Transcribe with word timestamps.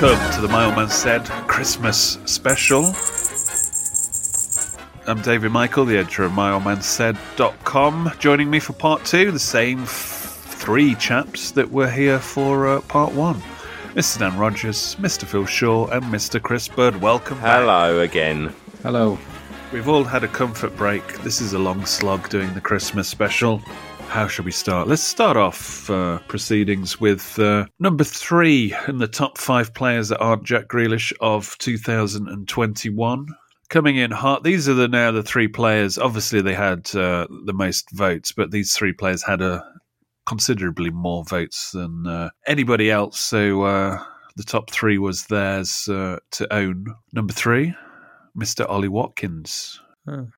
Welcome 0.00 0.32
to 0.32 0.40
the 0.40 0.48
My 0.48 0.64
Old 0.64 0.76
Man 0.76 0.88
Said 0.88 1.26
Christmas 1.46 2.16
special. 2.24 2.94
I'm 5.06 5.20
David 5.20 5.52
Michael, 5.52 5.84
the 5.84 5.98
editor 5.98 6.24
of 6.24 6.32
myoldmansaid.com. 6.32 8.12
Joining 8.18 8.48
me 8.48 8.60
for 8.60 8.72
part 8.72 9.04
two, 9.04 9.30
the 9.30 9.38
same 9.38 9.82
f- 9.82 10.42
three 10.46 10.94
chaps 10.94 11.50
that 11.50 11.70
were 11.70 11.90
here 11.90 12.18
for 12.18 12.66
uh, 12.66 12.80
part 12.80 13.12
one. 13.12 13.42
Mr. 13.92 14.20
Dan 14.20 14.38
Rogers, 14.38 14.96
Mr. 14.96 15.24
Phil 15.24 15.44
Shaw, 15.44 15.88
and 15.88 16.04
Mr. 16.04 16.40
Chris 16.40 16.66
Bird. 16.66 17.02
Welcome 17.02 17.38
back. 17.38 17.60
Hello 17.60 18.00
again. 18.00 18.54
Hello. 18.82 19.18
We've 19.70 19.88
all 19.88 20.04
had 20.04 20.24
a 20.24 20.28
comfort 20.28 20.74
break. 20.76 21.06
This 21.18 21.42
is 21.42 21.52
a 21.52 21.58
long 21.58 21.84
slog 21.84 22.30
doing 22.30 22.54
the 22.54 22.62
Christmas 22.62 23.06
special. 23.06 23.60
How 24.10 24.26
shall 24.26 24.44
we 24.44 24.50
start? 24.50 24.88
Let's 24.88 25.04
start 25.04 25.36
off 25.36 25.88
uh, 25.88 26.18
proceedings 26.26 27.00
with 27.00 27.38
uh, 27.38 27.66
number 27.78 28.02
three 28.02 28.74
in 28.88 28.98
the 28.98 29.06
top 29.06 29.38
five 29.38 29.72
players 29.72 30.08
that 30.08 30.18
aren't 30.18 30.42
Jack 30.42 30.66
Grealish 30.66 31.12
of 31.20 31.56
2021. 31.58 33.26
Coming 33.68 33.96
in 33.96 34.10
hot. 34.10 34.42
These 34.42 34.68
are 34.68 34.74
the 34.74 34.88
now 34.88 35.12
the 35.12 35.22
three 35.22 35.46
players. 35.46 35.96
Obviously, 35.96 36.42
they 36.42 36.54
had 36.54 36.92
uh, 36.96 37.28
the 37.46 37.52
most 37.54 37.88
votes, 37.92 38.32
but 38.32 38.50
these 38.50 38.74
three 38.74 38.92
players 38.92 39.22
had 39.22 39.40
a 39.40 39.64
considerably 40.26 40.90
more 40.90 41.22
votes 41.22 41.70
than 41.70 42.04
uh, 42.08 42.30
anybody 42.48 42.90
else. 42.90 43.20
So 43.20 43.62
uh, 43.62 44.02
the 44.34 44.42
top 44.42 44.72
three 44.72 44.98
was 44.98 45.26
theirs 45.26 45.88
uh, 45.88 46.18
to 46.32 46.52
own. 46.52 46.84
Number 47.12 47.32
three, 47.32 47.76
Mr. 48.36 48.68
Ollie 48.68 48.88
Watkins. 48.88 49.80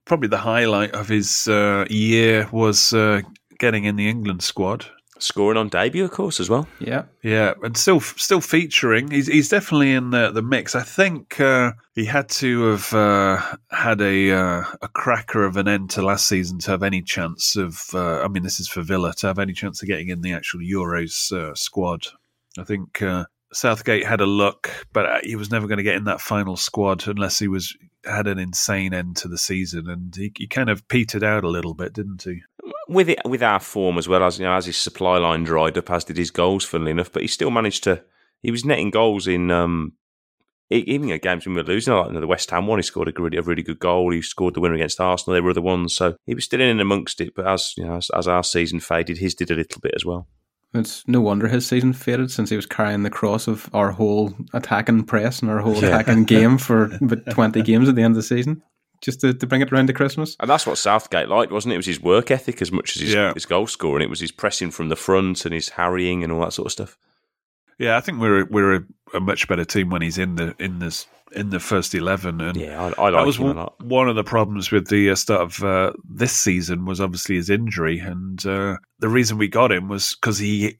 Probably 0.04 0.28
the 0.28 0.36
highlight 0.36 0.92
of 0.92 1.08
his 1.08 1.48
uh, 1.48 1.86
year 1.88 2.48
was 2.52 2.92
uh, 2.92 3.22
getting 3.62 3.84
in 3.84 3.96
the 3.96 4.08
England 4.08 4.42
squad. 4.42 4.86
Scoring 5.18 5.56
on 5.56 5.68
debut, 5.68 6.04
of 6.04 6.10
course, 6.10 6.40
as 6.40 6.50
well. 6.50 6.66
Yeah. 6.80 7.04
Yeah, 7.22 7.54
and 7.62 7.76
still 7.76 8.00
still 8.00 8.40
featuring. 8.40 9.08
He's 9.12 9.28
he's 9.28 9.48
definitely 9.48 9.92
in 9.92 10.10
the 10.10 10.32
the 10.32 10.42
mix. 10.42 10.74
I 10.74 10.82
think 10.82 11.40
uh, 11.40 11.72
he 11.94 12.04
had 12.04 12.28
to 12.40 12.64
have 12.72 12.92
uh, 12.92 13.40
had 13.70 14.00
a 14.00 14.32
uh, 14.32 14.64
a 14.82 14.88
cracker 14.88 15.44
of 15.44 15.56
an 15.56 15.68
end 15.68 15.90
to 15.90 16.02
last 16.02 16.26
season 16.26 16.58
to 16.58 16.72
have 16.72 16.82
any 16.82 17.02
chance 17.02 17.54
of. 17.54 17.94
Uh, 17.94 18.20
I 18.22 18.26
mean, 18.26 18.42
this 18.42 18.58
is 18.58 18.68
for 18.68 18.82
Villa 18.82 19.14
to 19.18 19.28
have 19.28 19.38
any 19.38 19.52
chance 19.52 19.80
of 19.80 19.86
getting 19.86 20.08
in 20.08 20.22
the 20.22 20.32
actual 20.32 20.58
Euros 20.60 21.30
uh, 21.30 21.54
squad. 21.54 22.08
I 22.58 22.64
think 22.64 23.00
uh, 23.00 23.26
Southgate 23.52 24.06
had 24.06 24.20
a 24.20 24.26
look, 24.26 24.70
but 24.92 25.06
uh, 25.06 25.18
he 25.22 25.36
was 25.36 25.50
never 25.50 25.66
going 25.66 25.78
to 25.78 25.84
get 25.84 25.96
in 25.96 26.04
that 26.04 26.20
final 26.20 26.56
squad 26.56 27.06
unless 27.06 27.38
he 27.38 27.48
was 27.48 27.76
had 28.04 28.26
an 28.26 28.38
insane 28.38 28.92
end 28.92 29.16
to 29.16 29.28
the 29.28 29.38
season, 29.38 29.88
and 29.88 30.14
he, 30.16 30.32
he 30.36 30.46
kind 30.46 30.70
of 30.70 30.86
petered 30.88 31.22
out 31.22 31.44
a 31.44 31.48
little 31.48 31.74
bit, 31.74 31.92
didn't 31.92 32.22
he? 32.22 32.42
With 32.88 33.08
it, 33.08 33.20
with 33.24 33.42
our 33.42 33.60
form 33.60 33.98
as 33.98 34.08
well 34.08 34.24
as 34.24 34.38
you 34.38 34.44
know, 34.44 34.54
as 34.54 34.66
his 34.66 34.76
supply 34.76 35.18
line 35.18 35.44
dried 35.44 35.78
up, 35.78 35.90
as 35.90 36.04
did 36.04 36.16
his 36.16 36.30
goals, 36.30 36.64
funnily 36.64 36.90
enough. 36.90 37.12
But 37.12 37.22
he 37.22 37.28
still 37.28 37.50
managed 37.50 37.84
to. 37.84 38.02
He 38.40 38.50
was 38.50 38.64
netting 38.64 38.90
goals 38.90 39.28
in 39.28 39.50
um, 39.52 39.92
even 40.70 41.16
games 41.18 41.46
when 41.46 41.54
we 41.54 41.62
were 41.62 41.68
losing, 41.68 41.94
like 41.94 42.12
the 42.12 42.26
West 42.26 42.50
Ham 42.50 42.66
one. 42.66 42.78
He 42.78 42.82
scored 42.82 43.08
a 43.08 43.22
really, 43.22 43.36
a 43.36 43.42
really 43.42 43.62
good 43.62 43.78
goal. 43.78 44.10
He 44.10 44.22
scored 44.22 44.54
the 44.54 44.60
winner 44.60 44.74
against 44.74 45.00
Arsenal. 45.00 45.34
There 45.34 45.42
were 45.42 45.50
other 45.50 45.60
ones, 45.60 45.94
so 45.94 46.16
he 46.26 46.34
was 46.34 46.44
still 46.44 46.60
in 46.60 46.68
and 46.68 46.80
amongst 46.80 47.20
it. 47.20 47.34
But 47.34 47.46
as 47.46 47.74
you 47.76 47.84
know, 47.84 47.96
as, 47.96 48.10
as 48.10 48.28
our 48.28 48.42
season 48.42 48.80
faded, 48.80 49.18
his 49.18 49.34
did 49.34 49.50
a 49.50 49.54
little 49.54 49.80
bit 49.80 49.92
as 49.94 50.04
well. 50.04 50.26
It's 50.74 51.06
no 51.06 51.20
wonder 51.20 51.48
his 51.48 51.66
season 51.66 51.92
faded 51.92 52.30
since 52.30 52.48
he 52.48 52.56
was 52.56 52.64
carrying 52.66 53.02
the 53.02 53.10
cross 53.10 53.46
of 53.46 53.68
our 53.74 53.90
whole 53.90 54.34
attacking 54.54 55.04
press 55.04 55.40
and 55.40 55.50
our 55.50 55.58
whole 55.58 55.76
attacking 55.76 56.24
game 56.26 56.56
for 56.56 56.84
about 56.94 57.26
20 57.30 57.60
games 57.62 57.88
at 57.88 57.94
the 57.94 58.02
end 58.02 58.12
of 58.12 58.16
the 58.16 58.22
season, 58.22 58.62
just 59.02 59.20
to, 59.20 59.34
to 59.34 59.46
bring 59.46 59.60
it 59.60 59.70
around 59.70 59.88
to 59.88 59.92
Christmas. 59.92 60.34
And 60.40 60.48
that's 60.48 60.66
what 60.66 60.78
Southgate 60.78 61.28
liked, 61.28 61.52
wasn't 61.52 61.72
it? 61.72 61.74
It 61.74 61.78
was 61.78 61.86
his 61.86 62.00
work 62.00 62.30
ethic 62.30 62.62
as 62.62 62.72
much 62.72 62.96
as 62.96 63.02
his, 63.02 63.12
Yeah. 63.12 63.34
his 63.34 63.44
goal 63.44 63.66
scoring. 63.66 64.02
It 64.02 64.08
was 64.10 64.20
his 64.20 64.32
pressing 64.32 64.70
from 64.70 64.88
the 64.88 64.96
front 64.96 65.44
and 65.44 65.52
his 65.52 65.68
harrying 65.68 66.22
and 66.24 66.32
all 66.32 66.40
that 66.40 66.54
sort 66.54 66.66
of 66.66 66.72
stuff. 66.72 66.96
Yeah, 67.78 67.96
I 67.96 68.00
think 68.00 68.20
we're 68.20 68.44
we're 68.46 68.74
a, 68.76 68.82
a 69.14 69.20
much 69.20 69.48
better 69.48 69.64
team 69.64 69.90
when 69.90 70.02
he's 70.02 70.16
in 70.18 70.36
the 70.36 70.54
in 70.58 70.78
this 70.78 71.06
in 71.34 71.50
the 71.50 71.60
first 71.60 71.94
eleven. 71.94 72.40
And 72.40 72.56
Yeah, 72.56 72.92
I, 72.98 73.06
I 73.06 73.10
that 73.10 73.26
was 73.26 73.36
him 73.36 73.44
a 73.44 73.46
one, 73.48 73.56
lot. 73.56 73.80
one 73.84 74.08
of 74.08 74.16
the 74.16 74.24
problems 74.24 74.70
with 74.70 74.88
the 74.88 75.10
uh, 75.10 75.14
start 75.14 75.40
of 75.42 75.62
uh, 75.64 75.92
this 76.08 76.32
season 76.32 76.84
was 76.84 77.00
obviously 77.00 77.36
his 77.36 77.50
injury, 77.50 77.98
and 77.98 78.44
uh, 78.46 78.76
the 79.00 79.08
reason 79.08 79.38
we 79.38 79.48
got 79.48 79.72
him 79.72 79.88
was 79.88 80.16
because 80.20 80.38
he. 80.38 80.76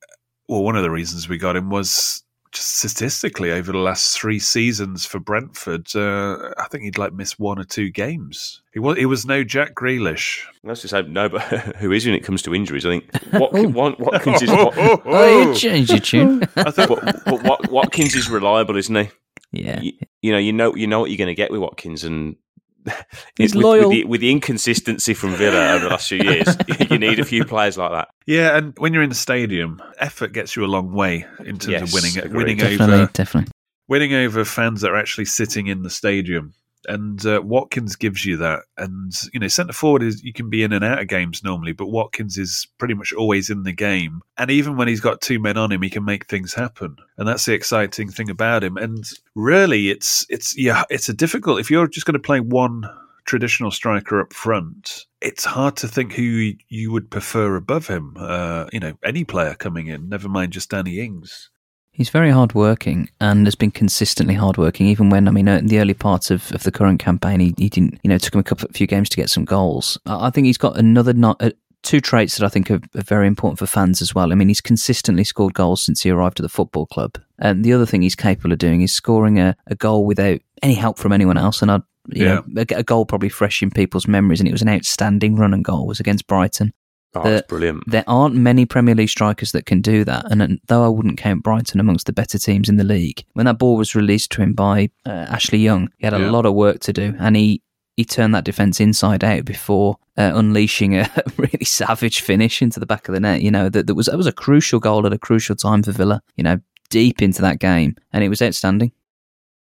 Well, 0.49 0.63
one 0.65 0.77
of 0.77 0.83
the 0.83 0.91
reasons 0.91 1.29
we 1.29 1.39
got 1.39 1.57
him 1.57 1.71
was 1.71 2.23
just 2.51 2.77
statistically 2.81 3.51
over 3.51 3.73
the 3.73 3.79
last 3.79 4.19
three 4.19 4.39
seasons 4.39 5.07
for 5.07 5.19
Brentford. 5.19 5.87
Uh, 5.97 6.51
I 6.59 6.67
think 6.69 6.85
he'd 6.85 6.99
like 6.99 7.15
miss 7.15 7.39
one 7.39 7.59
or 7.59 7.65
two 7.65 7.89
games. 7.91 8.61
He 8.75 8.79
was 8.81 8.99
he 8.99 9.07
was 9.07 9.25
no 9.25 9.43
Jack 9.45 9.75
Grealish. 9.75 10.41
Let's 10.63 10.83
just 10.83 10.91
say 10.91 11.01
no, 11.03 11.31
but 11.31 11.43
who 11.77 11.93
is 11.93 12.05
when 12.05 12.15
it 12.15 12.25
comes 12.25 12.43
to 12.43 12.55
injuries? 12.55 12.85
I 12.85 12.91
think 12.91 13.11
Wat- 13.33 13.53
Wat- 13.55 13.99
Watkins 14.01 14.43
is 14.43 14.51
Oh, 14.53 15.49
you 15.49 15.55
changed 15.55 15.91
your 15.91 16.01
tune. 16.01 16.41
but, 16.55 16.77
but 16.77 17.71
Watkins 17.71 18.15
is 18.15 18.29
reliable, 18.29 18.77
isn't 18.77 18.95
he? 18.95 19.09
Yeah. 19.53 19.81
You, 19.81 19.93
you 20.23 20.33
know, 20.33 20.39
you 20.39 20.53
know, 20.53 20.75
you 20.75 20.87
know 20.87 21.01
what 21.01 21.11
you're 21.11 21.19
going 21.19 21.29
to 21.29 21.35
get 21.35 21.51
with 21.51 21.61
Watkins, 21.61 22.05
and 22.05 22.37
He's 23.37 23.55
with, 23.55 23.65
loyal. 23.65 23.89
With 23.89 23.99
the, 23.99 24.05
with 24.05 24.21
the 24.21 24.31
inconsistency 24.31 25.15
from 25.15 25.35
Villa 25.37 25.75
over 25.75 25.85
the 25.85 25.91
last 25.91 26.09
few 26.09 26.19
years. 26.19 26.49
you 26.91 26.99
need 26.99 27.19
a 27.21 27.25
few 27.25 27.45
players 27.45 27.79
like 27.79 27.93
that. 27.93 28.09
Yeah, 28.27 28.57
and 28.57 28.75
when 28.79 28.93
you're 28.93 29.03
in 29.03 29.09
the 29.09 29.15
stadium, 29.15 29.81
effort 29.99 30.33
gets 30.33 30.57
you 30.57 30.65
a 30.65 30.67
long 30.67 30.93
way 30.93 31.27
in 31.41 31.59
terms 31.59 31.69
Yes, 31.69 31.83
of 31.83 31.93
winning 31.93 32.19
agreed. 32.19 32.37
winning 32.37 32.57
Definitely, 32.57 32.95
over 32.95 33.11
definitely. 33.13 33.53
winning 33.89 34.15
over 34.15 34.45
fans 34.45 34.81
that 34.81 34.91
are 34.91 34.97
actually 34.97 35.27
sitting 35.27 35.69
in 35.69 35.83
the 35.83 35.91
stadium. 35.91 36.55
And 36.89 37.25
uh, 37.25 37.43
Watkins 37.43 37.97
gives 37.97 38.25
you 38.25 38.37
that. 38.39 38.63
And, 38.77 39.13
you 39.33 39.41
know, 39.41 39.49
centre 39.49 39.73
forward 39.73 40.03
is, 40.03 40.23
you 40.23 40.33
can 40.33 40.51
be 40.51 40.63
in 40.63 40.73
and 40.73 40.85
out 40.85 41.01
of 41.01 41.09
games 41.09 41.45
normally, 41.45 41.73
but 41.73 41.87
Watkins 41.87 42.39
is 42.39 42.67
pretty 42.79 42.95
much 42.95 43.13
always 43.13 43.51
in 43.51 43.63
the 43.63 43.73
game. 43.73 44.21
And 44.37 44.51
even 44.51 44.77
when 44.77 44.89
he's 44.89 45.01
got 45.01 45.21
two 45.21 45.39
men 45.39 45.57
on 45.57 45.71
him, 45.71 45.83
he 45.83 45.91
can 45.91 46.05
make 46.05 46.27
things 46.27 46.55
happen. 46.55 46.97
And 47.19 47.29
that's 47.29 47.45
the 47.45 47.55
exciting 47.55 48.11
thing 48.11 48.31
about 48.31 48.65
him. 48.65 48.77
And 48.77 49.05
really, 49.35 49.91
it's, 49.91 50.27
it's, 50.29 50.59
yeah, 50.59 50.85
it's 50.91 51.09
a 51.09 51.15
difficult, 51.15 51.61
if 51.61 51.71
you're 51.71 51.87
just 51.87 52.07
going 52.07 52.15
to 52.15 52.19
play 52.19 52.41
one 52.41 52.83
traditional 53.25 53.71
striker 53.71 54.21
up 54.21 54.33
front, 54.33 55.07
it's 55.21 55.45
hard 55.45 55.77
to 55.77 55.87
think 55.87 56.13
who 56.13 56.53
you 56.69 56.91
would 56.91 57.09
prefer 57.09 57.55
above 57.55 57.87
him. 57.87 58.17
Uh, 58.19 58.67
you 58.73 58.81
know, 58.81 58.95
any 59.05 59.23
player 59.23 59.55
coming 59.55 59.87
in, 59.87 60.09
never 60.09 60.29
mind 60.29 60.53
just 60.53 60.71
Danny 60.71 60.99
Ings. 60.99 61.49
He's 61.93 62.09
very 62.09 62.31
hardworking 62.31 63.11
and 63.21 63.47
has 63.47 63.55
been 63.55 63.71
consistently 63.71 64.35
hardworking. 64.35 64.87
Even 64.87 65.11
when 65.11 65.29
I 65.29 65.31
mean, 65.31 65.47
uh, 65.49 65.59
in 65.59 65.67
the 65.67 65.79
early 65.79 65.95
parts 65.95 66.31
of, 66.31 66.51
of 66.53 66.63
the 66.63 66.73
current 66.73 67.01
campaign, 67.01 67.39
he, 67.41 67.55
he 67.59 67.69
didn't. 67.69 68.01
You 68.03 68.09
know, 68.09 68.15
it 68.15 68.23
took 68.23 68.35
him 68.35 68.41
a 68.41 68.45
couple, 68.45 68.67
a 68.69 68.73
few 68.73 68.87
games 68.87 69.09
to 69.11 69.17
get 69.17 69.29
some 69.31 69.45
goals. 69.45 69.99
I 70.07 70.27
I 70.29 70.31
think 70.31 70.47
he's 70.47 70.59
got 70.59 70.77
another 70.79 71.13
not. 71.13 71.43
Uh, 71.43 71.51
Two 71.85 72.01
traits 72.01 72.39
that 72.39 72.47
I 72.47 72.49
think 72.49 72.71
are, 72.71 72.81
are 72.95 73.03
very 73.03 73.27
important 73.27 73.59
for 73.59 73.67
fans 73.67 74.01
as 74.01 74.15
well. 74.15 74.31
I 74.31 74.37
mean, 74.37 74.47
he's 74.47 74.61
consistently 74.61 75.25
scored 75.25 75.53
goals 75.55 75.85
since 75.85 76.01
he 76.01 76.11
arrived 76.11 76.39
at 76.39 76.45
the 76.45 76.49
football 76.49 76.87
club. 76.87 77.19
And 77.41 77.65
the 77.65 77.73
other 77.73 77.87
thing 77.87 78.03
he's 78.03 78.15
capable 78.15 78.53
of 78.53 78.61
doing 78.61 78.83
is 78.83 78.93
scoring 78.93 79.41
a, 79.41 79.57
a 79.67 79.75
goal 79.75 80.07
without 80.07 80.39
any 80.63 80.75
help 80.75 80.97
from 80.97 81.11
anyone 81.13 81.37
else. 81.37 81.61
And 81.61 81.73
I'd, 81.73 81.83
you 82.13 82.25
Yeah. 82.25 82.35
know, 82.47 82.63
a, 82.71 82.75
a 82.79 82.83
goal 82.85 83.05
probably 83.05 83.31
fresh 83.31 83.65
in 83.65 83.73
people's 83.73 84.07
memories. 84.07 84.39
And 84.39 84.49
it 84.49 84.53
was 84.53 84.63
an 84.63 84.69
outstanding 84.69 85.35
run 85.35 85.53
and 85.53 85.65
goal. 85.65 85.83
It 85.83 85.89
was 85.89 85.99
against 85.99 86.29
Brighton. 86.29 86.73
Oh, 87.15 87.23
that's 87.31 87.47
brilliant. 87.47 87.85
There 87.87 88.05
aren't 88.07 88.35
many 88.35 88.65
Premier 88.67 88.95
League 88.95 89.09
strikers 89.11 89.53
that 89.53 89.67
can 89.67 89.81
do 89.81 90.05
that, 90.05 90.31
and 90.31 90.59
though 90.69 90.85
I 90.85 90.89
wouldn't 90.89 91.19
count 91.19 91.43
Brighton 91.43 91.79
amongst 91.81 92.07
the 92.07 92.13
better 92.13 92.39
teams 92.39 92.69
in 92.69 92.77
the 92.77 92.85
league, 92.85 93.25
when 93.35 93.47
that 93.47 93.59
ball 93.59 93.77
was 93.77 93.95
released 93.95 94.33
to 94.33 94.43
him 94.43 94.55
by 94.55 94.91
uh, 95.05 95.11
Ashley 95.11 95.59
Young, 95.59 95.91
he 95.99 96.07
had 96.07 96.15
a 96.15 96.19
Yeah. 96.21 96.31
lot 96.31 96.47
of 96.47 96.55
work 96.55 96.81
to 96.81 96.93
do, 96.93 97.15
and 97.19 97.37
he 97.37 97.63
he 97.97 98.05
turned 98.07 98.35
that 98.35 98.45
defence 98.45 98.81
inside 98.81 99.23
out 99.23 99.45
before 99.45 99.97
uh, 100.17 100.33
unleashing 100.35 100.97
a 100.97 101.11
really 101.37 101.65
savage 101.65 102.21
finish 102.23 102.63
into 102.63 102.81
the 102.81 102.87
back 102.87 103.07
of 103.09 103.13
the 103.15 103.21
net. 103.21 103.43
You 103.43 103.51
know 103.51 103.69
that, 103.69 103.87
that 103.87 103.95
was 103.95 104.07
that 104.07 104.17
was 104.17 104.27
a 104.27 104.33
crucial 104.33 104.81
goal 104.81 105.07
at 105.07 105.13
a 105.13 105.19
crucial 105.19 105.55
time 105.57 105.83
for 105.83 105.93
Villa. 105.93 106.23
You 106.37 106.45
know, 106.45 106.59
deep 106.89 107.21
into 107.21 107.43
that 107.43 107.59
game, 107.59 107.97
and 108.13 108.25
it 108.25 108.31
was 108.31 108.41
outstanding. 108.41 108.93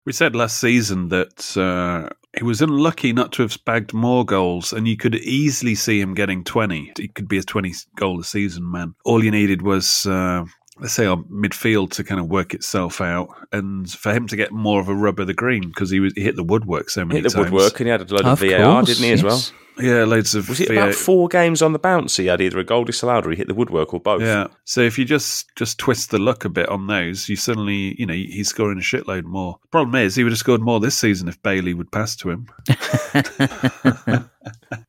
We 0.05 0.11
said 0.13 0.35
last 0.35 0.59
season 0.59 1.07
that 1.09 1.55
uh, 1.57 2.09
he 2.37 2.43
was 2.43 2.61
unlucky 2.61 3.13
not 3.13 3.31
to 3.33 3.41
have 3.41 3.57
bagged 3.65 3.93
more 3.93 4.25
goals, 4.25 4.73
and 4.73 4.87
you 4.87 4.97
could 4.97 5.15
easily 5.15 5.75
see 5.75 5.99
him 5.99 6.13
getting 6.13 6.43
20. 6.43 6.93
He 6.97 7.07
could 7.07 7.27
be 7.27 7.37
a 7.37 7.43
20 7.43 7.73
goal 7.95 8.19
a 8.19 8.23
season 8.23 8.69
man. 8.69 8.95
All 9.05 9.23
you 9.23 9.31
needed 9.31 9.61
was, 9.61 10.05
uh, 10.05 10.45
let's 10.79 10.93
say, 10.93 11.05
our 11.05 11.17
midfield 11.17 11.91
to 11.91 12.03
kind 12.03 12.19
of 12.21 12.27
work 12.27 12.53
itself 12.53 13.01
out, 13.01 13.29
and 13.51 13.89
for 13.89 14.13
him 14.13 14.27
to 14.27 14.35
get 14.35 14.51
more 14.51 14.79
of 14.79 14.89
a 14.89 14.95
rub 14.95 15.19
of 15.19 15.27
the 15.27 15.33
green 15.33 15.67
because 15.67 15.89
he, 15.89 15.99
was, 15.99 16.13
he 16.13 16.21
hit 16.21 16.35
the 16.35 16.43
woodwork 16.43 16.89
so 16.89 17.03
many 17.05 17.21
times. 17.21 17.33
Hit 17.33 17.37
the 17.37 17.43
times. 17.43 17.51
woodwork 17.51 17.79
and 17.79 17.87
he 17.87 17.91
had 17.91 18.01
a 18.01 18.05
load 18.05 18.21
of, 18.21 18.41
Of 18.43 18.49
VAR, 18.49 18.73
course, 18.73 18.87
didn't 18.87 19.03
he, 19.03 19.11
as 19.11 19.23
well? 19.23 19.41
Yes. 19.77 19.85
Yeah, 19.85 20.03
loads 20.03 20.35
of. 20.35 20.49
Was 20.49 20.59
it 20.59 20.69
about 20.69 20.93
four 20.93 21.27
games 21.27 21.61
on 21.61 21.73
the 21.73 21.79
bounce? 21.79 22.17
He 22.17 22.27
had 22.27 22.41
either 22.41 22.59
a 22.59 22.63
goal 22.63 22.83
disallowed 22.83 23.25
or 23.25 23.31
he 23.31 23.37
hit 23.37 23.47
the 23.47 23.53
woodwork 23.53 23.93
or 23.93 23.99
both. 23.99 24.21
Yeah. 24.21 24.47
So 24.65 24.81
if 24.81 24.97
you 24.97 25.05
just 25.05 25.53
just 25.55 25.77
twist 25.77 26.11
the 26.11 26.19
luck 26.19 26.45
a 26.45 26.49
bit 26.49 26.69
on 26.69 26.87
those, 26.87 27.29
you 27.29 27.35
suddenly, 27.35 27.95
you 27.99 28.05
know, 28.05 28.13
he's 28.13 28.49
scoring 28.49 28.77
a 28.77 28.81
shitload 28.81 29.23
more. 29.23 29.59
Problem 29.71 29.95
is, 29.95 30.15
he 30.15 30.23
would 30.23 30.31
have 30.31 30.39
scored 30.39 30.61
more 30.61 30.79
this 30.79 30.97
season 30.97 31.27
if 31.27 31.41
Bailey 31.41 31.73
would 31.73 31.91
pass 31.91 32.15
to 32.17 32.29
him. 32.29 32.47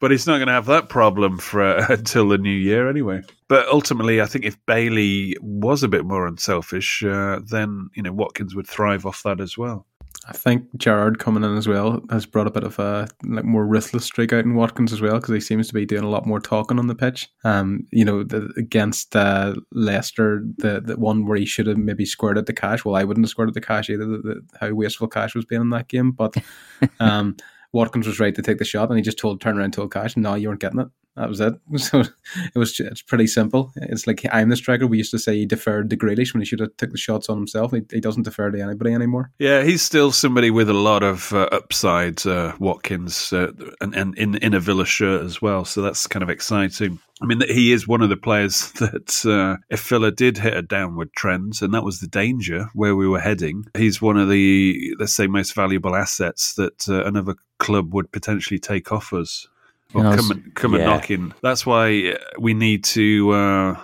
but 0.00 0.10
he's 0.10 0.26
not 0.26 0.36
going 0.38 0.48
to 0.48 0.52
have 0.52 0.66
that 0.66 0.88
problem 0.88 1.38
for 1.38 1.62
uh, 1.62 1.86
until 1.90 2.28
the 2.28 2.38
new 2.38 2.50
year 2.50 2.88
anyway. 2.88 3.22
But 3.48 3.68
ultimately, 3.68 4.20
I 4.20 4.26
think 4.26 4.44
if 4.44 4.56
Bailey 4.66 5.36
was 5.40 5.82
a 5.82 5.88
bit 5.88 6.04
more 6.04 6.26
unselfish, 6.26 7.02
uh, 7.02 7.40
then 7.44 7.90
you 7.94 8.02
know 8.02 8.12
Watkins 8.12 8.54
would 8.54 8.66
thrive 8.66 9.06
off 9.06 9.22
that 9.22 9.40
as 9.40 9.56
well. 9.56 9.86
I 10.26 10.32
think 10.32 10.76
Gerrard 10.76 11.18
coming 11.18 11.44
in 11.44 11.56
as 11.56 11.66
well 11.66 12.02
has 12.10 12.26
brought 12.26 12.46
a 12.46 12.50
bit 12.50 12.64
of 12.64 12.78
a 12.78 13.08
like 13.24 13.44
more 13.44 13.66
ruthless 13.66 14.04
streak 14.04 14.32
out 14.32 14.44
in 14.44 14.54
Watkins 14.54 14.92
as 14.92 15.00
well 15.00 15.14
because 15.14 15.34
he 15.34 15.40
seems 15.40 15.68
to 15.68 15.74
be 15.74 15.86
doing 15.86 16.04
a 16.04 16.08
lot 16.08 16.26
more 16.26 16.40
talking 16.40 16.78
on 16.78 16.86
the 16.86 16.94
pitch. 16.94 17.28
Um, 17.44 17.86
you 17.92 18.04
know, 18.04 18.22
the, 18.24 18.52
against 18.56 19.16
uh, 19.16 19.54
Leicester, 19.72 20.44
the 20.58 20.80
the 20.80 20.96
one 20.96 21.26
where 21.26 21.38
he 21.38 21.46
should 21.46 21.66
have 21.66 21.78
maybe 21.78 22.04
squirted 22.04 22.46
the 22.46 22.52
Cash. 22.52 22.84
Well, 22.84 22.94
I 22.94 23.04
wouldn't 23.04 23.24
have 23.24 23.30
squirted 23.30 23.54
the 23.54 23.60
Cash 23.60 23.88
either. 23.90 24.04
The, 24.04 24.18
the, 24.18 24.40
how 24.60 24.72
wasteful 24.72 25.08
Cash 25.08 25.34
was 25.34 25.44
being 25.44 25.62
in 25.62 25.70
that 25.70 25.88
game, 25.88 26.10
but 26.10 26.34
um, 27.00 27.36
Watkins 27.72 28.06
was 28.06 28.20
right 28.20 28.34
to 28.34 28.42
take 28.42 28.58
the 28.58 28.64
shot, 28.64 28.88
and 28.88 28.98
he 28.98 29.02
just 29.02 29.18
told 29.18 29.40
turn 29.40 29.58
around, 29.58 29.72
told 29.72 29.92
Cash, 29.92 30.16
no, 30.16 30.34
you 30.34 30.48
weren't 30.48 30.60
getting 30.60 30.80
it. 30.80 30.88
That 31.18 31.28
was 31.28 31.40
it. 31.40 31.54
So 31.78 32.00
it 32.00 32.58
was. 32.58 32.78
It's 32.78 33.02
pretty 33.02 33.26
simple. 33.26 33.72
It's 33.76 34.06
like 34.06 34.24
I'm 34.30 34.50
the 34.50 34.56
striker. 34.56 34.86
We 34.86 34.98
used 34.98 35.10
to 35.12 35.18
say 35.18 35.36
he 35.36 35.46
deferred 35.46 35.90
to 35.90 35.96
Grealish 35.96 36.32
when 36.32 36.40
he 36.40 36.46
should 36.46 36.60
have 36.60 36.76
took 36.76 36.90
the 36.90 36.98
shots 36.98 37.28
on 37.28 37.36
himself. 37.36 37.72
He, 37.72 37.82
he 37.90 38.00
doesn't 38.00 38.24
defer 38.24 38.50
to 38.50 38.60
anybody 38.60 38.92
anymore. 38.92 39.30
Yeah, 39.38 39.62
he's 39.62 39.82
still 39.82 40.12
somebody 40.12 40.50
with 40.50 40.68
a 40.68 40.74
lot 40.74 41.02
of 41.02 41.32
uh, 41.32 41.48
upside, 41.50 42.26
uh, 42.26 42.54
Watkins, 42.58 43.32
uh, 43.32 43.52
and, 43.80 43.94
and 43.94 44.18
in, 44.18 44.36
in 44.36 44.54
a 44.54 44.60
Villa 44.60 44.84
shirt 44.84 45.22
as 45.24 45.40
well. 45.40 45.64
So 45.64 45.82
that's 45.82 46.06
kind 46.06 46.22
of 46.22 46.30
exciting. 46.30 46.98
I 47.20 47.26
mean, 47.26 47.42
he 47.48 47.72
is 47.72 47.88
one 47.88 48.02
of 48.02 48.10
the 48.10 48.16
players 48.16 48.70
that, 48.78 49.24
uh, 49.26 49.60
if 49.70 49.88
Villa 49.88 50.12
did 50.12 50.38
hit 50.38 50.56
a 50.56 50.62
downward 50.62 51.12
trend, 51.14 51.54
and 51.62 51.74
that 51.74 51.84
was 51.84 52.00
the 52.00 52.06
danger 52.06 52.68
where 52.74 52.94
we 52.94 53.08
were 53.08 53.20
heading, 53.20 53.64
he's 53.76 54.02
one 54.02 54.16
of 54.16 54.28
the, 54.28 54.94
let's 54.98 55.14
say, 55.14 55.26
most 55.26 55.54
valuable 55.54 55.96
assets 55.96 56.54
that 56.54 56.88
uh, 56.88 57.04
another 57.04 57.34
club 57.58 57.94
would 57.94 58.12
potentially 58.12 58.60
take 58.60 58.92
off 58.92 59.12
us. 59.12 59.48
Yeah, 59.94 60.10
I 60.10 60.16
come 60.16 60.30
and, 60.30 60.54
come 60.54 60.74
and 60.74 60.84
knock 60.84 61.10
in. 61.10 61.32
That's 61.42 61.64
why 61.64 62.12
uh, 62.12 62.18
we 62.38 62.52
need 62.54 62.84
to, 62.84 63.30
uh, 63.30 63.80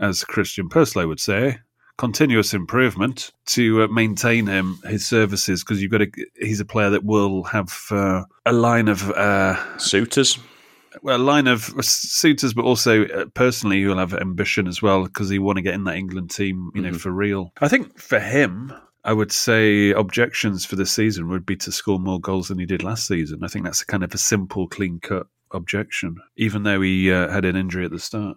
as 0.00 0.24
Christian 0.24 0.68
Purslow 0.68 1.06
would 1.06 1.20
say, 1.20 1.58
continuous 1.98 2.54
improvement 2.54 3.30
to 3.46 3.82
uh, 3.82 3.88
maintain 3.88 4.46
him 4.46 4.78
his 4.84 5.06
services 5.06 5.62
because 5.62 5.80
you've 5.82 5.92
got 5.92 6.02
a 6.02 6.10
he's 6.40 6.58
a 6.60 6.64
player 6.64 6.90
that 6.90 7.04
will 7.04 7.44
have 7.44 7.72
uh, 7.90 8.22
a 8.46 8.52
line 8.52 8.88
of 8.88 9.10
uh, 9.12 9.78
Suitors. 9.78 10.38
well 11.02 11.16
a 11.16 11.22
line 11.22 11.46
of 11.46 11.72
suitors 11.84 12.52
but 12.52 12.64
also 12.64 13.04
uh, 13.06 13.26
personally 13.34 13.78
he'll 13.80 13.96
have 13.98 14.12
ambition 14.14 14.66
as 14.66 14.82
well 14.82 15.04
because 15.04 15.28
he 15.30 15.38
want 15.38 15.56
to 15.56 15.62
get 15.62 15.74
in 15.74 15.84
that 15.84 15.94
England 15.96 16.30
team 16.30 16.70
you 16.74 16.82
know 16.82 16.90
Mhm. 16.90 17.00
for 17.00 17.12
real 17.12 17.52
I 17.60 17.68
think 17.68 17.96
for 17.98 18.18
him 18.18 18.72
I 19.04 19.12
would 19.12 19.30
say 19.30 19.90
objections 19.90 20.64
for 20.64 20.74
this 20.74 20.90
season 20.90 21.28
would 21.28 21.46
be 21.46 21.56
to 21.56 21.70
score 21.70 22.00
more 22.00 22.18
goals 22.20 22.48
than 22.48 22.58
he 22.58 22.66
did 22.66 22.82
last 22.82 23.06
season 23.06 23.44
I 23.44 23.48
think 23.48 23.64
that's 23.66 23.82
a 23.82 23.86
kind 23.86 24.02
of 24.02 24.12
a 24.14 24.18
simple 24.18 24.66
clean 24.66 24.98
cut 25.00 25.26
objection 25.54 26.16
even 26.36 26.64
though 26.64 26.80
he 26.80 27.10
uh, 27.10 27.28
had 27.30 27.44
an 27.44 27.56
injury 27.56 27.84
at 27.84 27.90
the 27.90 27.98
start 27.98 28.36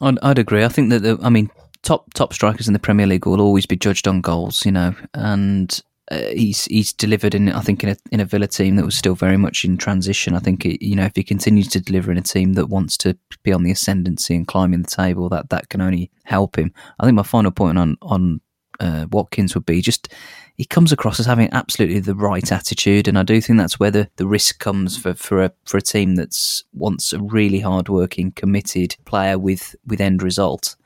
I'd, 0.00 0.18
I'd 0.22 0.38
agree. 0.38 0.64
I 0.64 0.68
think 0.68 0.90
that 0.90 1.00
the, 1.00 1.18
I 1.22 1.28
mean, 1.28 1.50
top 1.82 2.12
top 2.14 2.32
strikers 2.32 2.66
in 2.66 2.72
the 2.72 2.78
Premier 2.78 3.06
League 3.06 3.26
will 3.26 3.40
always 3.40 3.66
be 3.66 3.76
judged 3.76 4.08
on 4.08 4.20
goals, 4.20 4.64
you 4.64 4.72
know, 4.72 4.94
and 5.14 5.82
uh, 6.10 6.22
he's 6.32 6.64
he's 6.66 6.92
delivered 6.92 7.34
in 7.34 7.50
I 7.50 7.60
think 7.60 7.84
in 7.84 7.90
a 7.90 7.96
in 8.10 8.20
a 8.20 8.24
Villa 8.24 8.46
team 8.46 8.76
that 8.76 8.84
was 8.84 8.96
still 8.96 9.14
very 9.14 9.36
much 9.36 9.64
in 9.64 9.76
transition. 9.76 10.34
I 10.34 10.40
think 10.40 10.64
it, 10.64 10.84
you 10.84 10.96
know 10.96 11.04
if 11.04 11.16
he 11.16 11.22
continues 11.22 11.68
to 11.68 11.80
deliver 11.80 12.10
in 12.10 12.18
a 12.18 12.22
team 12.22 12.54
that 12.54 12.66
wants 12.66 12.96
to 12.98 13.16
be 13.42 13.52
on 13.52 13.62
the 13.62 13.70
ascendancy 13.70 14.34
and 14.34 14.46
climbing 14.46 14.82
the 14.82 14.88
table, 14.88 15.28
that 15.28 15.50
that 15.50 15.68
can 15.68 15.80
only 15.80 16.10
help 16.24 16.58
him. 16.58 16.72
I 16.98 17.04
think 17.04 17.16
my 17.16 17.22
final 17.22 17.50
point 17.50 17.78
on 17.78 17.96
on 18.02 18.40
uh, 18.80 19.06
Watkins 19.10 19.54
would 19.54 19.66
be 19.66 19.82
just 19.82 20.12
he 20.60 20.66
comes 20.66 20.92
across 20.92 21.18
as 21.18 21.24
having 21.24 21.48
absolutely 21.52 22.00
the 22.00 22.14
right 22.14 22.52
attitude, 22.52 23.08
and 23.08 23.18
I 23.18 23.22
do 23.22 23.40
think 23.40 23.58
that's 23.58 23.80
where 23.80 23.90
the, 23.90 24.10
the 24.16 24.26
risk 24.26 24.58
comes 24.58 24.94
for, 24.98 25.14
for 25.14 25.42
a 25.42 25.52
for 25.64 25.78
a 25.78 25.80
team 25.80 26.16
that's 26.16 26.64
wants 26.74 27.14
a 27.14 27.18
really 27.18 27.60
hard 27.60 27.88
working, 27.88 28.32
committed 28.32 28.94
player 29.06 29.38
with 29.38 29.74
with 29.86 30.02
end 30.02 30.22
result. 30.22 30.76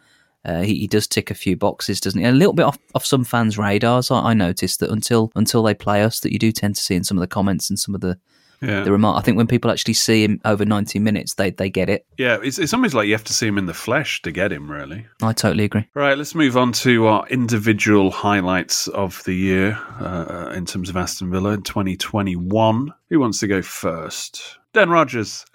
Uh, 0.45 0.61
he, 0.61 0.79
he 0.79 0.87
does 0.87 1.09
tick 1.09 1.29
a 1.29 1.35
few 1.35 1.57
boxes, 1.57 2.01
doesn't 2.01 2.21
he? 2.21 2.25
A 2.25 2.31
little 2.31 2.53
bit 2.53 2.67
off, 2.67 2.79
off 2.95 3.05
some 3.05 3.25
fans' 3.25 3.59
radars. 3.59 4.13
I, 4.13 4.31
I 4.31 4.33
noticed 4.33 4.79
that 4.79 4.93
until 4.93 5.33
until 5.35 5.65
they 5.65 5.75
play 5.75 6.05
us, 6.05 6.21
that 6.21 6.33
you 6.33 6.39
do 6.39 6.53
tend 6.53 6.77
to 6.77 6.81
see 6.81 6.95
in 6.95 7.03
some 7.03 7.19
of 7.19 7.21
the 7.21 7.27
comments 7.27 7.69
and 7.69 7.77
some 7.77 7.97
of 7.97 8.01
the 8.01 8.17
yeah 8.65 8.83
the 8.83 8.93
remark. 8.93 9.19
I 9.19 9.23
think 9.23 9.37
when 9.37 9.47
people 9.47 9.71
actually 9.71 9.95
see 9.95 10.25
him 10.25 10.41
over 10.45 10.65
ninety 10.65 10.99
minutes, 10.99 11.35
they 11.35 11.51
they 11.51 11.71
get 11.71 11.89
it. 11.89 12.07
yeah 12.19 12.39
it's, 12.43 12.59
it's 12.59 12.73
almost 12.73 12.95
like 12.95 13.07
you 13.07 13.15
have 13.15 13.25
to 13.25 13.33
see 13.33 13.47
him 13.47 13.59
in 13.59 13.67
the 13.67 13.75
flesh 13.75 14.23
to 14.23 14.33
get 14.33 14.53
him 14.53 14.71
really 14.71 15.07
I 15.23 15.33
totally 15.33 15.65
agree. 15.65 15.89
Right, 15.95 16.17
let's 16.17 16.35
move 16.35 16.57
on 16.57 16.73
to 16.73 17.07
our 17.07 17.27
individual 17.29 18.11
highlights 18.11 18.89
of 18.89 19.23
the 19.25 19.35
year 19.35 19.79
uh, 20.01 20.53
in 20.55 20.67
terms 20.67 20.89
of 20.89 20.97
Aston 20.97 21.31
Villa 21.31 21.51
in 21.51 21.63
2021. 21.63 22.95
Who 23.11 23.21
wants 23.21 23.41
to 23.41 23.47
go 23.47 23.63
first? 23.63 24.59
Dan 24.73 24.91
Rogers. 24.91 25.45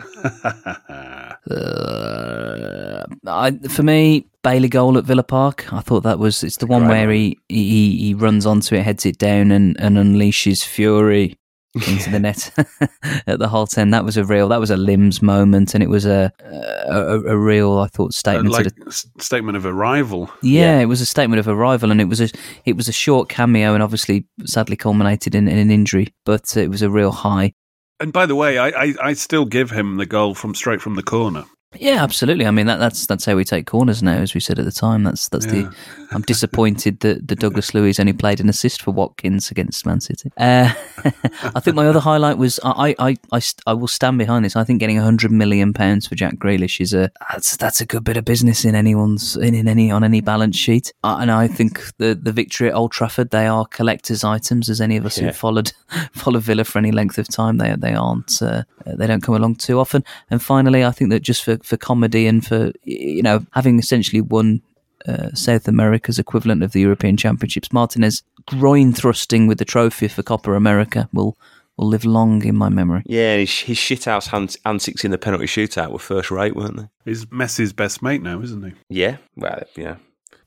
Uh, 1.50 3.06
I, 3.26 3.52
for 3.70 3.82
me, 3.82 4.28
Bailey 4.44 4.68
goal 4.68 4.98
at 4.98 5.06
Villa 5.06 5.24
Park. 5.24 5.72
I 5.74 5.80
thought 5.80 6.04
that 6.04 6.20
was 6.20 6.44
it's 6.44 6.58
the 6.58 6.68
one 6.68 6.84
Great 6.84 6.90
where 6.90 7.12
he, 7.12 7.40
he 7.48 7.98
he 7.98 8.14
runs 8.14 8.46
onto 8.46 8.76
it, 8.76 8.84
heads 8.84 9.06
it 9.06 9.18
down, 9.18 9.52
and, 9.52 9.80
and 9.80 9.98
unleashes 9.98 10.64
fury 10.64 11.40
into 11.76 12.10
the 12.10 12.20
net 12.20 12.52
at 13.28 13.40
the 13.40 13.48
Holt 13.48 13.78
end. 13.78 13.94
That 13.94 14.04
was 14.06 14.18
a 14.18 14.26
real 14.26 14.48
that 14.50 14.60
was 14.60 14.72
a 14.72 14.78
limbs 14.78 15.22
moment, 15.22 15.74
and 15.74 15.84
it 15.84 15.90
was 15.90 16.06
a 16.06 16.32
a, 16.44 17.20
a 17.22 17.38
real 17.38 17.78
I 17.78 17.88
thought 17.88 18.10
Uh, 18.10 18.12
statement. 18.12 18.52
like 18.52 18.66
to 18.68 18.74
the, 18.86 18.92
statement 19.24 19.58
of 19.58 19.66
arrival. 19.66 20.30
yeah, 20.42 20.80
it 20.80 20.86
was 20.86 21.02
a 21.02 21.06
statement 21.06 21.40
of 21.40 21.48
arrival, 21.48 21.92
and 21.92 22.02
it 22.02 22.06
was 22.10 22.22
a 22.22 22.30
it 22.66 22.76
was 22.76 22.88
a 22.88 22.94
short 22.94 23.30
cameo, 23.30 23.74
and 23.74 23.84
obviously 23.84 24.26
sadly 24.46 24.76
culminated 24.76 25.36
in, 25.36 25.48
in 25.48 25.58
an 25.58 25.70
injury, 25.72 26.14
but 26.26 26.56
it 26.58 26.70
was 26.70 26.82
a 26.82 26.90
real 26.90 27.12
high. 27.12 27.54
And 28.02 28.14
by 28.14 28.26
the 28.26 28.36
way, 28.36 28.58
I, 28.58 28.70
I, 28.70 28.94
I 29.04 29.14
still 29.14 29.44
give 29.46 29.72
him 29.72 29.98
the 29.98 30.06
goal 30.06 30.34
from 30.34 30.56
straight 30.56 30.82
from 30.82 30.96
the 30.96 31.04
corner. 31.04 31.44
Yeah, 31.78 32.02
absolutely. 32.04 32.48
I 32.48 32.52
mean 32.52 32.66
that, 32.66 32.78
that's 32.78 33.06
that's 33.06 33.26
how 33.26 33.36
we 33.36 33.46
take 33.46 33.68
corners 33.68 34.02
now, 34.02 34.18
as 34.18 34.34
we 34.34 34.40
said 34.40 34.58
at 34.58 34.66
the 34.66 34.72
time. 34.72 35.04
That's 35.04 35.30
that's 35.30 35.46
Yeah. 35.46 35.52
the. 35.52 35.76
I'm 36.12 36.24
disappointed 36.24 37.02
that 37.02 37.28
the 37.28 37.36
Douglas 37.36 37.76
Luiz 37.76 38.00
only 38.00 38.14
played 38.14 38.40
an 38.40 38.50
assist 38.50 38.82
for 38.82 38.90
Watkins 38.90 39.52
against 39.52 39.86
Man 39.86 40.02
City. 40.02 40.32
Uh, 40.38 40.74
I 41.44 41.60
think 41.60 41.76
my 41.76 41.86
other 41.86 42.00
highlight 42.00 42.40
was 42.40 42.60
I 42.64 42.96
I, 42.98 43.16
I, 43.32 43.42
I 43.68 43.74
will 43.74 43.88
stand 43.88 44.18
behind 44.18 44.44
this. 44.44 44.56
I 44.56 44.64
think 44.64 44.80
getting 44.80 44.98
hundred 44.98 45.32
million 45.32 45.72
pounds 45.72 46.08
for 46.08 46.16
Jack 46.16 46.38
Grealish 46.38 46.82
is 46.82 46.96
a 46.96 47.12
that's 47.32 47.56
that's 47.58 47.80
a 47.82 47.86
good 47.86 48.04
bit 48.04 48.18
of 48.18 48.26
business 48.26 48.66
in 48.66 48.74
anyone's 48.74 49.38
in, 49.38 49.54
in 49.54 49.68
any 49.68 49.92
on 49.92 50.04
any 50.04 50.22
balance 50.22 50.58
sheet. 50.58 50.92
Uh, 51.04 51.18
and 51.22 51.30
I 51.30 51.48
think 51.48 51.80
the 52.00 52.16
the 52.16 52.32
victory 52.32 52.70
at 52.70 52.74
Old 52.74 52.92
Trafford 52.92 53.30
they 53.30 53.46
are 53.46 53.66
collectors' 53.68 54.24
items. 54.24 54.70
As 54.72 54.82
any 54.82 54.98
of 54.98 55.06
us 55.06 55.20
Yeah. 55.20 55.28
who 55.28 55.34
followed 55.34 55.72
followed 56.14 56.42
Villa 56.42 56.64
for 56.64 56.80
any 56.80 56.92
length 56.92 57.20
of 57.20 57.28
time, 57.28 57.58
they 57.60 57.76
they 57.78 57.94
aren't 57.94 58.42
uh, 58.42 58.64
they 58.86 59.08
don't 59.08 59.24
come 59.24 59.36
along 59.36 59.56
too 59.56 59.80
often. 59.80 60.04
And 60.30 60.42
finally, 60.42 60.84
I 60.84 60.92
think 60.92 61.10
that 61.12 61.22
just 61.22 61.44
for, 61.44 61.58
for 61.64 61.78
comedy 61.78 62.28
and 62.28 62.46
for 62.46 62.72
you 62.84 63.22
know 63.22 63.46
having 63.54 63.80
essentially 63.80 64.22
won 64.22 64.62
uh, 65.08 65.30
South 65.34 65.68
America's 65.68 66.20
equivalent 66.20 66.64
of 66.64 66.72
the 66.72 66.82
European 66.82 67.18
Championships. 67.18 67.72
Martinez 67.72 68.24
groin 68.46 68.94
thrusting 68.94 69.48
with 69.48 69.58
the 69.58 69.66
trophy 69.66 70.08
for 70.08 70.24
Copa 70.24 70.54
America 70.54 71.10
will 71.14 71.38
will 71.78 71.88
live 71.88 72.04
long 72.04 72.44
in 72.44 72.56
my 72.58 72.68
memory. 72.68 73.04
Yeah, 73.06 73.38
his, 73.38 73.60
his 73.60 73.78
shithouse 73.78 74.28
hand, 74.28 74.58
antics 74.66 75.06
in 75.06 75.12
the 75.12 75.18
penalty 75.18 75.46
shootout 75.46 75.92
were 75.92 76.00
first 76.00 76.30
rate, 76.30 76.56
weren't 76.56 76.76
they? 76.76 76.90
He's 77.06 77.26
Messi's 77.28 77.72
best 77.72 78.02
mate 78.02 78.22
now, 78.22 78.42
isn't 78.42 78.64
he? 78.64 78.74
Yeah, 78.90 79.18
well, 79.38 79.64
yeah. 79.78 79.96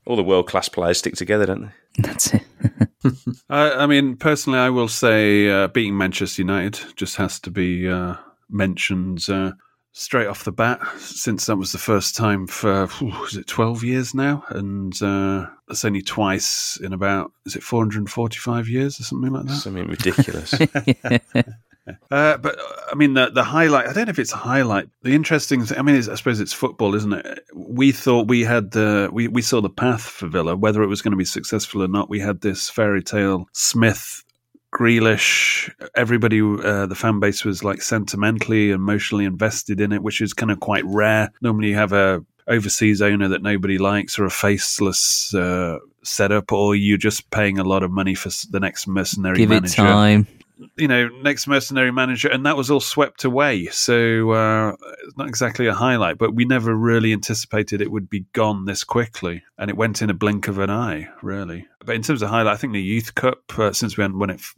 All 0.05 0.15
the 0.15 0.23
world 0.23 0.47
class 0.47 0.69
players 0.69 0.99
stick 0.99 1.15
together, 1.15 1.47
don't 1.47 1.61
they? 1.63 1.71
That's 2.03 2.33
it. 2.35 2.43
Uh, 3.49 3.75
I 3.77 3.85
mean, 3.85 4.15
personally, 4.15 4.57
I 4.57 4.69
will 4.69 4.87
say 4.87 5.49
uh, 5.49 5.67
beating 5.67 5.97
Manchester 5.97 6.41
United 6.41 6.79
just 6.95 7.17
has 7.17 7.39
to 7.41 7.51
be 7.51 7.87
uh, 7.87 8.15
mentioned 8.49 9.27
uh, 9.29 9.51
straight 9.91 10.27
off 10.27 10.43
the 10.43 10.51
bat, 10.51 10.81
since 10.97 11.45
that 11.45 11.57
was 11.57 11.71
the 11.71 11.77
first 11.77 12.15
time 12.15 12.47
for 12.47 12.87
whew, 12.87 13.25
is 13.25 13.37
it 13.37 13.47
twelve 13.47 13.83
years 13.83 14.15
now, 14.15 14.43
and 14.49 14.99
uh, 15.03 15.45
that's 15.67 15.85
only 15.85 16.01
twice 16.01 16.77
in 16.81 16.93
about 16.93 17.31
is 17.45 17.55
it 17.55 17.63
four 17.63 17.81
hundred 17.81 17.99
and 17.99 18.09
forty-five 18.09 18.67
years 18.67 18.99
or 18.99 19.03
something 19.03 19.31
like 19.31 19.45
that. 19.45 19.53
Something 19.53 19.87
ridiculous. 19.87 20.53
Uh, 21.87 22.37
but 22.37 22.57
uh, 22.59 22.63
I 22.91 22.95
mean, 22.95 23.13
the 23.13 23.29
the 23.29 23.43
highlight. 23.43 23.87
I 23.87 23.93
don't 23.93 24.05
know 24.05 24.11
if 24.11 24.19
it's 24.19 24.33
a 24.33 24.37
highlight. 24.37 24.89
The 25.01 25.13
interesting 25.13 25.65
thing. 25.65 25.77
I 25.77 25.81
mean, 25.81 25.95
it's, 25.95 26.07
I 26.07 26.15
suppose 26.15 26.39
it's 26.39 26.53
football, 26.53 26.95
isn't 26.95 27.13
it? 27.13 27.45
We 27.53 27.91
thought 27.91 28.27
we 28.27 28.41
had 28.41 28.71
the 28.71 29.09
we 29.11 29.27
we 29.27 29.41
saw 29.41 29.61
the 29.61 29.69
path 29.69 30.03
for 30.03 30.27
Villa, 30.27 30.55
whether 30.55 30.81
it 30.83 30.87
was 30.87 31.01
going 31.01 31.11
to 31.11 31.17
be 31.17 31.25
successful 31.25 31.83
or 31.83 31.87
not. 31.87 32.09
We 32.09 32.19
had 32.19 32.41
this 32.41 32.69
fairy 32.69 33.03
tale 33.03 33.47
Smith. 33.53 34.23
Grealish, 34.73 35.71
everybody, 35.93 36.41
uh, 36.41 36.87
the 36.87 36.95
fan 36.95 37.19
base 37.19 37.45
was 37.45 37.63
like 37.63 37.79
sentimentally, 37.79 38.71
emotionally 38.71 39.23
invested 39.23 39.79
in 39.79 39.91
it, 39.91 40.01
which 40.01 40.19
is 40.19 40.33
kind 40.33 40.51
of 40.51 40.61
quite 40.61 40.83
rare. 40.85 41.29
Normally, 41.41 41.69
you 41.69 41.75
have 41.75 41.93
a 41.93 42.25
overseas 42.47 42.99
owner 42.99 43.27
that 43.27 43.43
nobody 43.43 43.77
likes, 43.77 44.17
or 44.17 44.25
a 44.25 44.31
faceless 44.31 45.33
uh, 45.35 45.77
setup, 46.03 46.51
or 46.51 46.75
you're 46.75 46.97
just 46.97 47.29
paying 47.29 47.59
a 47.59 47.63
lot 47.63 47.83
of 47.83 47.91
money 47.91 48.15
for 48.15 48.29
the 48.49 48.59
next 48.59 48.87
mercenary 48.87 49.37
Give 49.37 49.51
it 49.51 49.61
manager 49.61 49.75
time. 49.75 50.27
You 50.77 50.87
know, 50.87 51.07
next 51.21 51.47
mercenary 51.47 51.91
manager, 51.91 52.29
and 52.29 52.45
that 52.45 52.55
was 52.57 52.69
all 52.71 52.79
swept 52.79 53.23
away. 53.23 53.65
So 53.67 54.31
uh, 54.31 54.75
it's 55.05 55.17
not 55.17 55.27
exactly 55.27 55.67
a 55.67 55.73
highlight, 55.73 56.17
but 56.17 56.33
we 56.35 56.45
never 56.45 56.75
really 56.75 57.11
anticipated 57.13 57.81
it 57.81 57.91
would 57.91 58.09
be 58.09 58.25
gone 58.33 58.65
this 58.65 58.83
quickly, 58.83 59.43
and 59.57 59.69
it 59.69 59.77
went 59.77 60.01
in 60.01 60.09
a 60.09 60.13
blink 60.13 60.47
of 60.47 60.59
an 60.59 60.69
eye, 60.69 61.07
really. 61.21 61.67
But 61.85 61.95
in 61.95 62.01
terms 62.01 62.21
of 62.21 62.29
highlight, 62.29 62.53
I 62.53 62.57
think 62.57 62.73
the 62.73 62.81
Youth 62.81 63.15
Cup, 63.15 63.39
uh, 63.59 63.73
since 63.73 63.97
we 63.97 64.03
hadn't 64.03 64.19
won 64.19 64.29
it 64.29 64.39
f- 64.39 64.55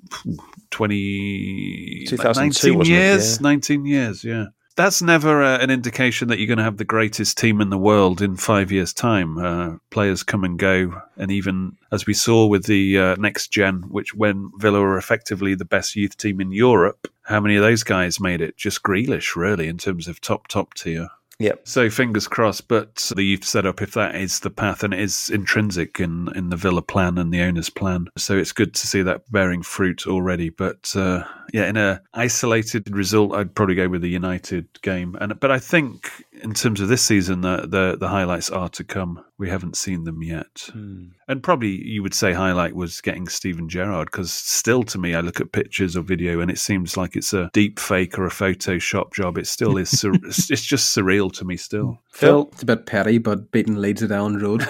20, 0.71 2.05
2002, 2.07 2.67
19 2.69 2.77
wasn't 2.77 2.95
it? 2.95 2.99
years, 2.99 3.35
Yeah. 3.37 3.41
19 3.41 3.85
years, 3.85 4.23
yeah. 4.23 4.45
That's 4.75 5.01
never 5.01 5.41
uh, 5.41 5.57
an 5.59 5.69
indication 5.69 6.27
that 6.27 6.37
you're 6.37 6.47
going 6.47 6.57
to 6.57 6.63
have 6.63 6.75
the 6.75 6.83
greatest 6.83 7.37
team 7.37 7.61
in 7.61 7.69
the 7.69 7.77
world 7.77 8.21
in 8.21 8.35
five 8.35 8.73
years' 8.73 8.91
time. 8.91 9.37
Uh, 9.37 9.77
players 9.89 10.21
come 10.21 10.43
and 10.43 10.59
go, 10.59 11.01
and 11.15 11.31
even 11.31 11.77
as 11.93 12.05
we 12.05 12.13
saw 12.13 12.45
with 12.45 12.65
the 12.65 12.99
uh, 12.99 13.15
next 13.15 13.51
gen, 13.51 13.83
which 13.83 14.13
when 14.13 14.51
Villa 14.57 14.81
were 14.81 14.97
effectively 14.97 15.55
the 15.55 15.63
best 15.63 15.95
youth 15.95 16.17
team 16.17 16.41
in 16.41 16.51
Europe, 16.51 17.09
how 17.23 17.39
many 17.39 17.55
of 17.55 17.63
those 17.63 17.83
guys 17.83 18.19
made 18.19 18.41
it? 18.41 18.57
Just 18.57 18.83
Grealish, 18.83 19.37
really, 19.37 19.69
in 19.69 19.77
terms 19.77 20.09
of 20.09 20.19
top 20.19 20.47
top 20.47 20.73
tier. 20.73 21.07
Yep. 21.39 21.67
So 21.67 21.89
fingers 21.89 22.27
crossed. 22.27 22.67
But 22.67 23.11
the 23.13 23.23
youth 23.23 23.43
setup, 23.43 23.81
if 23.81 23.93
that 23.93 24.15
is 24.15 24.39
the 24.39 24.49
path, 24.49 24.83
and 24.83 24.93
it 24.93 25.01
is 25.01 25.29
intrinsic 25.29 25.99
in 25.99 26.29
in 26.33 26.49
the 26.49 26.55
Villa 26.55 26.81
plan 26.81 27.17
and 27.17 27.33
the 27.33 27.41
owner's 27.41 27.69
plan, 27.69 28.07
so 28.17 28.37
it's 28.37 28.53
good 28.53 28.73
to 28.73 28.87
see 28.87 29.01
that 29.01 29.29
bearing 29.31 29.61
fruit 29.61 30.07
already. 30.07 30.49
But 30.49 30.95
uh, 30.95 31.23
yeah, 31.51 31.67
in 31.67 31.75
a 31.75 32.01
isolated 32.13 32.89
result, 32.95 33.33
I'd 33.33 33.53
probably 33.53 33.75
go 33.75 33.89
with 33.89 34.01
the 34.01 34.09
United 34.09 34.67
game. 34.81 35.17
And 35.19 35.37
but 35.39 35.51
I 35.51 35.59
think 35.59 36.09
in 36.41 36.53
terms 36.53 36.81
of 36.81 36.87
this 36.87 37.01
season, 37.01 37.41
the 37.41 37.65
the, 37.67 37.97
the 37.99 38.07
highlights 38.07 38.49
are 38.49 38.69
to 38.69 38.83
come. 38.83 39.23
We 39.37 39.49
haven't 39.49 39.75
seen 39.75 40.03
them 40.03 40.23
yet. 40.23 40.69
Hmm. 40.71 41.07
And 41.27 41.43
probably 41.43 41.69
you 41.69 42.01
would 42.03 42.13
say 42.13 42.33
highlight 42.33 42.75
was 42.75 43.01
getting 43.01 43.27
Steven 43.27 43.67
Gerrard 43.67 44.09
because 44.11 44.31
still 44.31 44.83
to 44.83 44.97
me, 44.97 45.15
I 45.15 45.21
look 45.21 45.41
at 45.41 45.51
pictures 45.51 45.97
or 45.97 46.01
video 46.01 46.39
and 46.39 46.49
it 46.49 46.59
seems 46.59 46.95
like 46.95 47.15
it's 47.15 47.33
a 47.33 47.49
deep 47.53 47.79
fake 47.79 48.17
or 48.17 48.25
a 48.25 48.29
Photoshop 48.29 49.13
job. 49.13 49.37
It 49.37 49.47
still 49.47 49.77
is. 49.77 49.89
sur- 49.89 50.13
it's 50.23 50.49
it's 50.51 50.65
just 50.65 50.95
surreal 50.95 51.31
to 51.33 51.45
me 51.45 51.57
still. 51.57 51.99
Phil? 52.11 52.49
It's 52.53 52.63
a 52.63 52.65
bit 52.67 52.85
petty, 52.85 53.17
but 53.17 53.51
beating 53.51 53.77
Leeds 53.77 54.03
at 54.03 54.11
Elland 54.11 54.41
Road 54.41 54.63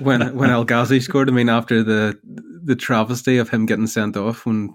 when 0.02 0.34
when 0.34 0.50
El 0.50 0.64
Ghazi 0.64 1.00
scored. 1.00 1.28
I 1.28 1.32
mean, 1.32 1.48
after 1.48 1.82
the 1.82 2.18
the 2.62 2.76
travesty 2.76 3.38
of 3.38 3.50
him 3.50 3.66
getting 3.66 3.86
sent 3.86 4.16
off 4.16 4.46
when 4.46 4.74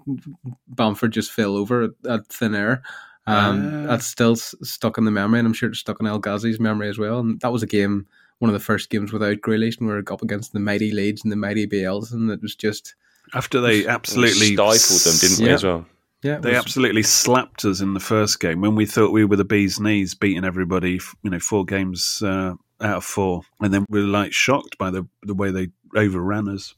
Bamford 0.68 1.12
just 1.12 1.32
fell 1.32 1.56
over 1.56 1.82
at, 1.82 1.90
at 2.08 2.26
thin 2.28 2.54
air. 2.54 2.82
Um, 3.26 3.84
Ah. 3.84 3.86
That's 3.88 4.06
still 4.06 4.32
s- 4.32 4.54
stuck 4.62 4.98
in 4.98 5.04
the 5.04 5.10
memory, 5.10 5.38
and 5.40 5.46
I'm 5.48 5.52
sure 5.54 5.68
it's 5.68 5.78
stuck 5.80 6.00
in 6.00 6.06
El 6.06 6.20
Ghazi's 6.20 6.60
memory 6.60 6.88
as 6.88 6.98
well. 6.98 7.18
And 7.20 7.40
that 7.40 7.52
was 7.52 7.62
a 7.62 7.66
game, 7.66 8.06
one 8.38 8.48
of 8.48 8.52
the 8.54 8.64
first 8.64 8.90
games 8.90 9.12
without 9.12 9.38
Grealish, 9.40 9.78
and 9.78 9.88
we 9.88 9.94
were 9.94 10.02
up 10.12 10.22
against 10.22 10.52
the 10.52 10.60
mighty 10.60 10.90
Leeds 10.92 11.22
and 11.24 11.32
the 11.32 11.36
mighty 11.36 11.66
BLs, 11.66 12.12
and 12.12 12.30
it 12.30 12.42
was 12.42 12.54
just 12.54 12.94
After 13.34 13.60
they 13.60 13.80
We 13.80 13.88
absolutely 13.88 14.54
stifled 14.54 15.00
them, 15.00 15.14
didn't 15.20 15.44
we, 15.44 15.50
as 15.52 15.64
well? 15.64 15.84
yeah, 16.22 16.38
They 16.38 16.50
was- 16.50 16.58
absolutely 16.58 17.02
slapped 17.02 17.64
us 17.64 17.80
in 17.80 17.94
the 17.94 18.00
first 18.00 18.38
game 18.38 18.60
when 18.60 18.76
we 18.76 18.86
thought 18.86 19.10
we 19.10 19.24
were 19.24 19.34
the 19.36 19.44
bee's 19.44 19.80
knees, 19.80 20.14
beating 20.14 20.44
everybody. 20.44 21.00
You 21.24 21.30
know, 21.30 21.40
four 21.40 21.64
games 21.64 22.22
uh, 22.22 22.54
out 22.80 22.96
of 22.98 23.04
four, 23.04 23.42
and 23.60 23.74
then 23.74 23.84
we 23.88 24.00
were 24.00 24.06
like 24.06 24.32
shocked 24.32 24.78
by 24.78 24.90
the 24.90 25.06
the 25.24 25.34
way 25.34 25.50
they 25.50 25.70
overran 25.96 26.48
us. 26.48 26.74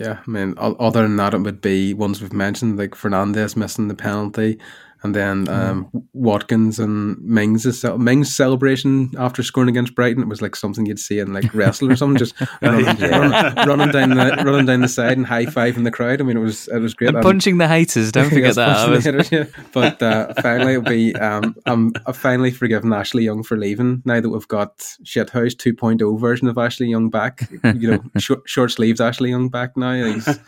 Yeah, 0.00 0.18
I 0.26 0.30
mean, 0.30 0.54
other 0.58 1.02
than 1.02 1.16
that, 1.16 1.34
it 1.34 1.42
would 1.42 1.60
be 1.60 1.92
ones 1.94 2.20
we've 2.22 2.32
mentioned, 2.32 2.78
like 2.78 2.92
Fernandes 2.96 3.54
missing 3.56 3.88
the 3.88 3.94
penalty, 3.94 4.58
and 5.04 5.14
then 5.14 5.48
um, 5.48 5.88
Watkins 6.12 6.78
and 6.78 7.18
Mings' 7.20 7.64
ce- 7.80 7.98
Mings' 7.98 8.34
celebration 8.34 9.10
after 9.18 9.42
scoring 9.42 9.68
against 9.68 9.94
Brighton. 9.94 10.22
It 10.22 10.28
was 10.28 10.42
like 10.42 10.54
something 10.56 10.86
you'd 10.86 10.98
see 10.98 11.18
in 11.18 11.32
like 11.32 11.52
wrestling 11.54 11.90
or 11.92 11.96
something, 11.96 12.18
just 12.18 12.34
running, 12.60 12.84
running, 12.84 13.54
running 13.66 13.90
down 13.90 14.10
the 14.10 14.42
running 14.44 14.66
down 14.66 14.80
the 14.80 14.88
side 14.88 15.16
and 15.16 15.26
high 15.26 15.46
fiving 15.46 15.84
the 15.84 15.90
crowd. 15.90 16.20
I 16.20 16.24
mean, 16.24 16.36
it 16.36 16.40
was 16.40 16.68
it 16.68 16.78
was 16.78 16.94
great. 16.94 17.08
And 17.08 17.16
And- 17.18 17.24
punching 17.24 17.58
the 17.58 17.68
haters, 17.68 18.12
don't 18.12 18.28
forget 18.30 18.54
that. 18.56 18.88
was- 18.88 19.04
haters, 19.04 19.30
yeah. 19.32 19.44
But 19.72 20.02
uh, 20.02 20.34
finally, 20.42 20.72
it'll 20.74 20.84
be 20.84 21.14
um, 21.16 21.54
I'm 21.66 21.92
I've 22.06 22.16
finally 22.16 22.50
forgiven 22.50 22.92
Ashley 22.92 23.24
Young 23.24 23.42
for 23.42 23.56
leaving. 23.56 24.02
Now 24.04 24.20
that 24.20 24.28
we've 24.30 24.48
got 24.48 24.78
Shithouse 25.04 25.54
2.0 25.56 26.20
version 26.20 26.48
of 26.48 26.58
Ashley 26.58 26.86
Young 26.88 27.10
back, 27.10 27.48
you 27.64 27.90
know, 27.90 28.02
short, 28.18 28.42
short 28.46 28.70
sleeves 28.70 29.00
Ashley 29.00 29.30
Young 29.30 29.48
back 29.48 29.76
now. 29.76 29.92
He's 29.94 30.38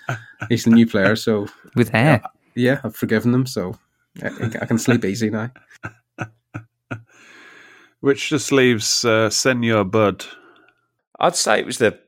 he's 0.49 0.65
the 0.65 0.71
new 0.71 0.87
player, 0.87 1.17
so 1.17 1.47
with 1.75 1.89
hair. 1.89 2.23
yeah, 2.55 2.81
I've 2.85 2.95
forgiven 2.97 3.35
him, 3.35 3.47
so 3.47 3.77
I, 4.23 4.29
I 4.63 4.67
can 4.67 4.79
sleep 4.79 5.05
easy 5.05 5.31
now. 5.31 5.51
Which 8.01 8.29
just 8.29 8.53
leaves 8.53 9.05
uh, 9.05 9.31
Senor 9.31 9.85
Bud. 9.85 10.27
I'd 11.19 11.37
say 11.37 11.59
it 11.59 11.67
was 11.67 11.79
the 11.79 11.99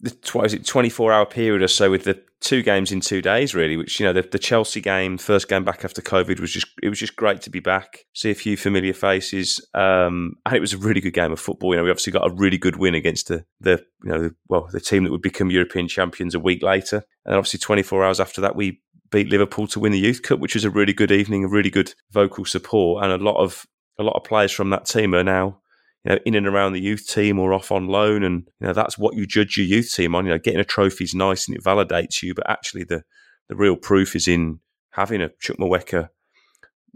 the 0.00 0.10
tw- 0.10 0.36
was 0.36 0.54
it 0.54 0.66
twenty 0.66 0.88
four 0.88 1.12
hour 1.12 1.26
period 1.26 1.62
or 1.62 1.68
so 1.68 1.90
with 1.90 2.04
the 2.04 2.22
two 2.42 2.62
games 2.62 2.90
in 2.90 3.00
two 3.00 3.22
days, 3.22 3.54
really. 3.54 3.76
Which 3.76 4.00
you 4.00 4.06
know 4.06 4.12
the, 4.12 4.22
the 4.22 4.38
Chelsea 4.38 4.80
game, 4.80 5.16
first 5.16 5.48
game 5.48 5.64
back 5.64 5.84
after 5.84 6.02
COVID, 6.02 6.40
was 6.40 6.52
just 6.52 6.66
it 6.82 6.88
was 6.88 6.98
just 6.98 7.16
great 7.16 7.40
to 7.42 7.50
be 7.50 7.60
back, 7.60 8.06
see 8.12 8.30
a 8.30 8.34
few 8.34 8.56
familiar 8.56 8.92
faces, 8.92 9.64
um, 9.74 10.34
and 10.44 10.56
it 10.56 10.60
was 10.60 10.72
a 10.72 10.78
really 10.78 11.00
good 11.00 11.14
game 11.14 11.32
of 11.32 11.40
football. 11.40 11.72
You 11.72 11.78
know, 11.78 11.84
we 11.84 11.90
obviously 11.90 12.12
got 12.12 12.28
a 12.28 12.34
really 12.34 12.58
good 12.58 12.76
win 12.76 12.94
against 12.94 13.28
the 13.28 13.44
the 13.60 13.84
you 14.04 14.10
know 14.10 14.22
the, 14.22 14.34
well 14.48 14.68
the 14.72 14.80
team 14.80 15.04
that 15.04 15.12
would 15.12 15.22
become 15.22 15.50
European 15.50 15.88
champions 15.88 16.34
a 16.34 16.40
week 16.40 16.62
later, 16.62 16.96
and 17.24 17.32
then 17.32 17.38
obviously 17.38 17.58
twenty 17.58 17.82
four 17.82 18.04
hours 18.04 18.20
after 18.20 18.40
that 18.40 18.56
we 18.56 18.80
beat 19.12 19.28
Liverpool 19.28 19.68
to 19.68 19.78
win 19.78 19.92
the 19.92 19.98
Youth 19.98 20.22
Cup, 20.22 20.40
which 20.40 20.54
was 20.54 20.64
a 20.64 20.70
really 20.70 20.92
good 20.92 21.12
evening, 21.12 21.44
a 21.44 21.48
really 21.48 21.70
good 21.70 21.94
vocal 22.10 22.44
support, 22.44 23.04
and 23.04 23.12
a 23.12 23.22
lot 23.24 23.36
of 23.36 23.66
a 23.98 24.02
lot 24.02 24.16
of 24.16 24.24
players 24.24 24.50
from 24.50 24.70
that 24.70 24.86
team 24.86 25.14
are 25.14 25.22
now 25.22 25.60
you 26.04 26.10
know, 26.10 26.18
in 26.24 26.34
and 26.34 26.46
around 26.46 26.72
the 26.72 26.80
youth 26.80 27.06
team 27.06 27.38
or 27.38 27.52
off 27.52 27.70
on 27.70 27.86
loan. 27.86 28.24
And, 28.24 28.48
you 28.60 28.66
know, 28.66 28.72
that's 28.72 28.98
what 28.98 29.14
you 29.14 29.26
judge 29.26 29.56
your 29.56 29.66
youth 29.66 29.92
team 29.94 30.14
on. 30.14 30.26
You 30.26 30.32
know, 30.32 30.38
getting 30.38 30.60
a 30.60 30.64
trophy 30.64 31.04
is 31.04 31.14
nice 31.14 31.46
and 31.46 31.56
it 31.56 31.62
validates 31.62 32.22
you, 32.22 32.34
but 32.34 32.48
actually 32.48 32.84
the, 32.84 33.04
the 33.48 33.54
real 33.54 33.76
proof 33.76 34.16
is 34.16 34.26
in 34.26 34.60
having 34.90 35.22
a 35.22 35.28
Chukwuemeka 35.28 36.08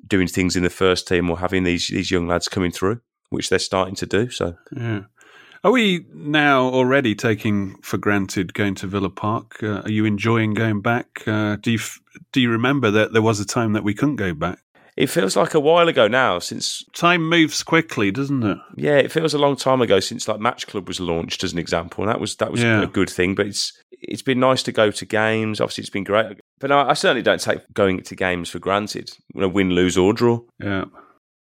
doing 0.07 0.29
things 0.29 0.57
in 0.57 0.63
the 0.63 0.71
first 0.71 1.07
team 1.07 1.31
or 1.31 1.39
having 1.39 1.65
these, 1.65 1.89
these 1.89 2.11
young 2.11 2.27
lads 2.27 2.49
coming 2.49 2.73
through, 2.73 3.01
which 3.31 3.49
they're 3.49 3.59
starting 3.59 3.95
to 3.97 4.07
do. 4.07 4.31
So, 4.31 4.57
Yeah. 4.77 5.03
Are 5.67 5.73
we 5.73 6.07
now 6.15 6.67
already 6.69 7.17
taking 7.17 7.75
for 7.83 7.99
granted 7.99 8.55
going 8.55 8.77
to 8.77 8.87
Villa 8.87 9.11
Park? 9.11 9.61
Uh, 9.61 9.81
are 9.81 9.91
you 9.91 10.05
enjoying 10.05 10.55
going 10.55 10.81
back? 10.81 11.27
Uh, 11.27 11.57
do 11.57 11.73
you 11.73 11.79
f- 11.79 11.99
do 12.31 12.41
you 12.41 12.51
remember 12.53 12.89
that 12.93 13.13
there 13.13 13.21
was 13.21 13.41
a 13.41 13.45
time 13.45 13.73
that 13.73 13.83
we 13.83 13.93
couldn't 13.93 14.15
go 14.15 14.33
back? 14.33 14.61
it 14.97 15.11
feels 15.11 15.35
like 15.37 15.55
a 15.55 15.61
while 15.61 15.89
ago 15.89 16.07
now 16.07 16.39
since 16.39 16.83
Time 16.95 17.29
moves 17.29 17.65
quickly, 17.65 18.13
doesn't 18.13 18.45
it? 18.45 18.59
Yeah, 18.77 18.97
it 18.97 19.11
feels 19.11 19.35
a 19.35 19.39
long 19.39 19.57
time 19.57 19.83
ago 19.83 19.99
since 19.99 20.29
like 20.29 20.39
Match 20.39 20.69
Club 20.69 20.87
was 20.87 21.01
launched 21.01 21.43
as 21.43 21.53
an 21.53 21.59
example, 21.59 22.05
and 22.05 22.11
that 22.13 22.21
was 22.21 22.37
that 22.37 22.53
was 22.53 22.63
Yeah. 22.63 22.83
a 22.83 22.87
good 22.87 23.11
thing. 23.11 23.35
But 23.35 23.49
it's 23.49 23.73
it's 23.91 24.23
been 24.23 24.39
nice 24.39 24.63
to 24.63 24.73
go 24.73 24.93
to 24.93 25.05
games. 25.05 25.61
Obviously, 25.61 25.83
it's 25.83 25.91
been 25.91 26.05
great, 26.05 26.39
but 26.61 26.71
I, 26.71 26.91
I 26.91 26.95
certainly 26.95 27.23
don't 27.23 27.41
take 27.41 27.63
going 27.75 28.03
to 28.05 28.15
games 28.15 28.51
for 28.51 28.61
granted. 28.61 29.11
You 29.35 29.41
know, 29.41 29.49
win, 29.49 29.71
lose, 29.71 29.99
or 29.99 30.13
draw. 30.13 30.43
Yeah. 30.63 30.85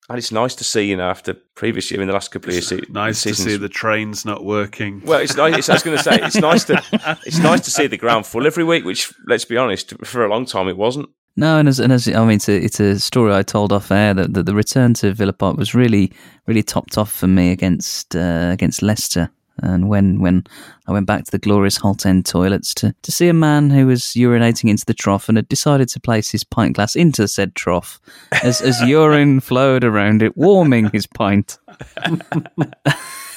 And 0.09 0.19
it's 0.19 0.31
nice 0.31 0.55
to 0.57 0.65
see, 0.65 0.85
you 0.85 0.97
know, 0.97 1.09
after 1.11 1.35
previous 1.35 1.91
year 1.91 2.01
in 2.01 2.07
the 2.07 2.13
last 2.15 2.31
couple 2.31 2.51
of 2.51 2.55
years, 2.55 2.69
se- 2.69 2.83
Nice 2.89 3.23
to 3.25 3.35
see 3.35 3.57
the 3.57 3.69
trains 3.69 4.25
not 4.25 4.45
working. 4.45 5.03
Well, 5.05 5.21
it's 5.21 5.37
nice. 5.37 5.57
It's, 5.59 5.69
I 5.69 5.75
was 5.75 5.83
going 5.83 5.97
to 5.97 6.03
say 6.03 6.19
it's 6.23 6.37
nice 6.37 6.65
to 6.65 6.81
it's 7.27 7.39
nice 7.39 7.61
to 7.63 7.71
see 7.71 7.89
the 7.89 7.97
ground 7.97 8.25
full 8.25 8.47
every 8.47 8.63
week. 8.63 8.85
Which, 8.85 9.13
let's 9.27 9.45
be 9.45 9.57
honest, 9.57 9.95
for 10.05 10.25
a 10.25 10.29
long 10.29 10.47
time 10.47 10.69
it 10.69 10.77
wasn't. 10.77 11.09
No, 11.39 11.59
and 11.59 11.69
as, 11.69 11.81
and 11.81 11.93
as 11.93 12.09
I 12.09 12.25
mean, 12.25 12.37
it's 12.37 12.49
a, 12.49 12.57
it's 12.57 12.81
a 12.81 12.99
story 12.99 13.35
I 13.35 13.43
told 13.43 13.73
off 13.73 13.91
air 13.91 14.15
that, 14.15 14.33
that 14.35 14.47
the 14.47 14.55
return 14.55 14.95
to 14.95 15.13
Villa 15.13 15.35
Park 15.35 15.59
was 15.59 15.75
really, 15.75 16.13
really 16.47 16.63
topped 16.63 16.97
off 16.97 17.13
for 17.13 17.27
me 17.27 17.51
against 17.51 18.15
uh, 18.15 18.51
against 18.53 18.83
Leicester 18.83 19.31
And 19.63 19.89
when, 19.89 20.21
when 20.21 20.45
I 20.87 20.93
went 20.93 21.07
back 21.07 21.25
to 21.25 21.31
the 21.31 21.39
glorious 21.39 21.77
Holt 21.77 22.05
End 22.05 22.27
toilets 22.27 22.75
to, 22.75 22.95
to 23.03 23.13
see 23.13 23.29
a 23.29 23.35
man 23.35 23.71
who 23.71 23.87
was 23.87 24.03
urinating 24.03 24.69
into 24.69 24.85
the 24.85 24.95
trough 24.95 25.29
and 25.29 25.39
had 25.39 25.49
decided 25.49 25.89
to 25.91 26.01
place 26.01 26.31
his 26.31 26.45
pint 26.45 26.77
glass 26.77 26.95
into 26.95 27.27
said 27.29 27.55
trough 27.55 28.01
as, 28.43 28.61
as 28.61 28.81
urine 28.87 29.41
flowed 29.41 29.85
around 29.85 30.23
it, 30.23 30.37
warming 30.37 30.91
his 30.91 31.07
pint. 31.07 31.59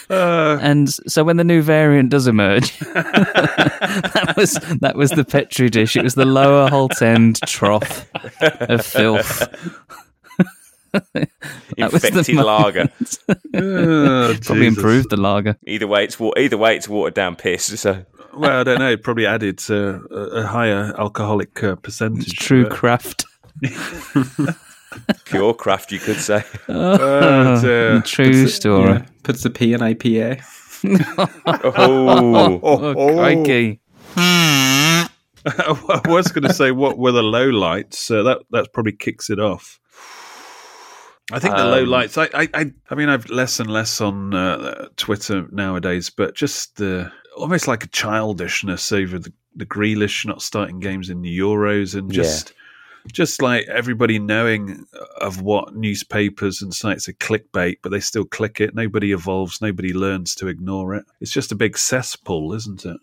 Uh. 0.10 0.58
and 0.62 0.90
so 0.90 1.24
when 1.24 1.38
the 1.38 1.44
new 1.44 1.62
variant 1.62 2.10
does 2.10 2.26
emerge, 2.26 2.78
that 2.80 4.34
was 4.36 4.54
that 4.82 4.96
was 4.96 5.12
the 5.12 5.24
petri 5.24 5.70
dish. 5.70 5.96
It 5.96 6.04
was 6.04 6.16
the 6.16 6.26
lower 6.26 6.68
Holt 6.68 7.00
End 7.02 7.40
trough 7.46 8.10
of 8.42 8.84
filth. 8.84 9.48
That 10.91 11.05
the 11.13 11.27
Infected 11.77 12.36
lager. 12.36 12.89
Oh, 13.55 14.36
Probably 14.43 14.67
improved 14.67 15.10
the 15.10 15.17
lager. 15.17 15.58
Either 15.67 15.88
way, 15.88 16.03
it's 16.03 16.19
wa- 16.19 16.34
either 16.38 16.58
way, 16.58 16.75
it's 16.75 16.88
watered 16.89 17.13
down 17.13 17.36
piss. 17.36 17.67
So 17.79 18.05
Well, 18.36 18.60
I 18.60 18.63
don't 18.63 18.79
know. 18.79 18.91
It 18.91 19.03
probably 19.03 19.25
added 19.25 19.62
uh, 19.69 20.00
a, 20.12 20.41
a 20.41 20.46
higher 20.48 20.93
alcoholic 20.98 21.63
uh, 21.63 21.75
percentage. 21.75 22.34
True 22.38 22.63
to 22.63 22.67
it. 22.69 22.74
craft. 22.74 23.25
pure 25.25 25.53
craft, 25.53 25.91
you 25.91 26.00
could 26.00 26.17
say. 26.19 26.43
But, 26.67 27.01
uh, 27.65 28.01
True 28.03 28.48
story. 28.48 28.89
Yeah, 28.93 29.05
puts 29.24 29.43
the 29.43 29.50
P 29.50 29.74
in 29.74 29.81
IPA. 29.81 30.41
Oh, 31.46 32.60
Oh, 32.63 32.93
crikey. 33.15 33.79
I 34.15 35.08
was 36.05 36.27
going 36.31 36.43
to 36.48 36.53
say 36.53 36.72
what 36.72 36.98
were 36.98 37.12
the 37.12 37.24
low 37.24 37.50
lights. 37.50 38.10
Uh, 38.12 38.24
that 38.24 38.39
that 38.51 38.74
probably 38.74 38.91
kicks 38.93 39.29
it 39.29 39.39
off. 39.39 39.79
I 41.32 41.40
think 41.40 41.56
the 41.56 41.66
low 41.66 41.84
Um, 41.84 41.90
lights. 41.90 42.18
I, 42.18 42.30
I 42.34 42.50
I 42.54 42.72
I 42.90 42.96
mean, 42.96 43.10
I've 43.10 43.30
less 43.30 43.60
and 43.60 43.70
less 43.70 44.02
on 44.02 44.34
uh, 44.34 44.88
Twitter 44.98 45.48
nowadays, 45.52 46.10
but 46.10 46.36
just 46.36 46.78
the 46.78 47.12
almost 47.38 47.68
like 47.68 47.84
a 47.84 47.88
childishness 47.88 48.92
over 48.92 49.20
the 49.20 49.32
the 49.56 49.66
Grealish 49.66 50.26
not 50.26 50.42
starting 50.42 50.80
games 50.80 51.10
in 51.10 51.22
the 51.22 51.40
Euros 51.40 51.96
and 51.96 52.12
Yeah. 52.14 52.24
just. 52.24 52.54
Just 53.14 53.42
like 53.42 53.66
everybody 53.70 54.20
knowing 54.20 54.86
of 55.22 55.42
what 55.42 55.74
newspapers 55.74 56.62
and 56.62 56.74
sites 56.74 57.08
are 57.08 57.14
clickbait, 57.14 57.78
but 57.82 57.90
they 57.92 58.02
still 58.02 58.26
click 58.26 58.60
it. 58.60 58.76
Nobody 58.76 59.14
evolves. 59.14 59.62
Nobody 59.62 59.94
learns 59.94 60.36
to 60.36 60.48
ignore 60.48 60.94
it. 60.94 61.06
It's 61.22 61.32
just 61.32 61.52
a 61.54 61.56
big 61.56 61.78
cesspool, 61.78 62.54
isn't 62.54 62.86
it? 62.86 62.98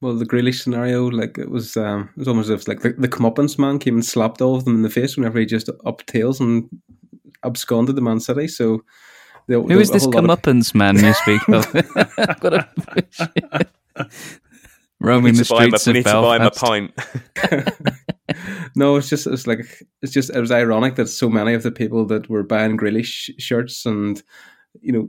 Well, 0.00 0.14
the 0.14 0.24
Grealish 0.24 0.62
scenario, 0.62 1.08
like 1.08 1.38
it 1.38 1.50
was, 1.50 1.76
um, 1.76 2.08
it 2.16 2.18
was 2.20 2.28
almost 2.28 2.50
as 2.50 2.60
if 2.62 2.68
like 2.68 2.80
the, 2.82 2.92
the 2.92 3.08
comeuppance 3.08 3.58
man 3.58 3.80
came 3.80 3.94
and 3.94 4.04
slapped 4.04 4.40
all 4.40 4.54
of 4.54 4.64
them 4.64 4.76
in 4.76 4.82
the 4.82 4.88
face 4.88 5.16
whenever 5.16 5.40
he 5.40 5.44
just 5.44 5.68
up 5.84 6.06
tails 6.06 6.38
and 6.40 6.68
absconded 7.44 7.96
the 7.96 8.02
Man 8.02 8.20
City. 8.20 8.48
So, 8.48 8.82
the, 9.46 9.60
Who 9.60 9.78
is 9.80 9.90
this 9.90 10.06
comeuppance 10.06 10.74
man 10.74 10.96
you 10.96 11.12
speak 11.14 11.48
of? 11.48 11.66
I've 12.18 12.40
got 12.40 12.54
a 12.54 12.68
roaming 15.00 15.34
the 15.34 15.44
to 15.44 15.54
buy 15.54 15.64
a, 15.64 15.78
streets 15.78 15.86
of 15.86 15.94
need 15.94 16.04
to 16.06 16.12
buy 16.12 16.36
a 16.36 16.38
Belfast. 16.40 16.60
pint. 16.64 16.92
No, 18.76 18.94
it's 18.96 19.08
just 19.08 19.26
it's 19.26 19.46
like 19.48 19.66
it's 20.02 20.12
just 20.12 20.30
it 20.30 20.38
was 20.40 20.52
ironic 20.52 20.94
that 20.94 21.08
so 21.08 21.28
many 21.28 21.52
of 21.54 21.64
the 21.64 21.72
people 21.72 22.04
that 22.06 22.28
were 22.30 22.44
buying 22.44 22.78
Grealish 22.78 23.28
shirts 23.38 23.84
and 23.84 24.22
you 24.80 24.92
know 24.92 25.08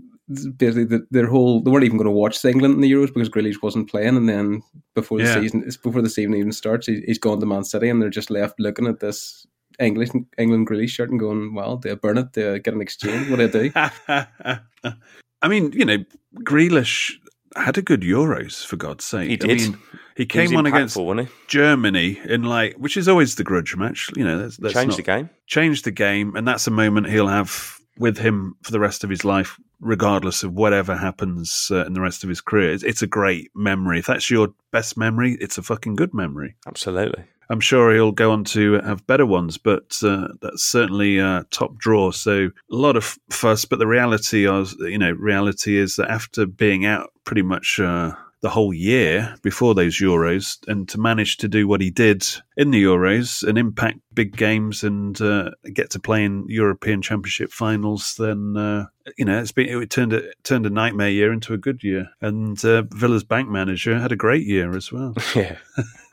basically 0.57 0.85
the, 0.85 1.05
their 1.11 1.27
whole 1.27 1.61
they 1.61 1.69
weren't 1.69 1.83
even 1.83 1.97
going 1.97 2.05
to 2.05 2.11
watch 2.11 2.41
the 2.41 2.49
England 2.49 2.73
in 2.73 2.81
the 2.81 2.91
Euros 2.91 3.13
because 3.13 3.29
Grealish 3.29 3.61
wasn't 3.61 3.89
playing, 3.89 4.17
and 4.17 4.27
then 4.27 4.63
before 4.95 5.19
the 5.19 5.25
Yeah. 5.25 5.35
season 5.35 5.69
before 5.83 6.01
the 6.01 6.09
season 6.09 6.33
even 6.33 6.51
starts, 6.51 6.87
he, 6.87 7.01
he's 7.05 7.19
gone 7.19 7.39
to 7.39 7.45
Man 7.45 7.63
City, 7.63 7.89
and 7.89 8.01
they're 8.01 8.09
just 8.09 8.31
left 8.31 8.59
looking 8.59 8.87
at 8.87 8.99
this 8.99 9.45
English 9.79 10.09
England 10.37 10.67
Grealish 10.67 10.89
shirt 10.89 11.09
and 11.09 11.19
going, 11.19 11.53
"Well, 11.53 11.77
do 11.77 11.91
I 11.91 11.95
burn 11.95 12.17
it? 12.17 12.33
Do 12.33 12.55
I 12.55 12.57
get 12.59 12.73
an 12.73 12.81
exchange? 12.81 13.29
What 13.29 13.37
do 13.37 13.43
I 13.45 13.47
do?" 13.47 14.59
I 15.41 15.47
mean, 15.47 15.71
you 15.71 15.85
know, 15.85 15.97
Grealish 16.43 17.13
had 17.55 17.77
a 17.77 17.81
good 17.81 18.01
Euros 18.01 18.65
for 18.65 18.77
God's 18.77 19.03
sake. 19.03 19.27
He 19.27 19.33
I 19.33 19.37
did. 19.37 19.61
mean, 19.61 19.73
he 20.15 20.23
He 20.23 20.25
came 20.25 20.51
was 20.51 20.57
on 20.59 20.65
against 20.65 20.95
he? 20.95 21.27
Germany 21.47 22.19
in 22.25 22.43
like, 22.43 22.75
which 22.75 22.95
is 22.97 23.07
always 23.07 23.35
the 23.35 23.43
grudge 23.43 23.75
match. 23.75 24.09
You 24.15 24.23
know, 24.23 24.37
that's, 24.37 24.57
that's 24.57 24.73
Changed 24.73 24.97
the 24.97 25.03
game. 25.03 25.29
Changed 25.47 25.83
the 25.85 25.91
game, 25.91 26.35
and 26.35 26.47
that's 26.47 26.67
a 26.67 26.71
moment 26.71 27.07
he'll 27.09 27.27
have 27.27 27.79
with 27.97 28.17
him 28.17 28.55
for 28.63 28.71
the 28.71 28.79
rest 28.79 29.03
of 29.03 29.09
his 29.09 29.25
life, 29.25 29.57
regardless 29.79 30.43
of 30.43 30.53
whatever 30.53 30.95
happens 30.95 31.67
uh, 31.71 31.85
in 31.85 31.93
the 31.93 32.01
rest 32.01 32.23
of 32.23 32.29
his 32.29 32.41
career. 32.41 32.71
It's, 32.71 32.83
it's 32.83 33.01
a 33.01 33.07
great 33.07 33.51
memory. 33.53 33.99
If 33.99 34.05
that's 34.07 34.29
your 34.29 34.49
best 34.71 34.97
memory, 34.97 35.37
it's 35.41 35.57
a 35.57 35.61
fucking 35.63 35.95
good 35.95 36.13
memory. 36.13 36.55
Absolutely. 36.67 37.23
I'm 37.51 37.59
sure 37.59 37.93
he'll 37.93 38.13
go 38.13 38.31
on 38.31 38.45
to 38.45 38.75
have 38.75 39.05
better 39.05 39.25
ones, 39.25 39.57
but 39.57 39.99
uh, 40.03 40.29
that's 40.41 40.63
certainly 40.63 41.19
uh, 41.19 41.43
top 41.51 41.77
draw. 41.77 42.11
So 42.11 42.45
a 42.45 42.75
lot 42.75 42.95
of 42.95 43.17
fuss, 43.29 43.65
but 43.65 43.77
the 43.77 43.87
reality 43.87 44.49
is, 44.49 44.73
you 44.79 44.97
know, 44.97 45.11
reality 45.11 45.77
is 45.77 45.97
that 45.97 46.09
after 46.09 46.45
being 46.45 46.85
out 46.85 47.11
pretty 47.25 47.41
much 47.41 47.77
uh, 47.77 48.13
the 48.41 48.49
whole 48.49 48.73
year 48.73 49.35
before 49.41 49.75
those 49.75 49.99
Euros, 49.99 50.59
and 50.67 50.87
to 50.87 50.97
manage 50.97 51.37
to 51.37 51.49
do 51.49 51.67
what 51.67 51.81
he 51.81 51.91
did 51.91 52.25
in 52.55 52.71
the 52.71 52.81
Euros 52.81 53.45
and 53.45 53.57
impact 53.57 53.99
big 54.13 54.37
games 54.37 54.81
and 54.81 55.21
uh, 55.21 55.51
get 55.73 55.89
to 55.89 55.99
play 55.99 56.23
in 56.23 56.45
European 56.47 57.01
Championship 57.01 57.51
finals, 57.51 58.15
then 58.17 58.55
uh, 58.55 58.85
you 59.17 59.25
know 59.25 59.39
it's 59.41 59.51
been 59.51 59.67
it 59.81 59.89
turned 59.89 60.13
a 60.13 60.23
turned 60.43 60.65
a 60.65 60.69
nightmare 60.69 61.09
year 61.09 61.33
into 61.33 61.53
a 61.53 61.57
good 61.57 61.83
year. 61.83 62.07
And 62.21 62.63
uh, 62.63 62.83
Villa's 62.91 63.25
bank 63.25 63.49
manager 63.49 63.99
had 63.99 64.13
a 64.13 64.17
great 64.17 64.45
year 64.45 64.75
as 64.75 64.89
well. 64.89 65.15
Yeah. 65.35 65.57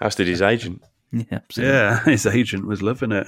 As 0.00 0.14
did 0.14 0.26
his 0.26 0.42
agent. 0.42 0.82
Yeah, 1.12 1.24
absolutely. 1.32 1.74
Yeah, 1.74 2.00
his 2.04 2.26
agent 2.26 2.66
was 2.66 2.82
loving 2.82 3.12
it. 3.12 3.26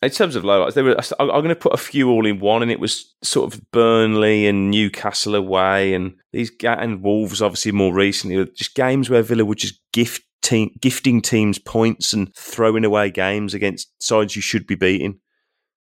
In 0.00 0.10
terms 0.10 0.36
of 0.36 0.44
lowlights, 0.44 0.74
there 0.74 0.84
were, 0.84 0.96
I'm 1.18 1.26
going 1.28 1.48
to 1.48 1.56
put 1.56 1.74
a 1.74 1.76
few 1.76 2.08
all 2.08 2.24
in 2.24 2.38
one, 2.38 2.62
and 2.62 2.70
it 2.70 2.78
was 2.78 3.14
sort 3.22 3.52
of 3.52 3.60
Burnley 3.72 4.46
and 4.46 4.70
Newcastle 4.70 5.34
away, 5.34 5.92
and 5.92 6.14
these 6.32 6.50
ga- 6.50 6.78
and 6.78 7.02
Wolves 7.02 7.42
obviously 7.42 7.72
more 7.72 7.92
recently. 7.92 8.44
Just 8.54 8.76
games 8.76 9.10
where 9.10 9.22
Villa 9.22 9.44
would 9.44 9.58
just 9.58 9.80
gift 9.92 10.22
team, 10.40 10.70
gifting 10.80 11.20
teams 11.20 11.58
points 11.58 12.12
and 12.12 12.32
throwing 12.36 12.84
away 12.84 13.10
games 13.10 13.54
against 13.54 13.90
sides 14.00 14.36
you 14.36 14.42
should 14.42 14.68
be 14.68 14.76
beating, 14.76 15.18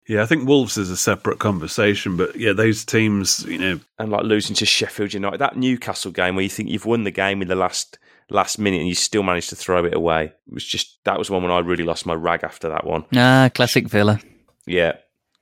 Yeah, 0.07 0.23
I 0.23 0.25
think 0.27 0.47
Wolves 0.47 0.77
is 0.77 0.89
a 0.89 0.95
separate 0.97 1.39
conversation, 1.39 2.15
but 2.15 2.37
yeah, 2.37 2.53
those 2.53 2.85
teams, 2.85 3.43
you 3.45 3.57
know, 3.57 3.79
and 3.99 4.11
like 4.11 4.23
losing 4.23 4.55
to 4.55 4.65
Sheffield 4.65 5.13
United. 5.13 5.39
That 5.39 5.57
Newcastle 5.57 6.11
game 6.11 6.35
where 6.35 6.43
you 6.43 6.49
think 6.49 6.69
you've 6.69 6.85
won 6.85 7.03
the 7.03 7.11
game 7.11 7.41
in 7.41 7.49
the 7.49 7.55
last 7.55 7.99
last 8.29 8.57
minute 8.59 8.79
and 8.79 8.87
you 8.87 8.95
still 8.95 9.23
managed 9.23 9.49
to 9.49 9.55
throw 9.55 9.85
it 9.85 9.93
away. 9.93 10.25
It 10.47 10.53
was 10.53 10.65
just 10.65 10.99
that 11.05 11.17
was 11.19 11.29
one 11.29 11.43
when 11.43 11.51
I 11.51 11.59
really 11.59 11.83
lost 11.83 12.05
my 12.05 12.13
rag 12.13 12.43
after 12.43 12.69
that 12.69 12.85
one. 12.85 13.05
Ah, 13.15 13.49
classic 13.53 13.87
Villa. 13.87 14.19
Yeah. 14.65 14.93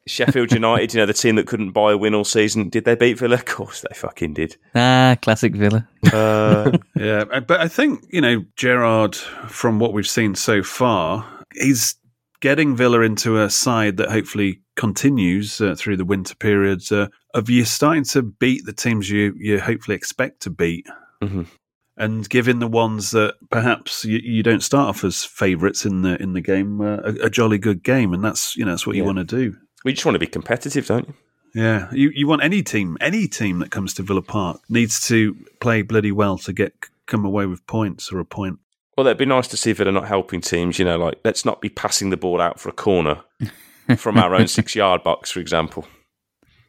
Sheffield 0.05 0.51
United, 0.51 0.93
you 0.93 0.99
know, 0.99 1.05
the 1.05 1.13
team 1.13 1.35
that 1.35 1.47
couldn't 1.47 1.71
buy 1.71 1.93
a 1.93 1.97
win 1.97 2.13
all 2.13 2.25
season. 2.25 2.67
Did 2.67 2.83
they 2.83 2.95
beat 2.95 3.17
Villa? 3.19 3.35
Of 3.35 3.45
course 3.45 3.81
they 3.87 3.95
fucking 3.95 4.33
did. 4.33 4.57
Ah, 4.75 5.15
classic 5.21 5.55
Villa. 5.55 5.87
Uh, 6.11 6.77
yeah, 6.97 7.23
uh, 7.31 7.39
but 7.39 7.61
I 7.61 7.69
think 7.69 8.05
you 8.09 8.19
know 8.19 8.43
Gerrard, 8.57 9.15
from 9.15 9.79
what 9.79 9.93
we've 9.93 10.07
seen 10.07 10.35
so 10.35 10.61
far, 10.61 11.25
he's 11.53 11.95
getting 12.41 12.75
Villa 12.75 12.99
into 12.99 13.41
a 13.41 13.49
side 13.49 13.95
that 13.95 14.11
hopefully 14.11 14.59
continues 14.75 15.61
uh, 15.61 15.75
through 15.77 15.95
the 15.95 16.03
winter 16.03 16.35
periods 16.35 16.91
uh, 16.91 17.07
of 17.33 17.49
you 17.49 17.63
starting 17.63 18.03
to 18.03 18.21
beat 18.21 18.65
the 18.65 18.73
teams 18.73 19.09
you 19.09 19.33
you 19.37 19.59
hopefully 19.61 19.95
expect 19.95 20.41
to 20.41 20.49
beat. 20.49 20.85
Mhm. 21.21 21.47
And 21.95 22.27
giving 22.27 22.57
the 22.57 22.67
ones 22.67 23.11
that 23.11 23.35
perhaps 23.51 24.03
you, 24.03 24.17
you 24.17 24.41
don't 24.41 24.63
start 24.63 24.89
off 24.89 25.03
as 25.03 25.23
favourites 25.23 25.85
in 25.85 26.01
the 26.01 26.19
in 26.21 26.33
the 26.33 26.41
game 26.41 26.81
uh, 26.81 26.97
a, 27.03 27.25
a 27.25 27.29
jolly 27.29 27.59
good 27.59 27.83
game, 27.83 28.13
and 28.13 28.23
that's 28.23 28.55
you 28.57 28.65
know 28.65 28.71
that's 28.71 28.87
what 28.87 28.95
you 28.95 29.03
Yeah. 29.03 29.07
want 29.13 29.19
to 29.19 29.23
do. 29.23 29.55
we 29.85 29.93
just 29.93 30.03
want 30.05 30.15
to 30.15 30.19
be 30.19 30.25
competitive, 30.27 30.87
don't 30.87 31.07
you? 31.07 31.13
Yeah, 31.53 31.89
you 31.91 32.11
you 32.15 32.25
want 32.27 32.41
any 32.43 32.63
team, 32.63 32.97
any 32.99 33.27
team 33.27 33.59
that 33.59 33.69
comes 33.69 33.93
to 33.93 34.01
Villa 34.01 34.23
Park 34.23 34.59
needs 34.69 35.05
to 35.07 35.35
play 35.59 35.83
bloody 35.83 36.11
well 36.11 36.39
to 36.39 36.51
get 36.51 36.73
come 37.05 37.25
away 37.25 37.45
with 37.45 37.63
points 37.67 38.11
or 38.11 38.17
a 38.19 38.25
point. 38.25 38.57
Well, 38.97 39.05
it'd 39.05 39.17
be 39.19 39.25
nice 39.25 39.47
to 39.49 39.57
see 39.57 39.71
Villa 39.73 39.91
not 39.91 40.07
helping 40.07 40.41
teams, 40.41 40.79
you 40.79 40.85
know, 40.85 40.97
like 40.97 41.19
let's 41.23 41.45
not 41.45 41.61
be 41.61 41.69
passing 41.69 42.09
the 42.09 42.17
ball 42.17 42.41
out 42.41 42.59
for 42.59 42.69
a 42.69 42.73
corner 42.73 43.21
from 43.97 44.17
our 44.17 44.33
own 44.33 44.47
six 44.47 44.75
yard 44.75 45.03
box, 45.03 45.29
for 45.29 45.39
example. 45.39 45.85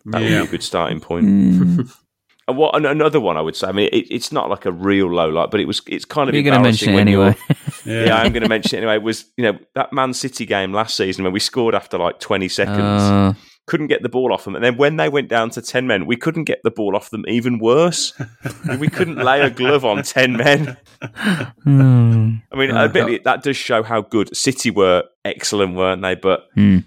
That 0.05 0.21
would 0.21 0.29
be 0.29 0.35
a 0.35 0.47
good 0.47 0.63
starting 0.63 1.01
point. 1.01 1.27
Mm. 1.27 1.97
And 2.47 2.57
what 2.59 2.77
an- 2.77 2.85
another 2.87 3.21
one 3.21 3.37
I 3.37 3.41
would 3.41 3.57
say. 3.57 3.69
I 3.69 3.73
mean, 3.73 3.89
it, 3.93 4.07
it's 4.11 4.31
not 4.31 4.51
like 4.51 4.67
a 4.67 4.73
real 4.73 5.07
low 5.13 5.29
light, 5.29 5.51
but 5.51 5.61
it 5.61 5.67
was. 5.67 5.81
It's 5.87 6.05
kind 6.05 6.29
of 6.29 6.35
You're 6.35 6.45
going 6.45 6.55
to 6.59 6.63
mention 6.71 6.95
it 6.95 6.99
anyway. 7.01 7.35
you're- 7.85 8.07
Yeah, 8.07 8.17
I'm 8.17 8.33
going 8.33 8.43
to 8.43 8.49
mention 8.49 8.77
it 8.79 8.83
anyway. 8.83 8.99
Was 8.99 9.25
you 9.37 9.45
know 9.45 9.59
that 9.75 9.93
Man 9.93 10.13
City 10.15 10.45
game 10.47 10.73
last 10.73 10.97
season 10.97 11.25
when 11.25 11.33
we 11.33 11.41
scored 11.41 11.75
after 11.75 11.97
like 11.99 12.21
20 12.21 12.49
seconds, 12.49 12.79
Uh, 12.79 13.33
couldn't 13.67 13.87
get 13.87 14.03
the 14.03 14.11
ball 14.11 14.31
off 14.31 14.45
them, 14.45 14.55
and 14.55 14.63
then 14.63 14.77
when 14.77 14.97
they 14.97 15.09
went 15.09 15.29
down 15.29 15.49
to 15.49 15.63
10 15.63 15.87
men, 15.87 16.05
we 16.05 16.17
couldn't 16.17 16.45
get 16.45 16.61
the 16.65 16.71
ball 16.71 16.95
off 16.95 17.09
them. 17.09 17.25
Even 17.27 17.59
worse, 17.59 18.13
we 18.79 18.89
couldn't 18.89 19.17
lay 19.17 19.41
a 19.41 19.49
glove 19.49 19.87
on 19.87 20.03
10 20.03 20.37
men. 20.37 20.77
hmm. 21.63 22.35
I 22.53 22.57
mean, 22.57 22.71
Uh, 22.71 22.85
admittedly, 22.85 23.21
that 23.25 23.43
does 23.43 23.57
show 23.57 23.83
how 23.83 24.03
good 24.03 24.37
City 24.37 24.71
were. 24.71 25.05
Excellent, 25.25 25.75
weren't 25.77 26.03
they? 26.03 26.15
But 26.15 26.49
Hmm. 26.55 26.79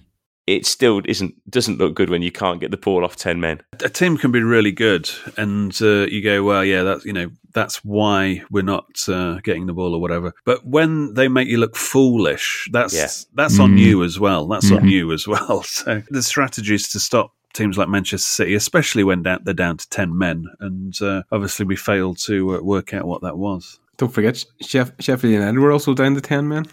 It 0.47 0.65
still 0.65 1.01
isn't 1.05 1.35
doesn't 1.49 1.77
look 1.77 1.93
good 1.93 2.09
when 2.09 2.21
you 2.21 2.31
can't 2.31 2.59
get 2.61 2.71
the 2.71 2.77
ball 2.77 3.03
off 3.03 3.15
10 3.17 3.39
men. 3.39 3.61
a 3.83 3.89
team 3.89 4.17
can 4.17 4.31
be 4.31 4.41
really 4.41 4.71
good, 4.71 5.09
and 5.37 5.77
uh, 5.81 6.07
you 6.07 6.23
go, 6.23 6.41
well, 6.43 6.63
yeah, 6.65 6.83
that's 6.83 7.05
you 7.05 7.13
know 7.13 7.29
that's 7.53 7.83
why 7.83 8.41
we're 8.51 8.63
not 8.63 8.85
uh, 9.09 9.39
getting 9.43 9.65
the 9.65 9.73
ball 9.73 9.93
or 9.93 9.99
whatever. 10.01 10.33
But 10.45 10.65
when 10.65 11.13
they 11.15 11.27
make 11.27 11.47
you 11.47 11.57
look 11.57 11.75
foolish, 11.75 12.69
that's 12.71 12.93
Yeah. 12.95 13.07
that's 13.33 13.59
on 13.59 13.73
Mm. 13.75 13.79
you 13.79 14.03
as 14.03 14.19
well. 14.19 14.47
That's 14.47 14.71
on 14.71 14.83
Mhm. 14.83 14.89
you 14.91 15.11
as 15.11 15.27
well. 15.27 15.63
So 15.67 16.01
the 16.09 16.23
strategy 16.23 16.75
is 16.75 16.87
to 16.89 16.99
stop 16.99 17.33
teams 17.53 17.77
like 17.77 17.89
Manchester 17.89 18.27
City, 18.31 18.53
especially 18.53 19.03
when 19.03 19.23
down, 19.23 19.39
they're 19.43 19.53
down 19.53 19.77
to 19.77 19.89
10 19.89 20.15
men. 20.17 20.45
And 20.59 20.93
uh, 21.01 21.23
obviously, 21.31 21.65
we 21.65 21.75
failed 21.75 22.19
to 22.25 22.55
uh, 22.57 22.61
work 22.61 22.93
out 22.93 23.05
what 23.07 23.21
that 23.23 23.37
was. 23.37 23.79
Don't 23.97 24.13
forget, 24.13 24.35
Sheff- 24.63 24.93
Sheffield 25.01 25.33
United 25.33 25.57
were 25.59 25.71
also 25.71 25.95
down 25.95 26.13
to 26.13 26.21
10 26.21 26.47
men. 26.47 26.65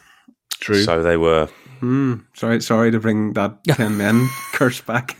True. 0.61 0.83
So 0.83 1.03
they 1.03 1.17
were. 1.17 1.49
Hmm. 1.81 2.15
Sorry, 2.35 2.61
sorry 2.61 2.91
to 2.91 3.01
bring 3.01 3.33
that 3.35 3.63
10 3.69 3.97
men 3.97 4.29
curse 4.53 4.81
back. 4.81 5.17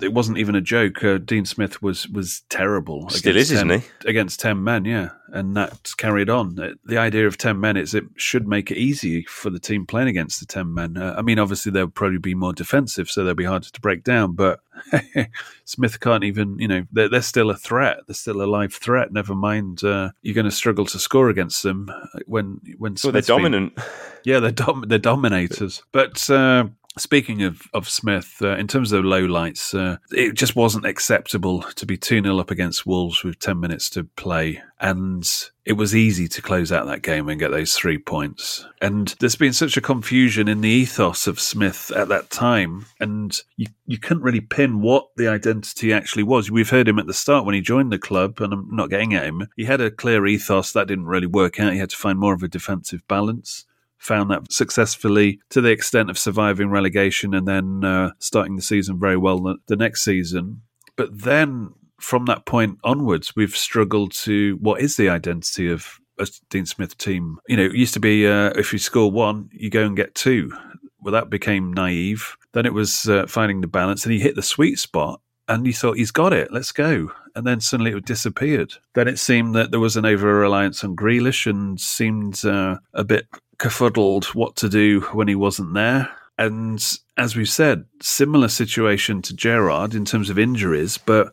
it 0.00 0.12
wasn't 0.12 0.38
even 0.38 0.54
a 0.54 0.60
joke. 0.60 1.02
Uh, 1.04 1.18
Dean 1.18 1.44
Smith 1.44 1.82
was 1.82 2.08
was 2.08 2.42
terrible. 2.50 3.08
Still 3.10 3.32
against 3.32 3.50
is, 3.50 3.56
isn't 3.58 3.68
10 3.68 3.80
he? 3.80 4.08
Against 4.10 4.40
ten 4.40 4.64
men, 4.64 4.84
yeah, 4.84 5.10
and 5.28 5.56
that's 5.56 5.94
carried 5.94 6.28
on. 6.28 6.58
Uh, 6.58 6.70
The 6.84 6.98
idea 6.98 7.26
of 7.26 7.38
ten 7.38 7.60
men 7.60 7.76
is 7.76 7.94
it 7.94 8.04
should 8.16 8.46
make 8.48 8.70
it 8.70 8.76
easy 8.78 9.22
for 9.24 9.50
the 9.50 9.60
team 9.60 9.86
playing 9.86 10.08
against 10.08 10.40
the 10.40 10.46
ten 10.46 10.72
men. 10.74 10.96
Uh, 10.96 11.14
I 11.16 11.22
mean, 11.22 11.38
obviously 11.38 11.70
they'll 11.72 11.88
probably 11.88 12.18
be 12.18 12.34
more 12.34 12.52
defensive, 12.52 13.08
so 13.10 13.24
they'll 13.24 13.34
be 13.34 13.44
harder 13.44 13.68
to 13.70 13.80
break 13.80 14.02
down. 14.04 14.32
But 14.32 14.60
Smith 15.64 16.00
can't 16.00 16.24
even, 16.24 16.58
you 16.58 16.68
know, 16.68 16.86
they're, 16.92 17.08
they're 17.08 17.22
still 17.22 17.50
a 17.50 17.56
threat. 17.56 17.98
They're 18.06 18.14
still 18.14 18.42
a 18.42 18.46
live 18.46 18.74
threat. 18.74 19.12
Never 19.12 19.34
mind, 19.34 19.84
uh, 19.84 20.10
you're 20.22 20.34
going 20.34 20.44
to 20.44 20.50
struggle 20.50 20.86
to 20.86 20.98
score 20.98 21.28
against 21.28 21.62
them 21.62 21.90
when 22.26 22.60
when 22.78 22.96
Well, 23.02 23.12
they're 23.12 23.22
Smith's 23.22 23.26
been- 23.28 23.36
dominant. 23.36 23.78
yeah, 24.24 24.40
they're 24.40 24.50
dom- 24.50 24.84
they're 24.86 24.98
dominators. 24.98 25.82
But 25.92 26.28
uh, 26.30 26.66
speaking 26.98 27.42
of 27.42 27.62
of 27.72 27.88
Smith, 27.88 28.38
uh, 28.42 28.56
in 28.56 28.68
terms 28.68 28.92
of 28.92 29.04
lowlights, 29.04 29.78
uh, 29.78 29.98
it 30.10 30.34
just 30.34 30.56
wasn't 30.56 30.86
acceptable 30.86 31.62
to 31.62 31.86
be 31.86 31.96
two 31.96 32.22
0 32.22 32.38
up 32.38 32.50
against 32.50 32.86
Wolves 32.86 33.24
with 33.24 33.38
ten 33.38 33.60
minutes 33.60 33.88
to 33.90 34.04
play, 34.04 34.62
and 34.80 35.26
it 35.64 35.74
was 35.74 35.94
easy 35.94 36.26
to 36.28 36.42
close 36.42 36.72
out 36.72 36.86
that 36.86 37.02
game 37.02 37.28
and 37.28 37.38
get 37.38 37.50
those 37.50 37.74
three 37.74 37.98
points. 37.98 38.66
And 38.80 39.14
there's 39.20 39.36
been 39.36 39.52
such 39.52 39.76
a 39.76 39.80
confusion 39.80 40.48
in 40.48 40.60
the 40.60 40.68
ethos 40.68 41.26
of 41.26 41.40
Smith 41.40 41.92
at 41.94 42.08
that 42.08 42.30
time, 42.30 42.86
and 43.00 43.40
you 43.56 43.66
you 43.86 43.98
couldn't 43.98 44.24
really 44.24 44.40
pin 44.40 44.80
what 44.80 45.08
the 45.16 45.28
identity 45.28 45.92
actually 45.92 46.24
was. 46.24 46.50
We've 46.50 46.70
heard 46.70 46.88
him 46.88 46.98
at 46.98 47.06
the 47.06 47.14
start 47.14 47.44
when 47.44 47.54
he 47.54 47.60
joined 47.60 47.92
the 47.92 47.98
club, 47.98 48.40
and 48.40 48.52
I'm 48.52 48.68
not 48.70 48.90
getting 48.90 49.14
at 49.14 49.24
him. 49.24 49.48
He 49.56 49.64
had 49.64 49.80
a 49.80 49.90
clear 49.90 50.26
ethos 50.26 50.72
that 50.72 50.88
didn't 50.88 51.06
really 51.06 51.26
work 51.26 51.60
out. 51.60 51.72
He 51.72 51.78
had 51.78 51.90
to 51.90 51.96
find 51.96 52.18
more 52.18 52.34
of 52.34 52.42
a 52.42 52.48
defensive 52.48 53.06
balance 53.08 53.64
found 54.02 54.30
that 54.30 54.52
successfully 54.52 55.40
to 55.50 55.60
the 55.60 55.70
extent 55.70 56.10
of 56.10 56.18
surviving 56.18 56.70
relegation 56.70 57.34
and 57.34 57.46
then 57.46 57.84
uh, 57.84 58.10
starting 58.18 58.56
the 58.56 58.62
season 58.62 58.98
very 58.98 59.16
well 59.16 59.38
the, 59.38 59.56
the 59.68 59.76
next 59.76 60.02
season. 60.02 60.60
But 60.96 61.22
then 61.22 61.70
from 62.00 62.26
that 62.26 62.44
point 62.44 62.78
onwards, 62.82 63.34
we've 63.36 63.56
struggled 63.56 64.12
to 64.12 64.58
what 64.60 64.80
is 64.80 64.96
the 64.96 65.08
identity 65.08 65.70
of 65.70 65.98
a 66.18 66.26
Dean 66.50 66.66
Smith 66.66 66.98
team? 66.98 67.38
You 67.48 67.56
know, 67.56 67.64
it 67.64 67.74
used 67.74 67.94
to 67.94 68.00
be 68.00 68.26
uh, 68.26 68.50
if 68.56 68.72
you 68.72 68.78
score 68.78 69.10
one, 69.10 69.48
you 69.52 69.70
go 69.70 69.84
and 69.84 69.96
get 69.96 70.14
two. 70.14 70.52
Well, 71.00 71.12
that 71.12 71.30
became 71.30 71.72
naive. 71.72 72.36
Then 72.52 72.66
it 72.66 72.74
was 72.74 73.08
uh, 73.08 73.26
finding 73.26 73.60
the 73.60 73.66
balance, 73.66 74.04
and 74.04 74.12
he 74.12 74.20
hit 74.20 74.36
the 74.36 74.42
sweet 74.42 74.78
spot. 74.78 75.20
And 75.48 75.66
he 75.66 75.72
thought 75.72 75.96
he's 75.96 76.12
got 76.12 76.32
it, 76.32 76.52
let's 76.52 76.70
go. 76.70 77.10
And 77.34 77.44
then 77.44 77.60
suddenly 77.60 77.90
it 77.90 78.04
disappeared. 78.04 78.74
Then 78.94 79.08
it 79.08 79.18
seemed 79.18 79.56
that 79.56 79.72
there 79.72 79.80
was 79.80 79.96
an 79.96 80.06
over 80.06 80.32
reliance 80.32 80.84
on 80.84 80.94
Grealish 80.94 81.50
and 81.50 81.80
seemed 81.80 82.44
uh, 82.44 82.78
a 82.94 83.02
bit 83.02 83.26
kerfuddled 83.62 84.26
what 84.34 84.56
to 84.56 84.68
do 84.68 85.02
when 85.12 85.28
he 85.28 85.36
wasn't 85.36 85.72
there. 85.72 86.10
And 86.36 86.84
as 87.16 87.36
we've 87.36 87.48
said, 87.48 87.84
similar 88.00 88.48
situation 88.48 89.22
to 89.22 89.36
Gerrard 89.36 89.94
in 89.94 90.04
terms 90.04 90.30
of 90.30 90.38
injuries, 90.38 90.98
but 90.98 91.32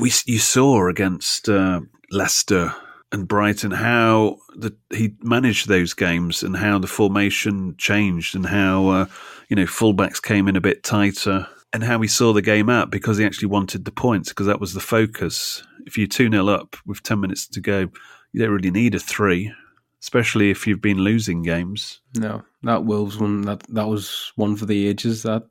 we 0.00 0.10
you 0.26 0.38
saw 0.38 0.88
against 0.88 1.48
uh, 1.48 1.80
Leicester 2.10 2.74
and 3.12 3.28
Brighton 3.28 3.70
how 3.70 4.38
the, 4.56 4.74
he 4.90 5.14
managed 5.22 5.68
those 5.68 5.94
games 5.94 6.42
and 6.42 6.56
how 6.56 6.80
the 6.80 6.88
formation 6.88 7.76
changed 7.78 8.34
and 8.34 8.46
how 8.46 8.88
uh, 8.88 9.06
you 9.48 9.54
know 9.54 9.64
fullbacks 9.64 10.20
came 10.20 10.48
in 10.48 10.56
a 10.56 10.60
bit 10.60 10.82
tighter 10.82 11.46
and 11.72 11.84
how 11.84 12.00
he 12.00 12.08
saw 12.08 12.32
the 12.32 12.42
game 12.42 12.68
out 12.68 12.90
because 12.90 13.18
he 13.18 13.24
actually 13.24 13.48
wanted 13.48 13.84
the 13.84 13.92
points 13.92 14.30
because 14.30 14.46
that 14.46 14.60
was 14.60 14.74
the 14.74 14.80
focus. 14.80 15.62
If 15.86 15.96
you're 15.96 16.08
2 16.08 16.30
0 16.30 16.48
up 16.48 16.76
with 16.84 17.04
10 17.04 17.20
minutes 17.20 17.46
to 17.48 17.60
go, 17.60 17.88
you 18.32 18.40
don't 18.40 18.50
really 18.50 18.72
need 18.72 18.96
a 18.96 18.98
three, 18.98 19.52
especially 20.02 20.50
if 20.50 20.66
you've 20.66 20.80
been 20.82 20.98
losing 20.98 21.42
games. 21.42 22.00
No, 22.16 22.42
that 22.62 22.84
Wolves 22.84 23.18
one, 23.18 23.42
that, 23.42 23.62
that 23.70 23.88
was 23.88 24.32
one 24.36 24.56
for 24.56 24.66
the 24.66 24.86
ages. 24.88 25.22
That 25.22 25.44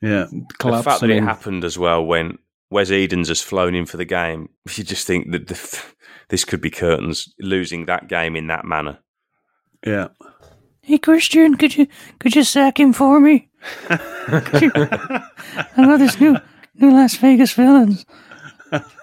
Yeah. 0.00 0.26
collapse. 0.58 0.84
The 0.84 0.90
fact 0.90 1.00
that 1.02 1.10
it 1.10 1.22
happened 1.22 1.64
as 1.64 1.78
well 1.78 2.04
when 2.04 2.38
Wes 2.70 2.90
Edens 2.90 3.28
has 3.28 3.42
flown 3.42 3.74
in 3.74 3.86
for 3.86 3.96
the 3.96 4.04
game, 4.04 4.48
you 4.76 4.84
just 4.84 5.06
think 5.06 5.30
that 5.32 5.46
the, 5.48 5.82
this 6.28 6.44
could 6.44 6.60
be 6.60 6.70
curtains 6.70 7.32
losing 7.40 7.86
that 7.86 8.08
game 8.08 8.36
in 8.36 8.46
that 8.48 8.64
manner. 8.64 8.98
Yeah. 9.86 10.08
Hey 10.84 10.98
Christian, 10.98 11.56
could 11.56 11.76
you 11.76 11.86
could 12.18 12.34
you 12.34 12.42
sack 12.42 12.80
him 12.80 12.92
for 12.92 13.20
me? 13.20 13.48
You- 13.90 13.96
I 14.74 15.22
got 15.76 15.98
this 15.98 16.18
new 16.20 16.36
new 16.74 16.90
Las 16.90 17.14
Vegas 17.16 17.52
villains. 17.52 18.04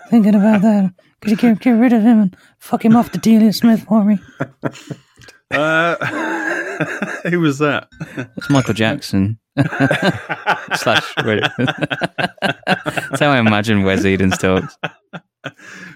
Thinking 0.10 0.36
about 0.36 0.62
that. 0.64 0.94
Could 1.22 1.32
you 1.32 1.38
get, 1.38 1.60
get 1.60 1.72
rid 1.72 1.94
of 1.94 2.02
him 2.02 2.20
and 2.20 2.38
fuck 2.58 2.86
him 2.86 2.96
off 2.96 3.12
to 3.12 3.18
Delia 3.18 3.54
Smith 3.54 3.84
for 3.84 4.04
me? 4.04 4.20
Uh, 5.52 5.96
who 7.30 7.40
was 7.40 7.58
that? 7.58 7.88
It's 8.38 8.50
Michael 8.50 8.76
Jackson. 8.76 9.40
Slash. 10.76 11.14
That's 11.16 13.20
how 13.20 13.32
I 13.32 13.40
imagine 13.40 13.84
Wes 13.84 14.06
Edens 14.06 14.38
talks. 14.38 14.78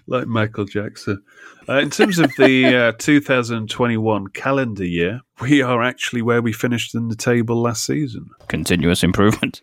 like 0.07 0.27
Michael 0.27 0.65
Jackson. 0.65 1.21
Uh, 1.69 1.79
in 1.79 1.89
terms 1.91 2.19
of 2.19 2.31
the 2.37 2.75
uh, 2.75 2.91
2021 2.97 4.27
calendar 4.29 4.85
year, 4.85 5.21
we 5.39 5.61
are 5.61 5.83
actually 5.83 6.21
where 6.21 6.41
we 6.41 6.51
finished 6.51 6.95
in 6.95 7.07
the 7.09 7.15
table 7.15 7.61
last 7.61 7.85
season. 7.85 8.29
Continuous 8.47 9.03
improvement. 9.03 9.61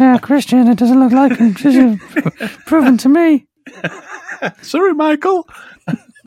Yeah, 0.00 0.16
Christian, 0.16 0.66
it 0.66 0.78
doesn't 0.78 0.98
look 0.98 1.12
like 1.12 1.36
him. 1.36 1.54
Just 1.54 2.64
proven 2.64 2.96
to 2.96 3.08
me. 3.10 3.46
Sorry, 4.62 4.94
Michael. 4.94 5.46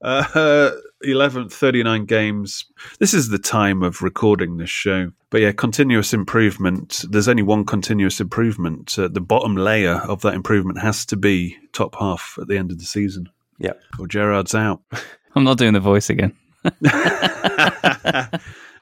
uh, 0.00 0.70
11th, 1.04 1.52
39 1.52 2.06
games. 2.06 2.64
This 2.98 3.12
is 3.12 3.28
the 3.28 3.38
time 3.38 3.82
of 3.82 4.00
recording 4.00 4.56
this 4.56 4.70
show. 4.70 5.12
But 5.28 5.42
yeah, 5.42 5.52
continuous 5.52 6.14
improvement. 6.14 7.04
There's 7.10 7.28
only 7.28 7.42
one 7.42 7.66
continuous 7.66 8.22
improvement. 8.22 8.98
Uh, 8.98 9.08
the 9.08 9.20
bottom 9.20 9.54
layer 9.54 9.96
of 9.96 10.22
that 10.22 10.32
improvement 10.32 10.80
has 10.80 11.04
to 11.06 11.18
be 11.18 11.58
top 11.74 11.96
half 12.00 12.38
at 12.40 12.48
the 12.48 12.56
end 12.56 12.70
of 12.70 12.78
the 12.78 12.86
season. 12.86 13.28
Yep. 13.58 13.82
Or 13.98 14.06
Gerrard's 14.06 14.54
out. 14.54 14.80
I'm 15.34 15.44
not 15.44 15.58
doing 15.58 15.74
the 15.74 15.80
voice 15.80 16.08
again. 16.08 16.34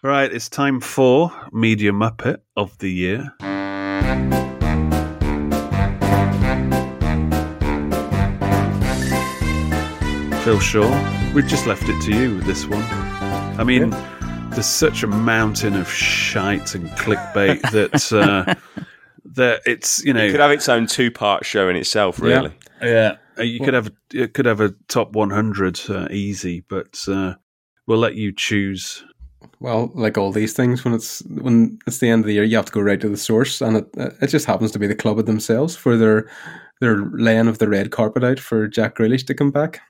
right, 0.02 0.32
it's 0.32 0.48
time 0.48 0.80
for 0.80 1.32
Media 1.52 1.90
Muppet 1.90 2.38
of 2.56 2.78
the 2.78 2.90
Year. 2.90 3.34
Phil 10.48 10.60
Shaw, 10.60 11.32
we've 11.34 11.46
just 11.46 11.66
left 11.66 11.82
it 11.90 12.00
to 12.04 12.10
you 12.14 12.36
with 12.36 12.46
this 12.46 12.66
one. 12.66 12.82
I 13.60 13.64
mean, 13.64 13.90
there's 14.52 14.64
such 14.64 15.02
a 15.02 15.06
mountain 15.06 15.74
of 15.74 15.90
shite 15.90 16.74
and 16.74 16.88
clickbait 16.92 17.60
that 17.72 18.10
uh, 18.10 18.54
that 19.26 19.60
it's 19.66 20.02
you 20.06 20.14
know 20.14 20.24
It 20.24 20.30
could 20.30 20.40
have 20.40 20.52
its 20.52 20.66
own 20.70 20.86
two 20.86 21.10
part 21.10 21.44
show 21.44 21.68
in 21.68 21.76
itself, 21.76 22.18
really. 22.18 22.54
yeah, 22.80 23.16
uh, 23.38 23.42
you 23.42 23.60
could 23.60 23.74
have 23.74 23.92
it 24.14 24.32
could 24.32 24.46
have 24.46 24.62
a 24.62 24.70
top 24.88 25.12
100 25.12 25.80
uh, 25.90 26.08
easy, 26.10 26.64
but 26.66 27.04
uh, 27.08 27.34
we'll 27.86 27.98
let 27.98 28.14
you 28.14 28.32
choose. 28.32 29.04
Well, 29.60 29.90
like 29.94 30.16
all 30.16 30.30
these 30.30 30.52
things, 30.52 30.84
when 30.84 30.94
it's 30.94 31.20
when 31.26 31.78
it's 31.86 31.98
the 31.98 32.08
end 32.08 32.22
of 32.22 32.26
the 32.26 32.34
year, 32.34 32.44
you 32.44 32.56
have 32.56 32.66
to 32.66 32.72
go 32.72 32.80
right 32.80 33.00
to 33.00 33.08
the 33.08 33.16
source, 33.16 33.60
and 33.60 33.78
it 33.78 33.88
it 33.96 34.28
just 34.28 34.46
happens 34.46 34.70
to 34.72 34.78
be 34.78 34.86
the 34.86 34.94
club 34.94 35.24
themselves 35.26 35.74
for 35.74 35.96
their 35.96 36.30
their 36.80 36.98
laying 36.98 37.48
of 37.48 37.58
the 37.58 37.68
red 37.68 37.90
carpet 37.90 38.22
out 38.22 38.38
for 38.38 38.68
Jack 38.68 38.96
Grealish 38.96 39.26
to 39.26 39.34
come 39.34 39.50
back. 39.50 39.80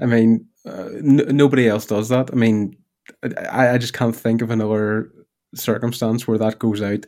I 0.00 0.06
mean, 0.06 0.46
uh, 0.64 0.90
n- 0.94 1.36
nobody 1.36 1.68
else 1.68 1.86
does 1.86 2.08
that. 2.10 2.30
I 2.32 2.36
mean, 2.36 2.76
I, 3.50 3.70
I 3.70 3.78
just 3.78 3.94
can't 3.94 4.14
think 4.14 4.42
of 4.42 4.50
another 4.50 5.10
circumstance 5.54 6.28
where 6.28 6.38
that 6.38 6.58
goes 6.60 6.80
out 6.80 7.06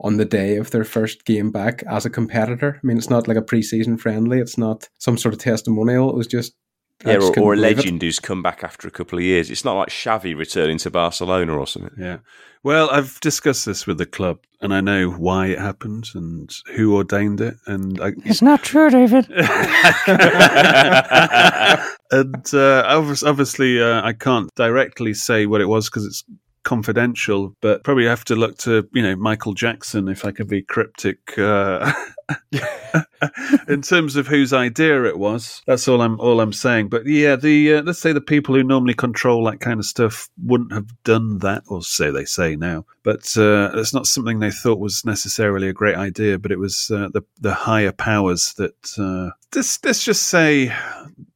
on 0.00 0.16
the 0.16 0.24
day 0.24 0.56
of 0.56 0.70
their 0.70 0.84
first 0.84 1.24
game 1.26 1.50
back 1.50 1.82
as 1.88 2.06
a 2.06 2.10
competitor. 2.10 2.80
I 2.82 2.86
mean, 2.86 2.96
it's 2.96 3.10
not 3.10 3.28
like 3.28 3.36
a 3.36 3.42
preseason 3.42 4.00
friendly. 4.00 4.38
It's 4.38 4.56
not 4.56 4.88
some 4.98 5.18
sort 5.18 5.34
of 5.34 5.40
testimonial. 5.40 6.08
It 6.08 6.16
was 6.16 6.28
just 6.28 6.54
I 7.04 7.12
Yeah, 7.12 7.16
or, 7.18 7.38
or 7.40 7.52
a 7.52 7.56
believe 7.56 7.72
it. 7.72 7.76
legend 7.76 8.02
who's 8.02 8.18
come 8.18 8.42
back 8.42 8.64
after 8.64 8.88
a 8.88 8.90
couple 8.90 9.18
of 9.18 9.24
years. 9.24 9.50
It's 9.50 9.64
not 9.64 9.76
like 9.76 9.88
Xavi 9.88 10.36
returning 10.36 10.78
to 10.78 10.90
Barcelona 10.90 11.56
or 11.56 11.66
something. 11.66 11.92
Yeah. 11.98 12.18
Well, 12.64 12.90
I've 12.90 13.20
discussed 13.20 13.66
this 13.66 13.86
with 13.86 13.98
the 13.98 14.06
club, 14.06 14.40
and 14.60 14.74
I 14.74 14.80
know 14.80 15.10
why 15.10 15.46
it 15.46 15.60
happened 15.60 16.08
and 16.14 16.50
who 16.74 16.96
ordained 16.96 17.40
it, 17.40 17.54
and 17.66 18.00
I, 18.00 18.12
It's 18.24 18.42
not 18.42 18.64
true, 18.64 18.90
David. 18.90 19.28
and 22.10 22.54
uh, 22.54 22.82
obviously 23.24 23.80
uh, 23.80 24.02
I 24.04 24.12
can't 24.12 24.52
directly 24.56 25.14
say 25.14 25.46
what 25.46 25.60
it 25.60 25.66
was 25.68 25.88
because 25.88 26.04
it's 26.04 26.24
confidential, 26.64 27.54
but 27.60 27.84
probably 27.84 28.06
have 28.06 28.24
to 28.26 28.36
look 28.36 28.58
to 28.58 28.88
you 28.92 29.02
know 29.02 29.16
Michael 29.16 29.54
Jackson 29.54 30.08
if 30.08 30.24
I 30.24 30.32
can 30.32 30.46
be 30.46 30.62
cryptic 30.62 31.38
uh, 31.38 31.92
in 33.68 33.82
terms 33.82 34.16
of 34.16 34.26
whose 34.26 34.52
idea 34.52 35.04
it 35.04 35.18
was. 35.18 35.62
That's 35.66 35.86
all 35.86 36.00
I'm 36.00 36.18
all 36.18 36.40
I'm 36.40 36.52
saying. 36.52 36.88
But 36.88 37.06
yeah, 37.06 37.36
the 37.36 37.74
uh, 37.74 37.82
let's 37.82 38.00
say 38.00 38.12
the 38.12 38.20
people 38.20 38.54
who 38.54 38.62
normally 38.62 38.94
control 38.94 39.44
that 39.44 39.60
kind 39.60 39.78
of 39.78 39.86
stuff 39.86 40.28
wouldn't 40.42 40.72
have 40.72 40.90
done 41.04 41.38
that, 41.38 41.62
or 41.68 41.82
so 41.82 42.10
they 42.10 42.24
say 42.24 42.56
now. 42.56 42.86
But 43.02 43.36
uh, 43.36 43.70
it's 43.74 43.94
not 43.94 44.06
something 44.06 44.38
they 44.38 44.50
thought 44.50 44.78
was 44.78 45.04
necessarily 45.04 45.68
a 45.68 45.72
great 45.72 45.96
idea. 45.96 46.38
But 46.38 46.52
it 46.52 46.58
was 46.58 46.90
uh, 46.90 47.08
the 47.12 47.22
the 47.40 47.54
higher 47.54 47.92
powers 47.92 48.54
that. 48.54 48.74
Uh, 48.98 49.34
let's, 49.54 49.78
let's 49.84 50.04
just 50.04 50.24
say 50.24 50.72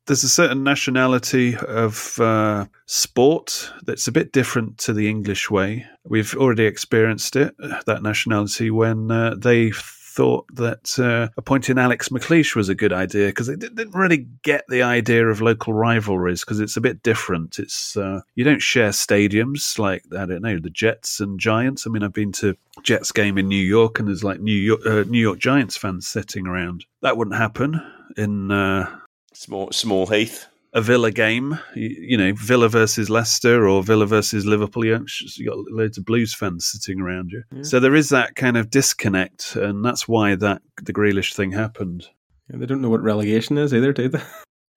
there's 0.07 0.25
a 0.25 0.29
certain 0.29 0.65
nationality 0.65 1.57
of 1.57 2.19
uh, 2.21 2.67
sport 2.87 3.71
that's 3.85 4.09
a 4.09 4.13
bit 4.13 4.33
different 4.33 4.79
to 4.79 4.93
the 4.93 5.09
English 5.09 5.51
way. 5.51 5.87
We've 6.05 6.35
already 6.35 6.65
experienced 6.65 7.37
it, 7.37 7.55
that 7.87 8.03
nationality, 8.03 8.71
when 8.71 9.11
uh, 9.11 9.37
they 9.39 9.71
thought 10.13 10.47
that 10.55 10.99
uh, 10.99 11.29
appointing 11.37 11.79
Alex 11.79 12.11
McLeish 12.11 12.55
was 12.55 12.69
a 12.69 12.75
good 12.75 12.93
idea 12.93 13.29
because 13.29 13.47
they 13.47 13.57
didn't 13.57 13.95
really 13.95 14.27
get 14.43 14.65
the 14.69 14.83
idea 14.83 15.27
of 15.27 15.41
local 15.41 15.73
rivalries 15.73 16.41
because 16.41 16.61
it's 16.61 16.77
a 16.77 16.81
bit 16.81 17.03
different. 17.03 17.59
It's 17.59 17.97
uh, 17.97 18.21
you 18.35 18.45
don't 18.45 18.63
share 18.63 18.91
stadiums 18.91 19.79
like 19.79 20.05
I 20.17 20.27
don't 20.27 20.43
know 20.43 20.59
the 20.59 20.71
Jets 20.71 21.21
and 21.21 21.41
Giants. 21.41 21.87
I 21.87 21.91
mean, 21.91 22.03
I've 22.03 22.13
been 22.13 22.33
to 22.33 22.57
Jets 22.83 23.13
game 23.13 23.39
in 23.39 23.49
New 23.49 23.57
York 23.57 23.99
and 23.99 24.09
there's 24.09 24.25
like 24.25 24.41
New 24.41 24.53
York 24.53 24.81
uh, 24.87 25.05
New 25.09 25.21
York 25.21 25.39
Giants 25.39 25.77
fans 25.77 26.07
sitting 26.07 26.47
around. 26.47 26.85
That 27.01 27.17
wouldn't 27.17 27.37
happen 27.37 27.81
in 28.17 28.51
uh, 28.51 28.99
Small 29.33 29.73
Small 29.73 30.07
Heath. 30.07 30.47
A 30.75 30.81
Villa 30.81 31.11
game, 31.11 31.59
you, 31.75 31.89
you 31.89 32.17
know, 32.17 32.33
Villa 32.35 32.69
versus 32.69 33.11
Leicester 33.11 33.69
or 33.69 33.83
Villa 33.83 34.07
versus 34.07 34.47
Liverpool, 34.47 34.85
you 34.85 35.05
you 35.35 35.47
got 35.47 35.59
loads 35.71 35.99
of 35.99 36.05
Blues 36.05 36.35
fans 36.35 36.65
sitting 36.65 37.01
around 37.01 37.31
you. 37.31 37.43
So 37.63 37.79
there 37.79 37.95
is 37.95 38.09
that 38.09 38.37
kind 38.37 38.57
of 38.57 38.71
disconnect, 38.71 39.57
and 39.57 39.85
that's 39.85 40.09
why 40.09 40.35
that 40.37 40.63
the 40.83 40.93
Grealish 40.93 41.35
thing 41.35 41.53
happened. 41.53 42.09
Yeah, 42.51 42.59
they 42.59 42.67
don't 42.67 42.81
know 42.81 42.89
what 42.89 43.03
relegation 43.03 43.59
is 43.59 43.75
either, 43.75 43.93
do 43.93 44.09
they? 44.09 44.21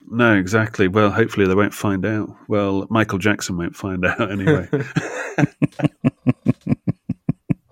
No, 0.07 0.35
exactly. 0.35 0.87
Well, 0.87 1.09
hopefully 1.09 1.47
they 1.47 1.55
won't 1.55 1.73
find 1.73 2.05
out. 2.05 2.29
Well, 2.47 2.85
Michael 2.91 3.17
Jackson 3.17 3.57
won't 3.57 3.75
find 3.75 4.05
out 4.05 4.31
anyway. 4.31 4.69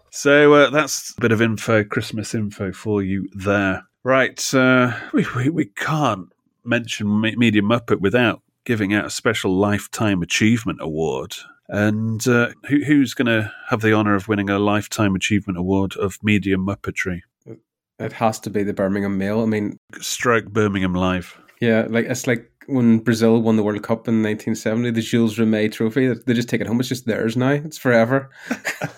so 0.10 0.52
uh, 0.52 0.72
that's 0.72 1.14
a 1.16 1.22
bit 1.22 1.32
of 1.32 1.44
info, 1.44 1.84
Christmas 1.84 2.34
info 2.34 2.72
for 2.72 3.04
you 3.04 3.30
there. 3.36 3.84
Right, 4.04 4.52
uh, 4.52 4.98
we, 5.14 5.28
we 5.36 5.50
we 5.50 5.66
can't 5.66 6.33
mention 6.65 7.21
Me- 7.21 7.36
Media 7.36 7.62
Muppet 7.62 7.99
without 8.02 8.41
giving 8.65 8.93
out 8.93 9.06
a 9.06 9.10
special 9.10 9.56
lifetime 9.56 10.21
achievement 10.21 10.80
award. 10.82 11.36
And 11.69 12.26
uh, 12.28 12.49
who, 12.67 12.84
who's 12.84 13.13
going 13.13 13.26
to 13.28 13.52
have 13.69 13.82
the 13.82 13.93
honour 13.93 14.15
of 14.15 14.28
winning 14.28 14.49
a 14.49 14.60
lifetime 14.60 15.15
achievement 15.15 15.58
award 15.58 15.95
of 15.97 16.17
media 16.23 16.58
muppetry? 16.58 17.21
It 17.99 18.13
has 18.13 18.39
to 18.41 18.49
be 18.49 18.63
the 18.63 18.73
Birmingham 18.73 19.17
Mail. 19.17 19.41
I 19.41 19.45
mean, 19.45 19.78
Stroke 19.99 20.45
Birmingham 20.45 20.93
Live. 20.93 21.39
yeah, 21.62 21.86
like 21.89 22.06
it's 22.06 22.28
like 22.28 22.52
when 22.67 22.99
Brazil 22.99 23.41
won 23.41 23.56
the 23.58 23.63
World 23.63 23.84
Cup 23.84 24.08
in 24.08 24.23
1970, 24.23 24.91
the 24.91 25.02
Jules 25.02 25.38
Rimet 25.38 25.71
Trophy. 25.73 26.13
They 26.13 26.34
just 26.34 26.49
take 26.49 26.62
it 26.62 26.67
home. 26.67 26.80
It's 26.80 26.89
just 26.89 27.06
theirs 27.06 27.36
now. 27.38 27.49
It's 27.52 27.78
forever. 27.78 28.30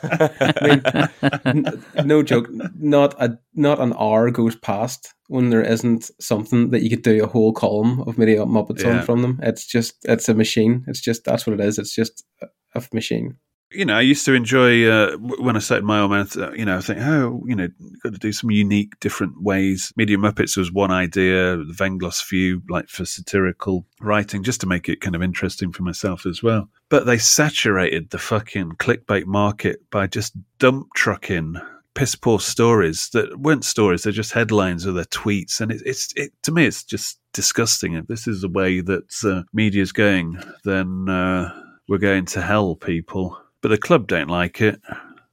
I 0.04 0.54
mean, 0.62 1.66
n- 1.66 1.84
no 2.06 2.24
joke. 2.24 2.50
Not 2.78 3.16
a 3.22 3.38
not 3.54 3.80
an 3.80 3.94
hour 4.00 4.32
goes 4.32 4.56
past 4.56 5.14
when 5.28 5.50
there 5.50 5.62
isn't 5.64 6.12
something 6.20 6.70
that 6.72 6.84
you 6.84 6.90
could 6.90 7.02
do 7.04 7.24
a 7.24 7.28
whole 7.28 7.54
column 7.54 8.02
of 8.02 8.18
media 8.18 8.46
Muppets 8.46 8.84
Yeah. 8.84 9.00
on 9.00 9.06
from 9.06 9.22
them. 9.22 9.40
It's 9.42 9.66
just 9.66 9.96
it's 10.04 10.30
a 10.30 10.34
machine. 10.34 10.84
It's 10.88 11.02
just 11.02 11.24
that's 11.24 11.46
what 11.48 11.60
it 11.60 11.66
is. 11.66 11.80
It's 11.80 11.96
just 11.96 12.24
a, 12.42 12.48
a 12.76 12.84
machine. 12.94 13.38
You 13.72 13.86
know, 13.86 13.96
I 13.96 14.02
used 14.02 14.26
to 14.26 14.34
enjoy 14.34 14.88
uh, 14.90 15.18
when 15.18 15.56
I 15.56 15.60
started 15.60 15.86
my 15.86 16.00
own 16.00 16.12
mouth. 16.12 16.36
You 16.36 16.66
know, 16.66 16.78
I 16.78 16.82
think, 16.82 17.00
oh, 17.02 17.44
you 17.46 17.56
know, 17.56 17.68
got 18.04 18.14
to 18.14 18.20
do 18.20 18.32
some 18.32 18.52
unique, 18.52 19.00
different 19.00 19.42
ways. 19.42 19.92
Media 19.96 20.18
Muppets 20.18 20.56
was 20.56 20.72
one 20.72 20.92
idea. 20.92 21.58
The 21.58 21.74
Venglos 21.76 22.28
View, 22.30 22.62
like 22.70 22.88
for 22.88 23.06
satirical 23.06 23.86
writing, 24.00 24.44
just 24.44 24.62
to 24.62 24.68
make 24.68 24.88
it 24.88 25.02
kind 25.02 25.16
of 25.16 25.24
interesting 25.24 25.72
for 25.72 25.84
myself 25.84 26.26
as 26.26 26.42
well. 26.42 26.70
But 26.90 27.06
they 27.06 27.18
saturated 27.18 28.10
the 28.10 28.18
fucking 28.18 28.74
clickbait 28.74 29.26
market 29.26 29.90
by 29.90 30.08
just 30.08 30.34
dump 30.60 30.88
trucking 30.96 31.56
piss 31.96 32.14
poor 32.14 32.40
stories 32.40 33.10
that 33.14 33.40
weren't 33.40 33.66
stories; 33.66 34.04
they're 34.04 34.14
just 34.14 34.34
headlines 34.34 34.86
or 34.86 34.92
their 34.92 35.06
tweets. 35.06 35.60
And 35.60 35.72
it, 35.72 35.82
it's 35.86 36.14
it, 36.16 36.32
to 36.44 36.52
me, 36.52 36.66
it's 36.66 36.84
just 36.84 37.20
disgusting. 37.34 37.94
If 37.94 38.08
this 38.08 38.28
is 38.28 38.42
the 38.42 38.50
way 38.50 38.82
that 38.82 39.12
uh, 39.24 39.44
is 39.58 39.92
going, 39.92 40.40
then 40.64 41.10
uh, 41.10 41.52
we're 41.88 41.98
going 41.98 42.26
to 42.28 42.42
hell, 42.42 42.76
people. 42.76 43.38
But 43.66 43.70
the 43.70 43.78
club 43.80 44.06
don't 44.06 44.30
like 44.30 44.62
it. 44.62 44.80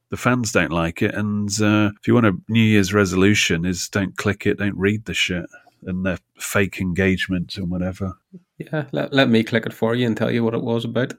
The 0.09 0.17
fans 0.17 0.51
don't 0.51 0.71
like 0.71 1.03
it. 1.03 1.13
And 1.13 1.49
uh, 1.61 1.91
if 2.01 2.07
you 2.07 2.15
want 2.15 2.25
a 2.25 2.35
New 2.49 2.63
Year's 2.63 2.91
resolution, 2.91 3.63
is 3.63 3.87
don't 3.89 4.17
click 4.17 4.47
it, 4.47 4.57
don't 4.57 4.75
read 4.75 5.05
the 5.05 5.13
shit 5.13 5.45
and 5.83 6.03
their 6.03 6.17
fake 6.39 6.81
engagement 6.81 7.57
and 7.57 7.69
whatever. 7.69 8.13
Yeah, 8.57 8.85
let, 8.91 9.13
let 9.13 9.29
me 9.29 9.43
click 9.43 9.67
it 9.67 9.73
for 9.73 9.93
you 9.93 10.07
and 10.07 10.17
tell 10.17 10.31
you 10.31 10.43
what 10.43 10.55
it 10.55 10.63
was 10.63 10.83
about. 10.83 11.13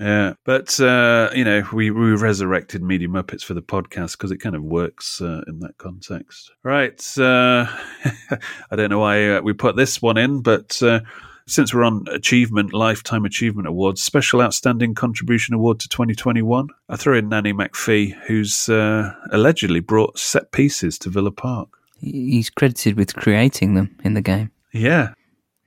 Yeah, 0.00 0.32
but 0.46 0.80
uh, 0.80 1.28
you 1.34 1.44
know, 1.44 1.68
we, 1.70 1.90
we 1.90 2.12
resurrected 2.12 2.82
Media 2.82 3.08
Muppets 3.08 3.44
for 3.44 3.52
the 3.52 3.60
podcast 3.60 4.12
because 4.12 4.30
it 4.30 4.38
kind 4.38 4.56
of 4.56 4.62
works 4.62 5.20
uh, 5.20 5.42
in 5.46 5.58
that 5.58 5.76
context, 5.76 6.50
right? 6.62 6.98
Uh, 7.18 7.66
I 8.70 8.76
don't 8.76 8.88
know 8.88 9.00
why 9.00 9.34
uh, 9.34 9.42
we 9.42 9.52
put 9.52 9.76
this 9.76 10.00
one 10.00 10.16
in, 10.16 10.40
but 10.40 10.82
uh, 10.82 11.00
since 11.46 11.74
we're 11.74 11.84
on 11.84 12.04
achievement, 12.10 12.72
lifetime 12.72 13.24
achievement 13.24 13.68
awards, 13.68 14.02
special 14.02 14.40
outstanding 14.40 14.94
contribution 14.94 15.54
award 15.54 15.78
to 15.80 15.88
2021, 15.88 16.68
I 16.88 16.96
throw 16.96 17.16
in 17.18 17.28
Nanny 17.28 17.52
McPhee, 17.52 18.14
who's 18.26 18.68
uh, 18.68 19.12
allegedly 19.30 19.80
brought 19.80 20.18
set 20.18 20.52
pieces 20.52 20.98
to 21.00 21.10
Villa 21.10 21.30
Park. 21.30 21.68
He's 21.98 22.50
credited 22.50 22.96
with 22.96 23.14
creating 23.14 23.74
them 23.74 23.96
in 24.04 24.14
the 24.14 24.22
game. 24.22 24.50
Yeah, 24.72 25.14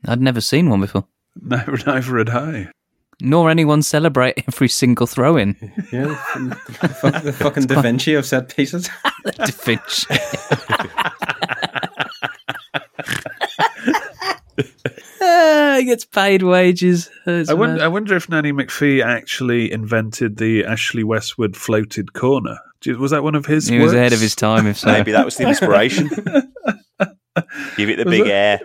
I'd 0.05 0.21
never 0.21 0.41
seen 0.41 0.69
one 0.69 0.81
before. 0.81 1.05
never, 1.41 1.77
never 1.85 2.17
had 2.19 2.29
I. 2.29 2.69
Nor 3.19 3.49
anyone 3.49 3.81
celebrate 3.81 4.43
every 4.47 4.67
single 4.69 5.07
throw 5.07 5.37
in. 5.37 5.55
Yeah, 5.91 6.21
the, 6.35 6.89
fuck- 7.01 7.23
the 7.23 7.33
fucking 7.33 7.63
Da 7.65 7.81
Vinci 7.81 8.13
of 8.13 8.25
set 8.25 8.55
pieces. 8.55 8.89
Da 9.25 9.45
Vinci. 9.47 10.05
Ah, 15.39 15.75
he 15.79 15.85
gets 15.85 16.05
paid 16.05 16.41
wages. 16.43 17.09
I 17.25 17.53
wonder. 17.53 17.83
I 17.83 17.87
wonder 17.87 18.15
if 18.15 18.29
Nanny 18.29 18.51
McPhee 18.51 19.03
actually 19.03 19.71
invented 19.71 20.37
the 20.37 20.65
Ashley 20.65 21.03
Westwood 21.03 21.55
floated 21.55 22.13
corner. 22.13 22.57
Was 22.85 23.11
that 23.11 23.23
one 23.23 23.35
of 23.35 23.45
his? 23.45 23.67
He 23.67 23.79
was 23.79 23.93
ahead 23.93 24.13
of 24.13 24.19
his 24.19 24.35
time, 24.35 24.65
if 24.67 24.77
so. 24.79 24.87
Maybe 24.91 25.11
that 25.11 25.25
was 25.25 25.35
the 25.37 25.47
inspiration. 25.47 26.07
Give 27.77 27.89
it 27.89 27.97
the 27.97 28.05
Was 28.05 28.11
big 28.17 28.27
it? 28.27 28.31
air. 28.31 28.59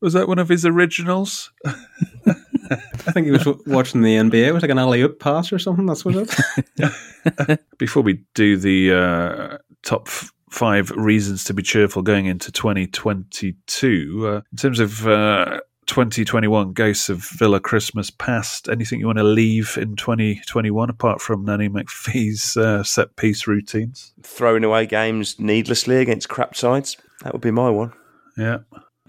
Was 0.00 0.14
that 0.14 0.26
one 0.28 0.38
of 0.38 0.48
his 0.48 0.64
originals? 0.64 1.52
I 1.66 3.12
think 3.12 3.26
he 3.26 3.32
was 3.32 3.46
watching 3.66 4.02
the 4.02 4.14
NBA. 4.16 4.46
It 4.46 4.52
was 4.52 4.62
like 4.62 4.70
an 4.70 4.78
alley 4.78 5.02
oop 5.02 5.18
pass 5.20 5.52
or 5.52 5.58
something. 5.58 5.86
That's 5.86 6.04
what 6.04 6.14
it. 6.16 6.36
was. 6.78 7.58
Before 7.78 8.02
we 8.02 8.22
do 8.34 8.56
the 8.56 8.92
uh, 8.94 9.58
top 9.82 10.06
f- 10.06 10.32
five 10.48 10.90
reasons 10.92 11.44
to 11.44 11.54
be 11.54 11.62
cheerful 11.62 12.02
going 12.02 12.26
into 12.26 12.52
2022, 12.52 14.26
uh, 14.26 14.40
in 14.52 14.56
terms 14.56 14.80
of 14.80 15.06
uh, 15.06 15.60
2021 15.90 16.72
Ghosts 16.72 17.08
of 17.08 17.28
Villa 17.30 17.58
Christmas 17.58 18.10
past, 18.10 18.68
anything 18.68 19.00
you 19.00 19.06
want 19.06 19.18
to 19.18 19.24
leave 19.24 19.76
in 19.76 19.96
2021 19.96 20.88
apart 20.88 21.20
from 21.20 21.44
Nanny 21.44 21.68
McPhee's 21.68 22.56
uh, 22.56 22.84
set 22.84 23.16
piece 23.16 23.48
routines? 23.48 24.12
Throwing 24.22 24.62
away 24.62 24.86
games 24.86 25.40
needlessly 25.40 25.96
against 25.96 26.28
crap 26.28 26.54
sides. 26.54 26.96
That 27.24 27.32
would 27.32 27.42
be 27.42 27.50
my 27.50 27.70
one. 27.70 27.92
Yeah. 28.38 28.58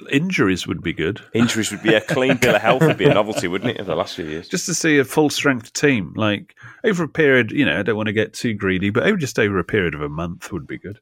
Injuries 0.09 0.65
would 0.65 0.81
be 0.81 0.91
good. 0.91 1.21
Injuries 1.35 1.69
would 1.69 1.83
be 1.83 1.93
a 1.93 2.01
clean 2.01 2.37
bill 2.37 2.55
of 2.55 2.63
health 2.63 2.81
would 2.81 2.97
be 2.97 3.05
a 3.05 3.13
novelty, 3.13 3.47
wouldn't 3.47 3.77
it, 3.77 3.79
of 3.79 3.85
the 3.85 3.95
last 3.95 4.15
few 4.15 4.25
years? 4.25 4.47
just 4.47 4.65
to 4.65 4.73
see 4.73 4.97
a 4.97 5.05
full 5.05 5.29
strength 5.29 5.73
team, 5.73 6.13
like 6.15 6.55
over 6.83 7.03
a 7.03 7.07
period, 7.07 7.51
you 7.51 7.63
know, 7.63 7.77
I 7.77 7.83
don't 7.83 7.95
want 7.95 8.07
to 8.07 8.13
get 8.13 8.33
too 8.33 8.55
greedy, 8.55 8.89
but 8.89 9.03
over 9.03 9.17
just 9.17 9.37
over 9.37 9.59
a 9.59 9.63
period 9.63 9.93
of 9.93 10.01
a 10.01 10.09
month 10.09 10.51
would 10.51 10.65
be 10.65 10.79
good, 10.79 10.99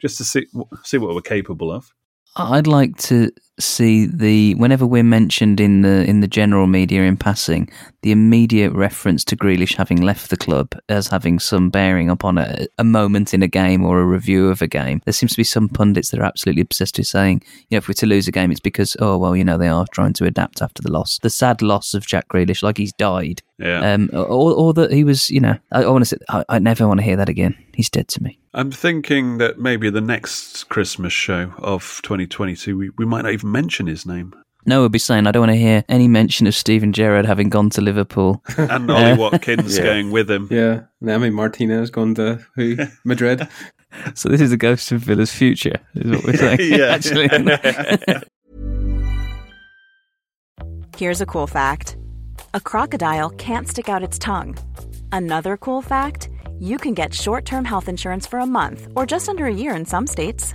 just 0.00 0.18
to 0.18 0.24
see 0.24 0.46
see 0.84 0.98
what 0.98 1.16
we're 1.16 1.20
capable 1.20 1.72
of. 1.72 1.92
I'd 2.36 2.68
like 2.68 2.96
to 2.98 3.32
see 3.58 4.06
the 4.06 4.54
whenever 4.56 4.86
we're 4.86 5.02
mentioned 5.02 5.60
in 5.60 5.82
the 5.82 6.04
in 6.04 6.20
the 6.20 6.28
general 6.28 6.66
media 6.66 7.02
in 7.02 7.16
passing, 7.16 7.70
the 8.02 8.12
immediate 8.12 8.72
reference 8.72 9.24
to 9.24 9.36
Grealish 9.36 9.74
having 9.76 10.00
left 10.00 10.30
the 10.30 10.36
club 10.36 10.72
as 10.88 11.08
having 11.08 11.38
some 11.38 11.70
bearing 11.70 12.10
upon 12.10 12.38
a, 12.38 12.66
a 12.78 12.84
moment 12.84 13.32
in 13.32 13.42
a 13.42 13.48
game 13.48 13.84
or 13.84 14.00
a 14.00 14.06
review 14.06 14.48
of 14.48 14.62
a 14.62 14.66
game. 14.66 15.00
There 15.04 15.12
seems 15.12 15.32
to 15.32 15.36
be 15.38 15.44
some 15.44 15.68
pundits 15.68 16.10
that 16.10 16.20
are 16.20 16.24
absolutely 16.24 16.62
obsessed 16.62 16.98
with 16.98 17.06
saying, 17.06 17.42
you 17.68 17.76
know, 17.76 17.78
if 17.78 17.88
we're 17.88 17.94
to 17.94 18.06
lose 18.06 18.28
a 18.28 18.32
game, 18.32 18.50
it's 18.50 18.60
because 18.60 18.96
oh 19.00 19.16
well, 19.18 19.36
you 19.36 19.44
know, 19.44 19.58
they 19.58 19.68
are 19.68 19.86
trying 19.92 20.12
to 20.14 20.24
adapt 20.24 20.62
after 20.62 20.82
the 20.82 20.92
loss, 20.92 21.18
the 21.20 21.30
sad 21.30 21.62
loss 21.62 21.94
of 21.94 22.06
Jack 22.06 22.28
Grealish, 22.28 22.62
like 22.62 22.78
he's 22.78 22.92
died, 22.92 23.42
Yeah, 23.58 23.92
um, 23.92 24.10
or, 24.12 24.52
or 24.52 24.74
that 24.74 24.92
he 24.92 25.04
was, 25.04 25.30
you 25.30 25.40
know, 25.40 25.58
I, 25.72 25.84
I 25.84 25.88
want 25.88 26.02
to 26.02 26.06
say, 26.06 26.18
I, 26.28 26.44
I 26.48 26.58
never 26.58 26.86
want 26.86 27.00
to 27.00 27.04
hear 27.04 27.16
that 27.16 27.28
again. 27.28 27.56
He's 27.74 27.90
dead 27.90 28.08
to 28.08 28.22
me. 28.22 28.38
I'm 28.56 28.70
thinking 28.70 29.36
that 29.36 29.58
maybe 29.58 29.90
the 29.90 30.00
next 30.00 30.70
Christmas 30.70 31.12
show 31.12 31.52
of 31.58 32.00
2022, 32.02 32.78
we, 32.78 32.90
we 32.96 33.04
might 33.04 33.22
not 33.22 33.32
even 33.46 33.52
mention 33.52 33.86
his 33.86 34.06
name. 34.06 34.34
No, 34.68 34.76
Noah 34.76 34.82
would 34.84 34.92
be 34.92 34.98
saying, 34.98 35.26
I 35.26 35.32
don't 35.32 35.42
want 35.42 35.52
to 35.52 35.56
hear 35.56 35.84
any 35.88 36.08
mention 36.08 36.46
of 36.48 36.54
Steven 36.54 36.92
Gerrard 36.92 37.24
having 37.24 37.48
gone 37.48 37.70
to 37.70 37.80
Liverpool. 37.80 38.42
and 38.58 38.90
Ollie 38.90 39.16
Watkins 39.16 39.78
going 39.78 40.10
with 40.10 40.28
him. 40.28 40.48
Yeah, 40.50 40.82
and 41.00 41.08
Emi 41.08 41.32
Martinez 41.32 41.90
going 41.90 42.14
to 42.16 42.44
who? 42.56 42.76
Madrid. 43.04 43.46
So 44.14 44.28
this 44.28 44.40
is 44.40 44.52
a 44.52 44.56
ghost 44.56 44.90
of 44.90 45.00
Villa's 45.00 45.32
future, 45.32 45.78
is 45.94 46.10
what 46.10 46.24
we're 46.24 46.36
saying. 46.36 46.58
Yeah. 46.60 46.86
Actually, 46.86 47.28
Here's 50.96 51.20
a 51.20 51.26
cool 51.26 51.46
fact 51.46 51.96
a 52.54 52.60
crocodile 52.60 53.30
can't 53.30 53.68
stick 53.68 53.88
out 53.88 54.02
its 54.02 54.18
tongue. 54.18 54.56
Another 55.12 55.56
cool 55.56 55.82
fact 55.82 56.28
you 56.58 56.78
can 56.78 56.94
get 56.94 57.14
short 57.14 57.44
term 57.44 57.64
health 57.64 57.88
insurance 57.88 58.26
for 58.26 58.40
a 58.40 58.46
month 58.46 58.88
or 58.96 59.06
just 59.06 59.28
under 59.28 59.46
a 59.46 59.54
year 59.54 59.76
in 59.76 59.84
some 59.84 60.06
states. 60.06 60.54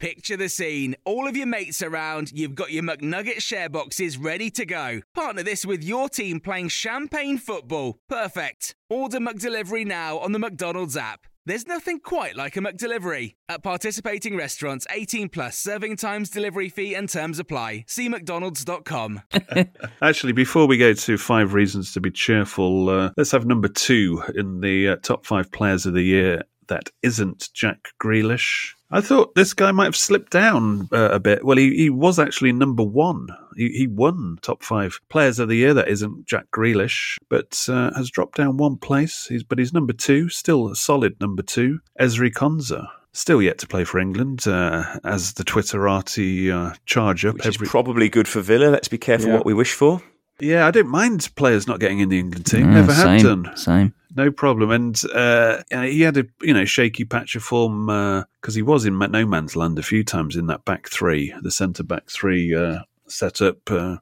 Picture 0.00 0.36
the 0.36 0.48
scene. 0.48 0.94
All 1.04 1.26
of 1.26 1.36
your 1.36 1.46
mates 1.46 1.82
around, 1.82 2.30
you've 2.32 2.54
got 2.54 2.70
your 2.70 2.84
McNugget 2.84 3.42
share 3.42 3.68
boxes 3.68 4.16
ready 4.16 4.48
to 4.50 4.64
go. 4.64 5.00
Partner 5.12 5.42
this 5.42 5.66
with 5.66 5.82
your 5.82 6.08
team 6.08 6.38
playing 6.38 6.68
champagne 6.68 7.36
football. 7.36 7.98
Perfect. 8.08 8.76
Order 8.88 9.18
McDelivery 9.18 9.84
now 9.84 10.18
on 10.18 10.30
the 10.30 10.38
McDonald's 10.38 10.96
app. 10.96 11.26
There's 11.48 11.66
nothing 11.66 12.00
quite 12.00 12.36
like 12.36 12.58
a 12.58 12.60
McDelivery. 12.60 13.36
At 13.48 13.62
participating 13.62 14.36
restaurants, 14.36 14.86
18 14.90 15.30
plus 15.30 15.56
serving 15.56 15.96
times, 15.96 16.28
delivery 16.28 16.68
fee, 16.68 16.94
and 16.94 17.08
terms 17.08 17.38
apply. 17.38 17.86
See 17.88 18.06
McDonald's.com. 18.10 19.22
Actually, 20.02 20.34
before 20.34 20.66
we 20.66 20.76
go 20.76 20.92
to 20.92 21.16
five 21.16 21.54
reasons 21.54 21.94
to 21.94 22.02
be 22.02 22.10
cheerful, 22.10 22.90
uh, 22.90 23.12
let's 23.16 23.30
have 23.30 23.46
number 23.46 23.68
two 23.68 24.22
in 24.34 24.60
the 24.60 24.88
uh, 24.90 24.96
top 24.96 25.24
five 25.24 25.50
players 25.50 25.86
of 25.86 25.94
the 25.94 26.02
year 26.02 26.42
that 26.68 26.90
isn't 27.02 27.50
Jack 27.54 27.88
Grealish. 28.02 28.72
I 28.90 29.02
thought 29.02 29.34
this 29.34 29.52
guy 29.52 29.70
might 29.70 29.84
have 29.84 29.96
slipped 29.96 30.32
down 30.32 30.88
uh, 30.92 31.10
a 31.10 31.20
bit. 31.20 31.44
Well, 31.44 31.58
he, 31.58 31.76
he 31.76 31.90
was 31.90 32.18
actually 32.18 32.52
number 32.52 32.82
one. 32.82 33.28
He, 33.54 33.68
he 33.70 33.86
won 33.86 34.38
top 34.40 34.62
five 34.62 34.98
players 35.10 35.38
of 35.38 35.48
the 35.48 35.56
year. 35.56 35.74
That 35.74 35.88
isn't 35.88 36.26
Jack 36.26 36.46
Grealish, 36.56 37.16
but 37.28 37.66
uh, 37.68 37.92
has 37.94 38.08
dropped 38.10 38.38
down 38.38 38.56
one 38.56 38.76
place. 38.78 39.26
He's, 39.26 39.42
but 39.42 39.58
he's 39.58 39.74
number 39.74 39.92
two, 39.92 40.30
still 40.30 40.68
a 40.70 40.76
solid 40.76 41.20
number 41.20 41.42
two. 41.42 41.80
Ezri 42.00 42.32
Konsa. 42.32 42.86
Still 43.12 43.42
yet 43.42 43.58
to 43.58 43.66
play 43.66 43.84
for 43.84 43.98
England, 43.98 44.46
uh, 44.46 44.84
as 45.04 45.32
the 45.34 45.44
Twitterati 45.44 46.50
uh, 46.52 46.74
charge 46.86 47.24
up. 47.24 47.34
Which 47.34 47.46
is 47.46 47.56
probably 47.56 48.08
good 48.08 48.28
for 48.28 48.40
Villa. 48.40 48.66
Let's 48.68 48.88
be 48.88 48.98
careful 48.98 49.28
Yeah. 49.28 49.34
what 49.34 49.46
we 49.46 49.54
wish 49.54 49.72
for. 49.74 50.00
Yeah, 50.40 50.66
I 50.66 50.70
don't 50.70 50.88
mind 50.88 51.28
players 51.36 51.66
not 51.66 51.80
getting 51.80 52.00
in 52.00 52.08
the 52.08 52.18
England 52.18 52.46
team. 52.46 52.66
Mm, 52.66 52.74
Never 52.74 52.92
have 52.92 53.20
same, 53.20 53.42
done. 53.42 53.56
Same. 53.56 53.94
No 54.14 54.30
problem. 54.30 54.70
And 54.70 55.00
uh, 55.12 55.62
he 55.70 56.02
had 56.02 56.16
a 56.16 56.24
you 56.40 56.54
know 56.54 56.64
shaky 56.64 57.04
patch 57.04 57.34
of 57.36 57.42
form 57.42 57.86
because 58.40 58.54
he 58.54 58.62
was 58.62 58.84
in 58.84 58.98
no 58.98 59.26
man's 59.26 59.56
land 59.56 59.78
a 59.78 59.82
few 59.82 60.04
times 60.04 60.36
in 60.36 60.46
that 60.46 60.64
back 60.64 60.88
three, 60.88 61.34
the 61.42 61.50
centre 61.50 61.82
back 61.82 62.08
three 62.08 62.54
uh, 62.54 62.80
setup, 63.06 63.70
uh, 63.70 63.96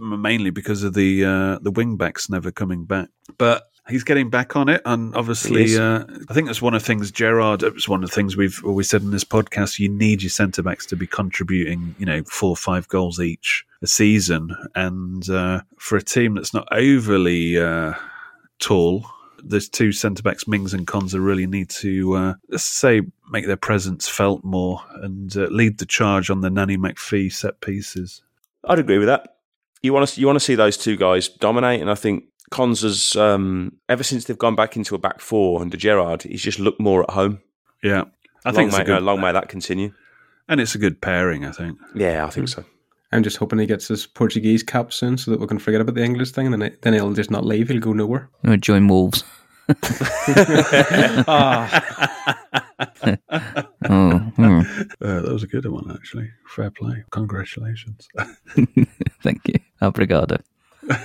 mainly 0.00 0.50
because 0.50 0.82
of 0.82 0.94
the 0.94 1.24
uh, 1.24 1.58
the 1.60 1.70
wing 1.70 1.96
backs 1.96 2.30
never 2.30 2.50
coming 2.50 2.84
back. 2.84 3.08
But 3.38 3.64
he's 3.88 4.04
getting 4.04 4.30
back 4.30 4.56
on 4.56 4.68
it, 4.68 4.82
and 4.84 5.14
obviously, 5.14 5.76
uh, 5.76 6.04
I 6.28 6.34
think 6.34 6.46
that's 6.46 6.62
one 6.62 6.74
of 6.74 6.82
the 6.82 6.86
things 6.86 7.10
Gerrard. 7.10 7.62
It 7.62 7.74
was 7.74 7.88
one 7.88 8.02
of 8.02 8.10
the 8.10 8.14
things 8.14 8.36
we've 8.36 8.60
always 8.64 8.88
said 8.88 9.02
in 9.02 9.10
this 9.10 9.24
podcast. 9.24 9.78
You 9.78 9.88
need 9.88 10.22
your 10.22 10.30
centre 10.30 10.62
backs 10.62 10.86
to 10.86 10.96
be 10.96 11.06
contributing, 11.06 11.94
you 11.98 12.06
know, 12.06 12.22
four 12.24 12.50
or 12.50 12.56
five 12.56 12.88
goals 12.88 13.20
each 13.20 13.64
a 13.82 13.86
season, 13.86 14.54
and 14.74 15.28
uh, 15.30 15.62
for 15.78 15.96
a 15.96 16.02
team 16.02 16.34
that's 16.34 16.54
not 16.54 16.68
overly 16.72 17.58
uh, 17.58 17.94
tall. 18.58 19.06
There's 19.42 19.70
two 19.70 19.92
centre 19.92 20.22
backs, 20.22 20.46
Mings 20.46 20.74
and 20.74 20.86
Konsa, 20.86 21.24
really 21.24 21.46
need 21.46 21.70
to, 21.70 22.12
uh, 22.14 22.34
let's 22.50 22.64
say, 22.64 23.00
make 23.30 23.46
their 23.46 23.56
presence 23.56 24.06
felt 24.06 24.44
more 24.44 24.82
and 24.96 25.34
uh, 25.34 25.44
lead 25.44 25.78
the 25.78 25.86
charge 25.86 26.28
on 26.28 26.42
the 26.42 26.50
Nanny 26.50 26.76
McPhee 26.76 27.32
set 27.32 27.62
pieces. 27.62 28.22
I'd 28.64 28.78
agree 28.78 28.98
with 28.98 29.08
that. 29.08 29.36
You 29.82 29.94
want 29.94 30.08
to 30.08 30.20
you 30.20 30.26
want 30.26 30.36
to 30.36 30.44
see 30.44 30.56
those 30.56 30.76
two 30.76 30.96
guys 30.96 31.28
dominate, 31.28 31.80
and 31.80 31.90
I 31.90 31.94
think 31.94 32.24
Konsa's 32.50 33.16
um, 33.16 33.78
ever 33.88 34.02
since 34.02 34.26
they've 34.26 34.36
gone 34.36 34.56
back 34.56 34.76
into 34.76 34.94
a 34.94 34.98
back 34.98 35.20
four 35.20 35.62
under 35.62 35.78
Gerrard, 35.78 36.24
he's 36.24 36.42
just 36.42 36.58
looked 36.58 36.80
more 36.80 37.02
at 37.02 37.10
home. 37.10 37.40
Yeah, 37.82 38.04
I 38.44 38.50
long 38.50 38.54
think 38.54 38.72
may, 38.72 38.82
a 38.82 38.84
good, 38.84 38.98
uh, 38.98 39.00
long 39.00 39.22
may 39.22 39.32
that 39.32 39.48
continue. 39.48 39.94
and 40.50 40.60
it's 40.60 40.74
a 40.74 40.78
good 40.78 41.00
pairing. 41.00 41.46
I 41.46 41.52
think. 41.52 41.78
Yeah, 41.94 42.26
I 42.26 42.28
think 42.28 42.48
so. 42.48 42.66
I'm 43.12 43.22
just 43.22 43.38
hoping 43.38 43.58
he 43.58 43.66
gets 43.66 43.88
his 43.88 44.06
Portuguese 44.06 44.62
cap 44.62 44.92
soon 44.92 45.18
so 45.18 45.30
that 45.30 45.40
we 45.40 45.46
can 45.46 45.58
forget 45.58 45.80
about 45.80 45.94
the 45.96 46.04
English 46.04 46.30
thing 46.30 46.52
and 46.52 46.62
then, 46.62 46.76
then 46.82 46.92
he'll 46.92 47.12
just 47.12 47.30
not 47.30 47.44
leave. 47.44 47.68
He'll 47.68 47.80
go 47.80 47.92
nowhere. 47.92 48.28
Or 48.46 48.56
join 48.56 48.88
Wolves. 48.88 49.24
Oh, 53.88 54.18
hmm. 54.36 54.60
Uh, 55.00 55.20
that 55.20 55.32
was 55.32 55.42
a 55.42 55.46
good 55.46 55.66
one, 55.66 55.90
actually. 55.90 56.30
Fair 56.46 56.70
play. 56.70 57.02
Congratulations. 57.10 58.08
Thank 59.22 59.48
you. 59.48 59.54
Obrigado. 59.80 60.40
All 60.90 60.98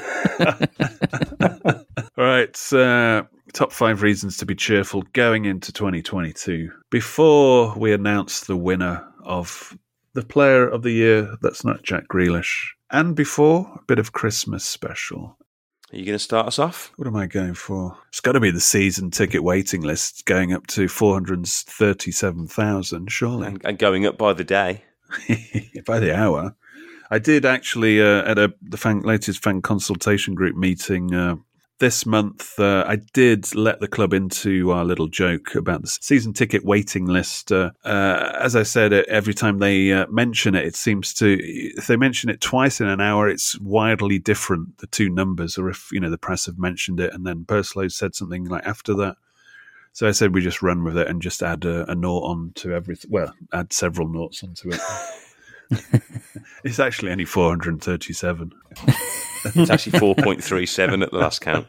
right. 2.18 2.74
Uh, 2.74 3.24
top 3.54 3.72
five 3.72 4.02
reasons 4.02 4.38
to 4.38 4.46
be 4.46 4.56
cheerful 4.56 5.04
going 5.14 5.46
into 5.46 5.72
2022. 5.72 6.70
Before 6.90 7.74
we 7.78 7.94
announce 7.94 8.42
the 8.42 8.58
winner 8.58 9.08
of 9.24 9.78
the 10.16 10.26
player 10.26 10.68
of 10.68 10.82
the 10.82 10.90
year, 10.92 11.36
that's 11.42 11.66
not 11.66 11.84
Jack 11.84 12.08
Grealish, 12.08 12.70
and 12.90 13.16
before 13.16 13.72
a 13.76 13.84
bit 13.86 14.00
of 14.00 14.14
Christmas 14.14 14.66
special. 14.66 15.38
Are 15.94 15.98
you 15.98 16.06
going 16.06 16.16
to 16.16 16.20
start 16.20 16.48
us 16.48 16.58
off? 16.58 16.92
What 16.96 17.08
am 17.08 17.16
I 17.16 17.28
going 17.28 17.54
for? 17.54 17.96
It's 18.08 18.22
got 18.22 18.32
to 18.32 18.40
be 18.40 18.50
the 18.50 18.60
season 18.60 19.12
ticket 19.12 19.44
waiting 19.44 19.82
list 19.82 20.26
going 20.26 20.52
up 20.52 20.66
to 20.68 20.88
437,000, 20.88 23.12
surely. 23.12 23.48
And, 23.48 23.62
and 23.64 23.78
going 23.78 24.08
up 24.08 24.18
by 24.18 24.34
the 24.34 24.44
day. 24.44 24.84
by 25.86 26.00
the 26.00 26.16
hour. 26.16 26.56
I 27.12 27.20
did 27.20 27.46
actually 27.46 28.02
uh, 28.02 28.24
at 28.24 28.40
a 28.40 28.56
the 28.62 28.78
fan, 28.78 29.02
latest 29.02 29.44
fan 29.44 29.62
consultation 29.62 30.34
group 30.34 30.56
meeting 30.56 31.14
uh, 31.14 31.36
this 31.80 32.06
month. 32.06 32.58
Uh, 32.60 32.86
I 32.88 32.98
did 33.14 33.54
let 33.56 33.80
the 33.80 33.88
club 33.88 34.14
into 34.14 34.72
our 34.72 34.86
little 34.86 35.08
joke 35.08 35.56
about 35.56 35.82
the 35.82 35.88
season 35.88 36.34
ticket 36.34 36.64
waiting 36.64 37.06
list. 37.06 37.52
Uh, 37.52 37.72
uh, 37.84 38.38
as 38.40 38.56
I 38.56 38.64
said, 38.64 38.94
uh, 38.94 39.04
every 39.08 39.34
time 39.34 39.60
they 39.60 39.92
uh, 39.92 40.08
mention 40.08 40.56
it, 40.56 40.66
it 40.66 40.76
seems 40.76 41.14
to 41.16 41.38
if 41.42 41.88
they 41.88 41.98
mention 41.98 42.30
it 42.30 42.42
twice 42.42 42.80
in 42.80 42.88
an 42.88 43.02
hour, 43.02 43.28
it's 43.28 43.60
wildly 43.60 44.20
different 44.20 44.78
the 44.78 44.88
two 44.88 45.10
numbers. 45.10 45.58
Or 45.58 45.70
if 45.70 45.90
you 45.92 46.00
know 46.00 46.10
the 46.10 46.18
press 46.18 46.46
have 46.46 46.58
mentioned 46.58 47.00
it, 47.00 47.14
and 47.14 47.26
then 47.26 47.46
Purslow 47.46 47.88
said 47.90 48.16
something 48.16 48.46
like 48.46 48.66
after 48.66 48.94
that. 48.96 49.18
So 49.94 50.08
I 50.08 50.12
said 50.12 50.34
we 50.34 50.42
just 50.42 50.62
run 50.62 50.84
with 50.84 50.98
it 50.98 51.08
and 51.08 51.22
just 51.22 51.42
add 51.42 51.64
a, 51.64 51.90
a 51.90 51.96
naught 51.96 52.24
on 52.30 52.52
to 52.56 52.74
everything. 52.74 53.12
Well, 53.12 53.34
add 53.54 53.72
several 53.72 54.10
noughts 54.10 54.44
onto 54.44 54.74
it. 54.74 54.82
it's 56.66 56.80
actually 56.80 57.12
only 57.12 57.24
437. 57.24 58.52
It's 59.56 59.70
actually 59.70 60.00
4.37 60.00 61.04
at 61.04 61.12
the 61.12 61.18
last 61.18 61.42
count. 61.42 61.68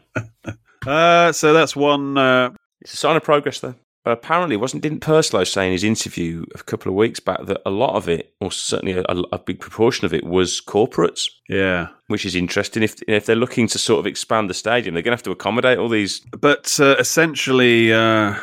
Uh, 0.85 1.31
so 1.31 1.53
that's 1.53 1.75
one. 1.75 2.17
Uh, 2.17 2.51
It's 2.81 2.93
a 2.93 2.97
sign 2.97 3.15
of 3.15 3.23
progress, 3.23 3.59
though. 3.59 3.75
apparently 4.05 4.55
wasn't 4.55 4.81
didn't 4.83 5.01
Purslow 5.01 5.43
say 5.43 5.65
in 5.65 5.71
his 5.73 5.83
interview 5.83 6.45
a 6.55 6.63
couple 6.63 6.89
of 6.89 6.95
weeks 6.95 7.19
back 7.19 7.45
that 7.45 7.61
a 7.65 7.69
lot 7.69 7.95
of 7.95 8.07
it, 8.07 8.33
or 8.39 8.51
certainly 8.51 8.93
a, 8.93 9.03
a 9.31 9.39
big 9.39 9.59
proportion 9.59 10.05
of 10.05 10.13
it, 10.13 10.23
was 10.23 10.61
corporates. 10.61 11.29
Yeah, 11.49 11.87
which 12.07 12.25
is 12.25 12.35
interesting. 12.35 12.83
If 12.83 13.01
if 13.07 13.25
they're 13.25 13.35
looking 13.35 13.67
to 13.67 13.77
sort 13.77 13.99
of 13.99 14.07
expand 14.07 14.49
the 14.49 14.53
stadium, 14.53 14.93
they're 14.93 15.03
going 15.03 15.11
to 15.17 15.17
have 15.17 15.23
to 15.23 15.31
accommodate 15.31 15.77
all 15.77 15.89
these. 15.89 16.21
But 16.39 16.79
uh, 16.79 16.95
essentially. 16.99 17.93
Uh 17.93 18.35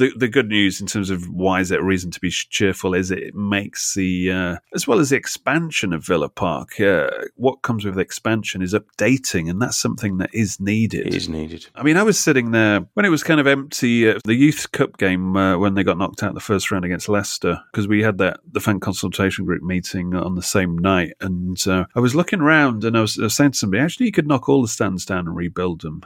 the 0.00 0.12
the 0.16 0.28
good 0.28 0.48
news 0.48 0.80
in 0.80 0.86
terms 0.86 1.10
of 1.10 1.28
why 1.28 1.60
is 1.60 1.68
there 1.68 1.80
a 1.80 1.84
reason 1.84 2.10
to 2.10 2.20
be 2.20 2.30
cheerful 2.30 2.94
is 2.94 3.10
it 3.10 3.34
makes 3.34 3.94
the 3.94 4.32
uh, 4.32 4.56
as 4.74 4.88
well 4.88 4.98
as 4.98 5.10
the 5.10 5.16
expansion 5.16 5.92
of 5.92 6.04
Villa 6.04 6.28
Park. 6.28 6.80
Uh, 6.80 7.10
what 7.36 7.62
comes 7.62 7.84
with 7.84 7.94
the 7.94 8.00
expansion 8.00 8.62
is 8.62 8.74
updating, 8.74 9.48
and 9.48 9.60
that's 9.60 9.76
something 9.76 10.16
that 10.18 10.30
is 10.34 10.58
needed. 10.58 11.06
It 11.06 11.14
is 11.14 11.28
needed. 11.28 11.66
I 11.74 11.82
mean, 11.82 11.98
I 11.98 12.02
was 12.02 12.18
sitting 12.18 12.50
there 12.50 12.80
when 12.94 13.04
it 13.04 13.10
was 13.10 13.22
kind 13.22 13.38
of 13.38 13.46
empty. 13.46 14.08
Uh, 14.08 14.18
the 14.24 14.34
Youth 14.34 14.72
Cup 14.72 14.96
game 14.96 15.36
uh, 15.36 15.58
when 15.58 15.74
they 15.74 15.84
got 15.84 15.98
knocked 15.98 16.22
out 16.22 16.34
the 16.34 16.40
first 16.40 16.70
round 16.70 16.84
against 16.84 17.08
Leicester 17.08 17.60
because 17.70 17.86
we 17.86 18.02
had 18.02 18.18
that 18.18 18.40
the 18.50 18.60
fan 18.60 18.80
consultation 18.80 19.44
group 19.44 19.62
meeting 19.62 20.14
on 20.14 20.34
the 20.34 20.42
same 20.42 20.78
night, 20.78 21.12
and 21.20 21.62
uh, 21.68 21.84
I 21.94 22.00
was 22.00 22.14
looking 22.14 22.40
around 22.40 22.84
and 22.84 22.96
I 22.96 23.02
was, 23.02 23.18
I 23.18 23.24
was 23.24 23.36
saying 23.36 23.52
to 23.52 23.58
somebody, 23.58 23.82
actually, 23.82 24.06
you 24.06 24.12
could 24.12 24.26
knock 24.26 24.48
all 24.48 24.62
the 24.62 24.68
stands 24.68 25.04
down 25.04 25.28
and 25.28 25.36
rebuild 25.36 25.82
them 25.82 26.02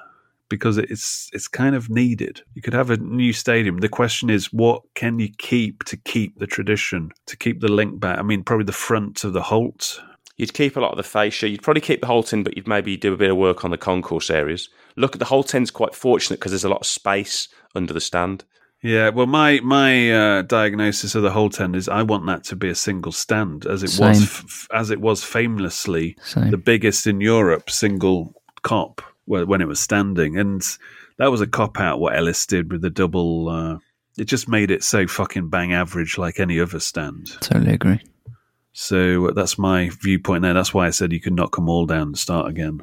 because 0.49 0.79
it's 0.79 1.31
it's 1.33 1.49
kind 1.49 1.75
of 1.75 1.91
needed. 1.91 2.43
You 2.55 2.63
could 2.63 2.75
have 2.75 2.91
a 2.91 2.97
new 2.97 3.33
stadium. 3.33 3.79
The 3.79 3.89
question 3.89 4.31
is, 4.31 4.53
what 4.53 4.83
can 4.95 5.19
you 5.19 5.29
keep 5.39 5.85
to 5.85 5.97
keep 5.97 6.39
the 6.39 6.47
tradition, 6.47 7.11
to 7.27 7.37
keep 7.37 7.61
the 7.61 7.73
link 7.73 8.01
back? 8.01 8.19
I 8.19 8.23
mean, 8.23 8.43
probably 8.45 8.67
the 8.67 8.73
front 8.73 9.25
of 9.25 9.33
the 9.33 9.43
Holte. 9.43 9.99
You'd 10.37 10.55
keep 10.55 10.77
a 10.77 10.81
lot 10.81 10.91
of 10.91 10.97
the 10.97 11.05
fascia. 11.05 11.49
You'd 11.49 11.63
probably 11.63 11.81
keep 11.81 12.01
the 12.01 12.09
Holte 12.09 12.33
in, 12.33 12.43
but 12.43 12.57
you'd 12.57 12.67
maybe 12.67 12.97
do 12.97 13.13
a 13.13 13.17
bit 13.17 13.31
of 13.31 13.37
work 13.37 13.65
on 13.65 13.71
the 13.71 13.79
concourse 13.79 14.31
areas. 14.31 14.69
Look 14.97 15.15
at 15.15 15.21
the 15.21 15.27
Holte 15.27 15.55
end's 15.55 15.71
quite 15.71 15.95
fortunate 15.95 16.41
because 16.41 16.51
there's 16.53 16.65
a 16.65 16.69
lot 16.69 16.81
of 16.81 16.87
space 16.87 17.49
under 17.75 17.93
the 17.93 18.01
stand. 18.01 18.45
Yeah, 18.83 19.09
well, 19.09 19.27
my 19.27 19.61
my 19.61 20.13
uh, 20.13 20.43
diagnosis 20.43 21.15
of 21.15 21.23
the 21.23 21.31
Holte 21.31 21.61
end 21.61 21.75
is 21.75 21.89
I 21.89 22.03
want 22.03 22.27
that 22.27 22.45
to 22.45 22.57
be 22.57 22.69
a 22.69 22.75
single 22.75 23.13
stand, 23.13 23.65
as 23.65 23.83
it 23.83 23.89
Same. 23.89 24.09
was 24.09 24.23
f- 24.23 24.69
as 24.75 24.91
it 24.91 25.01
was 25.01 25.25
famously 25.25 26.17
Same. 26.23 26.51
the 26.51 26.59
biggest 26.59 27.07
in 27.07 27.21
Europe 27.23 27.71
single 27.71 28.35
Kop 28.63 29.01
when 29.27 29.61
it 29.61 29.69
was 29.69 29.81
standing, 29.81 30.39
and 30.39 30.63
that 31.19 31.31
was 31.31 31.41
a 31.41 31.47
cop 31.47 31.81
out. 31.81 32.01
What 32.01 32.17
Ellis 32.17 32.47
did 32.47 32.71
with 32.71 32.83
the 32.83 32.91
double, 32.91 33.49
uh, 33.49 33.79
it 34.19 34.25
just 34.25 34.49
made 34.49 34.71
it 34.71 34.85
so 34.85 35.07
fucking 35.07 35.49
bang 35.49 35.73
average, 35.73 36.19
like 36.19 36.41
any 36.41 36.61
other 36.61 36.81
stand. 36.81 37.31
Totally 37.41 37.75
agree. 37.75 38.01
So 38.77 39.29
uh, 39.29 39.33
that's 39.33 39.57
my 39.57 39.91
viewpoint 40.03 40.43
there. 40.43 40.53
That's 40.53 40.75
why 40.75 40.87
I 40.87 40.91
said 40.91 41.13
you 41.13 41.21
could 41.21 41.33
knock 41.33 41.55
them 41.55 41.69
all 41.69 41.87
down 41.87 42.09
and 42.09 42.19
start 42.19 42.49
again. 42.49 42.81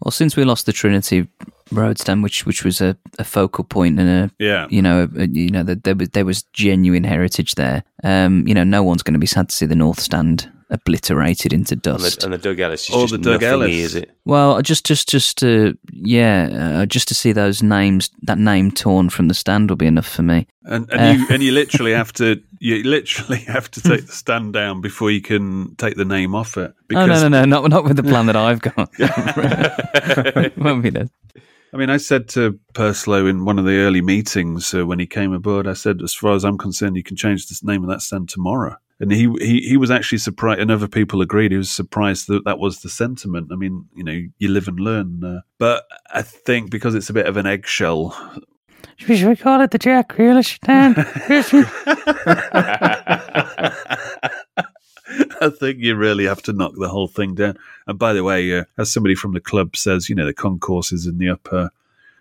Well, 0.00 0.10
since 0.10 0.34
we 0.34 0.44
lost 0.44 0.64
the 0.64 0.72
Trinity 0.72 1.28
Road 1.70 1.98
stand, 1.98 2.22
which 2.22 2.46
which 2.46 2.64
was 2.64 2.80
a, 2.80 2.96
a 3.18 3.24
focal 3.24 3.64
point 3.64 4.00
and 4.00 4.08
a 4.08 4.30
yeah, 4.38 4.66
you 4.70 4.80
know, 4.80 5.08
a, 5.16 5.26
you 5.26 5.50
know, 5.50 5.62
there 5.62 5.94
was 5.94 6.08
there 6.10 6.24
was 6.24 6.42
genuine 6.54 7.04
heritage 7.04 7.54
there. 7.54 7.84
Um, 8.02 8.48
you 8.48 8.54
know, 8.54 8.64
no 8.64 8.82
one's 8.82 9.02
going 9.02 9.12
to 9.12 9.20
be 9.20 9.26
sad 9.26 9.50
to 9.50 9.54
see 9.54 9.66
the 9.66 9.76
North 9.76 10.00
stand 10.00 10.50
obliterated 10.70 11.52
into 11.52 11.76
dust. 11.76 12.24
And 12.24 12.32
the, 12.32 12.36
and 12.36 12.42
the 12.42 12.48
Doug 12.48 12.60
Ellis 12.60 12.88
is 12.88 12.94
oh, 12.94 13.06
the 13.06 13.18
Doug 13.18 13.42
Ellis. 13.42 13.70
is 13.70 13.94
it? 13.94 14.10
Well, 14.24 14.60
just 14.62 14.84
just 14.84 15.08
just 15.08 15.38
to 15.38 15.76
yeah, 15.92 16.80
uh, 16.82 16.86
just 16.86 17.08
to 17.08 17.14
see 17.14 17.32
those 17.32 17.62
names, 17.62 18.10
that 18.22 18.38
name 18.38 18.70
torn 18.70 19.10
from 19.10 19.28
the 19.28 19.34
stand 19.34 19.70
will 19.70 19.76
be 19.76 19.86
enough 19.86 20.08
for 20.08 20.22
me. 20.22 20.46
And 20.64 20.90
and 20.90 21.00
uh, 21.00 21.04
you 21.04 21.26
and 21.30 21.42
you 21.42 21.52
literally 21.60 21.92
have 21.92 22.12
to 22.14 22.42
you 22.58 22.82
literally 22.82 23.40
have 23.40 23.70
to 23.72 23.80
take 23.80 24.06
the 24.06 24.12
stand 24.12 24.52
down 24.52 24.80
before 24.80 25.10
you 25.10 25.20
can 25.20 25.74
take 25.76 25.96
the 25.96 26.04
name 26.04 26.34
off 26.34 26.56
it. 26.56 26.74
Because 26.88 27.22
oh 27.22 27.28
no 27.28 27.28
no 27.28 27.44
no 27.44 27.60
not 27.60 27.70
not 27.70 27.84
with 27.84 27.96
the 27.96 28.02
plan 28.02 28.26
that 28.26 28.36
I've 28.36 28.60
got. 28.60 28.90
Won't 30.58 30.82
be 30.82 30.90
there. 30.90 31.08
I 31.72 31.78
mean, 31.78 31.90
I 31.90 31.98
said 31.98 32.28
to 32.30 32.58
Purslow 32.72 33.26
in 33.26 33.44
one 33.44 33.58
of 33.58 33.66
the 33.66 33.78
early 33.78 34.00
meetings 34.00 34.72
uh, 34.72 34.86
when 34.86 34.98
he 34.98 35.06
came 35.06 35.32
aboard, 35.32 35.66
I 35.66 35.74
said, 35.74 36.00
as 36.00 36.14
far 36.14 36.32
as 36.32 36.44
I'm 36.44 36.56
concerned, 36.56 36.96
you 36.96 37.02
can 37.02 37.16
change 37.16 37.46
the 37.48 37.58
name 37.64 37.82
of 37.82 37.90
that 37.90 38.00
stand 38.00 38.30
tomorrow 38.30 38.76
and 38.98 39.12
he, 39.12 39.30
he 39.40 39.60
he 39.60 39.76
was 39.76 39.90
actually 39.90 40.18
surprised, 40.18 40.60
and 40.60 40.70
other 40.70 40.88
people 40.88 41.20
agreed. 41.20 41.52
He 41.52 41.58
was 41.58 41.70
surprised 41.70 42.28
that 42.28 42.44
that 42.44 42.58
was 42.58 42.80
the 42.80 42.88
sentiment. 42.88 43.50
I 43.52 43.56
mean, 43.56 43.86
you 43.94 44.04
know, 44.04 44.22
you 44.38 44.48
live 44.48 44.68
and 44.68 44.80
learn. 44.80 45.22
Uh, 45.22 45.40
but 45.58 45.84
I 46.12 46.22
think 46.22 46.70
because 46.70 46.94
it's 46.94 47.10
a 47.10 47.14
bit 47.14 47.26
of 47.26 47.36
an 47.36 47.46
eggshell. 47.46 48.16
Should 48.96 49.28
we 49.28 49.36
call 49.36 49.60
it 49.60 49.72
the 49.72 49.78
Jack 49.78 50.08
Grealish 50.08 50.58
Dan? 50.60 50.94
I 55.40 55.50
think 55.50 55.78
you 55.80 55.94
really 55.94 56.24
have 56.24 56.40
to 56.42 56.54
knock 56.54 56.72
the 56.78 56.88
whole 56.88 57.06
thing 57.06 57.34
down. 57.34 57.58
And 57.86 57.98
by 57.98 58.14
the 58.14 58.24
way, 58.24 58.58
uh, 58.58 58.64
as 58.78 58.90
somebody 58.90 59.14
from 59.14 59.34
the 59.34 59.40
club 59.40 59.76
says, 59.76 60.08
you 60.08 60.14
know, 60.14 60.24
the 60.24 60.32
concourses 60.32 61.06
in 61.06 61.18
the 61.18 61.28
upper 61.28 61.70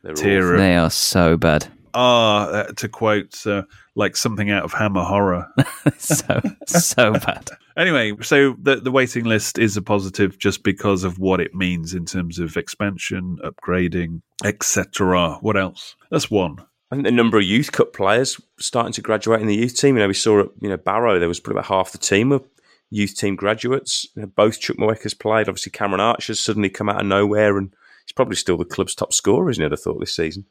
They're 0.03 0.13
tier. 0.13 0.57
They 0.57 0.76
are 0.76 0.89
so 0.89 1.38
bad 1.38 1.67
Ah, 1.97 2.47
uh, 2.47 2.63
to 2.73 2.89
quote, 2.89 3.47
uh, 3.47 3.61
like 3.96 4.16
something 4.16 4.52
out 4.52 4.64
of 4.64 4.74
Hammer 4.74 5.04
Horror. 5.04 5.48
so 5.98 6.41
so 6.68 7.14
bad. 7.14 7.50
Anyway, 7.78 8.14
so 8.22 8.56
the 8.62 8.78
the 8.78 8.91
waiting 8.91 9.26
list 9.26 9.58
is 9.58 9.78
a 9.78 9.82
positive 9.82 10.38
just 10.38 10.64
because 10.64 11.04
of 11.04 11.20
what 11.20 11.39
it 11.39 11.56
means 11.56 11.93
in 11.93 12.06
terms 12.06 12.39
of 12.39 12.58
expansion, 12.58 13.38
upgrading, 13.43 14.22
etc. 14.43 15.38
What 15.41 15.58
else? 15.58 15.96
That's 16.12 16.30
one. 16.30 16.58
I 16.91 16.96
think 16.96 17.06
the 17.06 17.12
number 17.12 17.38
of 17.38 17.43
youth 17.43 17.72
cup 17.72 17.93
players 17.93 18.39
starting 18.60 18.93
to 18.93 19.02
graduate 19.02 19.41
in 19.41 19.48
the 19.48 19.56
youth 19.56 19.76
team. 19.76 19.96
You 19.96 20.02
know, 20.02 20.08
we 20.08 20.14
saw 20.14 20.41
at 20.41 20.50
you 20.60 20.70
know 20.70 20.78
Barrow 20.78 21.20
there 21.20 21.28
was 21.28 21.39
probably 21.39 21.60
about 21.60 21.70
half 21.70 21.91
the 21.91 21.98
team 21.98 22.32
of 22.32 22.48
youth 22.89 23.16
team 23.16 23.36
graduates. 23.36 24.08
You 24.16 24.24
know, 24.24 24.28
both 24.28 24.60
Chukwuemeka's 24.60 25.14
played. 25.14 25.50
Obviously, 25.50 25.72
Cameron 25.72 26.02
Archer's 26.02 26.39
suddenly 26.39 26.70
come 26.70 26.89
out 26.89 27.02
of 27.02 27.08
nowhere 27.08 27.58
and 27.58 27.74
he's 28.06 28.14
probably 28.14 28.36
still 28.36 28.58
the 28.58 28.66
club's 28.66 28.96
top 28.96 29.14
scorer, 29.14 29.50
isn't 29.50 29.64
it? 29.64 29.74
I 29.74 29.76
thought 29.76 30.00
this 30.00 30.16
season. 30.16 30.46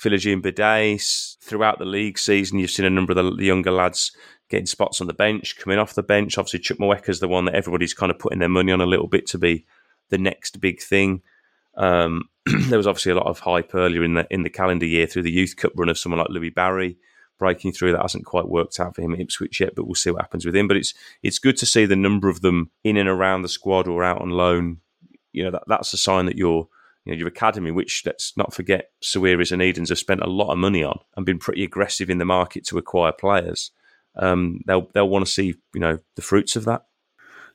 Philogene 0.00 0.42
Bidace. 0.42 1.36
Throughout 1.40 1.78
the 1.78 1.84
league 1.84 2.18
season, 2.18 2.58
you've 2.58 2.70
seen 2.70 2.86
a 2.86 2.90
number 2.90 3.12
of 3.12 3.36
the 3.36 3.44
younger 3.44 3.72
lads 3.72 4.12
getting 4.48 4.66
spots 4.66 5.00
on 5.00 5.06
the 5.06 5.14
bench, 5.14 5.56
coming 5.56 5.78
off 5.78 5.94
the 5.94 6.02
bench. 6.02 6.36
Obviously, 6.36 6.60
Chukwuemeka's 6.60 7.20
the 7.20 7.28
one 7.28 7.46
that 7.46 7.54
everybody's 7.54 7.94
kind 7.94 8.10
of 8.12 8.18
putting 8.18 8.38
their 8.38 8.48
money 8.48 8.70
on 8.70 8.80
a 8.80 8.86
little 8.86 9.08
bit 9.08 9.26
to 9.28 9.38
be 9.38 9.64
the 10.10 10.18
next 10.18 10.60
big 10.60 10.80
thing. 10.80 11.22
Um, 11.76 12.24
there 12.68 12.78
was 12.78 12.86
obviously 12.86 13.12
a 13.12 13.16
lot 13.16 13.26
of 13.26 13.40
hype 13.40 13.74
earlier 13.74 14.04
in 14.04 14.14
the 14.14 14.26
in 14.30 14.42
the 14.42 14.50
calendar 14.50 14.86
year 14.86 15.06
through 15.06 15.22
the 15.22 15.30
Youth 15.30 15.56
Cup 15.56 15.72
run 15.74 15.88
of 15.88 15.98
someone 15.98 16.18
like 16.18 16.28
Louie 16.28 16.50
Barry 16.50 16.98
breaking 17.38 17.72
through. 17.72 17.92
That 17.92 18.02
hasn't 18.02 18.26
quite 18.26 18.48
worked 18.48 18.78
out 18.78 18.94
for 18.94 19.02
him 19.02 19.14
at 19.14 19.20
Ipswich 19.20 19.60
yet, 19.60 19.74
but 19.74 19.86
we'll 19.86 19.94
see 19.94 20.10
what 20.10 20.22
happens 20.22 20.44
with 20.44 20.54
him. 20.54 20.68
But 20.68 20.76
it's 20.76 20.94
it's 21.22 21.38
good 21.38 21.56
to 21.56 21.66
see 21.66 21.86
the 21.86 21.96
number 21.96 22.28
of 22.28 22.42
them 22.42 22.70
in 22.84 22.96
and 22.96 23.08
around 23.08 23.42
the 23.42 23.48
squad 23.48 23.88
or 23.88 24.04
out 24.04 24.20
on 24.20 24.30
loan. 24.30 24.78
You 25.32 25.44
know 25.44 25.50
that 25.52 25.64
that's 25.66 25.94
a 25.94 25.98
sign 25.98 26.26
that 26.26 26.36
you're 26.36 26.68
you 27.04 27.12
know, 27.12 27.18
your 27.18 27.28
academy, 27.28 27.70
which 27.70 28.02
let's 28.06 28.36
not 28.36 28.54
forget, 28.54 28.90
Sawiris 29.02 29.52
and 29.52 29.62
Edens 29.62 29.88
have 29.88 29.98
spent 29.98 30.22
a 30.22 30.30
lot 30.30 30.52
of 30.52 30.58
money 30.58 30.84
on 30.84 31.00
and 31.16 31.26
been 31.26 31.38
pretty 31.38 31.64
aggressive 31.64 32.08
in 32.08 32.18
the 32.18 32.24
market 32.24 32.64
to 32.66 32.78
acquire 32.78 33.12
players. 33.12 33.72
Um, 34.16 34.60
they'll 34.66 34.88
they'll 34.94 35.08
want 35.08 35.26
to 35.26 35.32
see 35.32 35.54
you 35.74 35.80
know 35.80 35.98
the 36.16 36.22
fruits 36.22 36.54
of 36.56 36.64
that. 36.66 36.86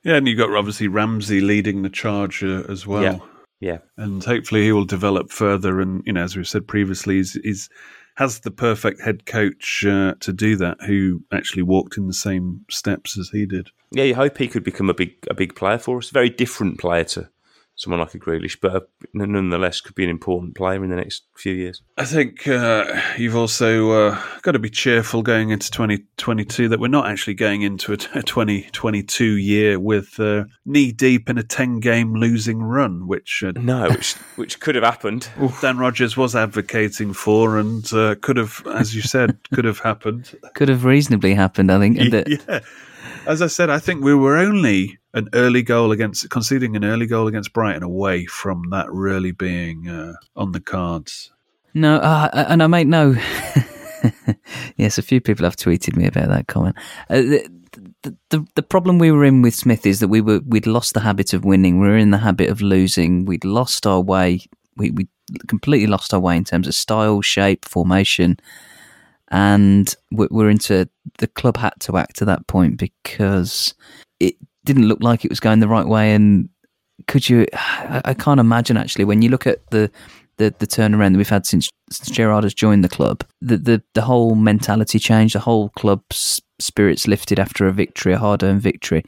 Yeah, 0.03 0.15
and 0.15 0.27
you've 0.27 0.37
got 0.37 0.55
obviously 0.55 0.87
Ramsey 0.87 1.41
leading 1.41 1.81
the 1.81 1.89
charge 1.89 2.43
uh, 2.43 2.63
as 2.69 2.85
well. 2.85 3.03
Yeah. 3.03 3.19
yeah, 3.59 3.77
and 3.95 4.23
hopefully 4.23 4.63
he 4.63 4.71
will 4.71 4.85
develop 4.85 5.31
further. 5.31 5.79
And 5.79 6.03
you 6.05 6.13
know, 6.13 6.23
as 6.23 6.35
we've 6.35 6.47
said 6.47 6.67
previously, 6.67 7.15
he's, 7.17 7.33
he's 7.43 7.69
has 8.15 8.39
the 8.39 8.51
perfect 8.51 8.99
head 8.99 9.27
coach 9.27 9.85
uh, 9.87 10.15
to 10.19 10.33
do 10.33 10.55
that, 10.55 10.81
who 10.81 11.23
actually 11.31 11.61
walked 11.61 11.97
in 11.97 12.07
the 12.07 12.13
same 12.13 12.65
steps 12.69 13.17
as 13.17 13.29
he 13.29 13.45
did. 13.45 13.69
Yeah, 13.91 14.05
you 14.05 14.15
hope 14.15 14.39
he 14.39 14.47
could 14.47 14.63
become 14.63 14.89
a 14.89 14.93
big 14.93 15.13
a 15.29 15.33
big 15.33 15.55
player 15.55 15.77
for 15.77 15.99
us. 15.99 16.09
Very 16.09 16.29
different 16.29 16.79
player 16.79 17.03
to 17.05 17.29
someone 17.77 17.99
like 17.99 18.13
a 18.15 18.19
Grealish, 18.19 18.57
but 18.59 18.75
uh, 18.75 18.79
nonetheless 19.13 19.81
could 19.81 19.95
be 19.95 20.03
an 20.03 20.09
important 20.09 20.55
player 20.55 20.83
in 20.83 20.89
the 20.89 20.95
next 20.95 21.23
few 21.35 21.53
years. 21.53 21.81
I 21.97 22.05
think 22.05 22.47
uh, 22.47 23.01
you've 23.17 23.35
also 23.35 23.91
uh, 23.91 24.21
got 24.41 24.53
to 24.53 24.59
be 24.59 24.69
cheerful 24.69 25.21
going 25.21 25.51
into 25.51 25.69
2022 25.71 26.69
that 26.69 26.79
we're 26.79 26.87
not 26.87 27.07
actually 27.07 27.35
going 27.35 27.61
into 27.61 27.93
a 27.93 27.97
2022 27.97 29.25
year 29.37 29.79
with 29.79 30.19
uh, 30.19 30.45
knee 30.65 30.91
deep 30.91 31.29
in 31.29 31.37
a 31.37 31.43
10 31.43 31.79
game 31.79 32.15
losing 32.15 32.63
run, 32.63 33.07
which 33.07 33.43
uh, 33.45 33.51
no, 33.55 33.89
which 33.89 34.13
which 34.35 34.59
could 34.59 34.75
have 34.75 34.83
happened. 34.83 35.29
Dan 35.61 35.77
Rogers 35.77 36.17
was 36.17 36.35
advocating 36.35 37.13
for, 37.13 37.59
and 37.59 37.91
uh, 37.93 38.15
could 38.21 38.37
have, 38.37 38.65
as 38.73 38.95
you 38.95 39.01
said, 39.03 39.37
could 39.53 39.65
have 39.65 39.79
happened. 39.79 40.35
Could 40.55 40.69
have 40.69 40.83
reasonably 40.83 41.35
happened, 41.35 41.71
I 41.71 41.77
think. 41.77 41.97
yeah. 42.27 42.59
As 43.27 43.41
I 43.41 43.47
said, 43.47 43.69
I 43.69 43.79
think 43.79 44.03
we 44.03 44.15
were 44.15 44.37
only 44.37 44.97
an 45.17 45.29
early 45.33 45.63
goal 45.63 45.91
against 45.91 46.29
conceding 46.29 46.75
an 46.75 46.85
early 46.85 47.07
goal 47.07 47.27
against 47.27 47.51
Brighton 47.51 47.83
away 47.83 48.25
from 48.25 48.69
that 48.69 48.91
really 48.91 49.31
being 49.31 49.89
uh, 49.89 50.13
on 50.35 50.51
the 50.51 50.59
cards. 50.59 51.31
No, 51.73 51.97
uh, 51.97 52.45
and 52.49 52.61
I 52.61 52.67
make 52.67 52.87
no. 52.87 53.15
yes, 54.77 54.97
a 54.97 55.01
few 55.01 55.19
people 55.19 55.43
have 55.43 55.55
tweeted 55.55 55.95
me 55.95 56.05
about 56.05 56.29
that 56.29 56.47
comment. 56.47 56.75
Uh, 57.09 57.21
the, 58.03 58.15
the, 58.29 58.45
the 58.55 58.63
problem 58.63 58.99
we 58.99 59.11
were 59.11 59.25
in 59.25 59.41
with 59.41 59.55
Smith 59.55 59.85
is 59.85 59.99
that 59.99 60.07
we 60.07 60.21
were 60.21 60.39
we'd 60.45 60.67
lost 60.67 60.93
the 60.93 61.01
habit 61.01 61.33
of 61.33 61.43
winning. 61.43 61.79
We 61.79 61.87
were 61.87 61.97
in 61.97 62.11
the 62.11 62.19
habit 62.19 62.49
of 62.49 62.61
losing. 62.61 63.25
We'd 63.25 63.45
lost 63.45 63.85
our 63.85 64.01
way. 64.01 64.41
We 64.75 64.91
we 64.91 65.07
completely 65.47 65.87
lost 65.87 66.13
our 66.13 66.19
way 66.19 66.37
in 66.37 66.43
terms 66.43 66.67
of 66.67 66.75
style, 66.75 67.21
shape, 67.21 67.65
formation, 67.65 68.37
and 69.29 69.93
we're 70.11 70.49
into 70.49 70.89
the 71.17 71.27
club 71.27 71.57
had 71.57 71.73
to 71.81 71.97
act 71.97 72.17
to 72.17 72.25
that 72.25 72.47
point 72.47 72.77
because 72.77 73.73
it 74.19 74.35
didn't 74.67 74.87
look 74.87 75.01
like 75.01 75.25
it 75.25 75.31
was 75.31 75.39
going 75.39 75.59
the 75.59 75.67
right 75.67 75.87
way. 75.87 76.13
And 76.13 76.49
could 77.07 77.27
you? 77.27 77.47
I, 77.53 78.01
I 78.05 78.13
can't 78.13 78.39
imagine 78.39 78.77
actually 78.77 79.05
when 79.05 79.21
you 79.21 79.29
look 79.29 79.47
at 79.47 79.67
the 79.71 79.89
the 80.37 80.53
the 80.59 80.67
turnaround 80.67 81.13
that 81.13 81.17
we've 81.17 81.29
had 81.29 81.45
since, 81.45 81.69
since 81.91 82.15
Gerrard 82.15 82.43
has 82.43 82.53
joined 82.53 82.83
the 82.83 82.89
club. 82.89 83.23
The 83.41 83.57
the 83.57 83.83
the 83.93 84.01
whole 84.01 84.35
mentality 84.35 84.99
change, 84.99 85.33
The 85.33 85.39
whole 85.39 85.69
club's 85.69 86.41
spirits 86.59 87.07
lifted 87.07 87.39
after 87.39 87.67
a 87.67 87.71
victory, 87.71 88.13
a 88.13 88.17
hard 88.17 88.43
earned 88.43 88.61
victory, 88.61 89.03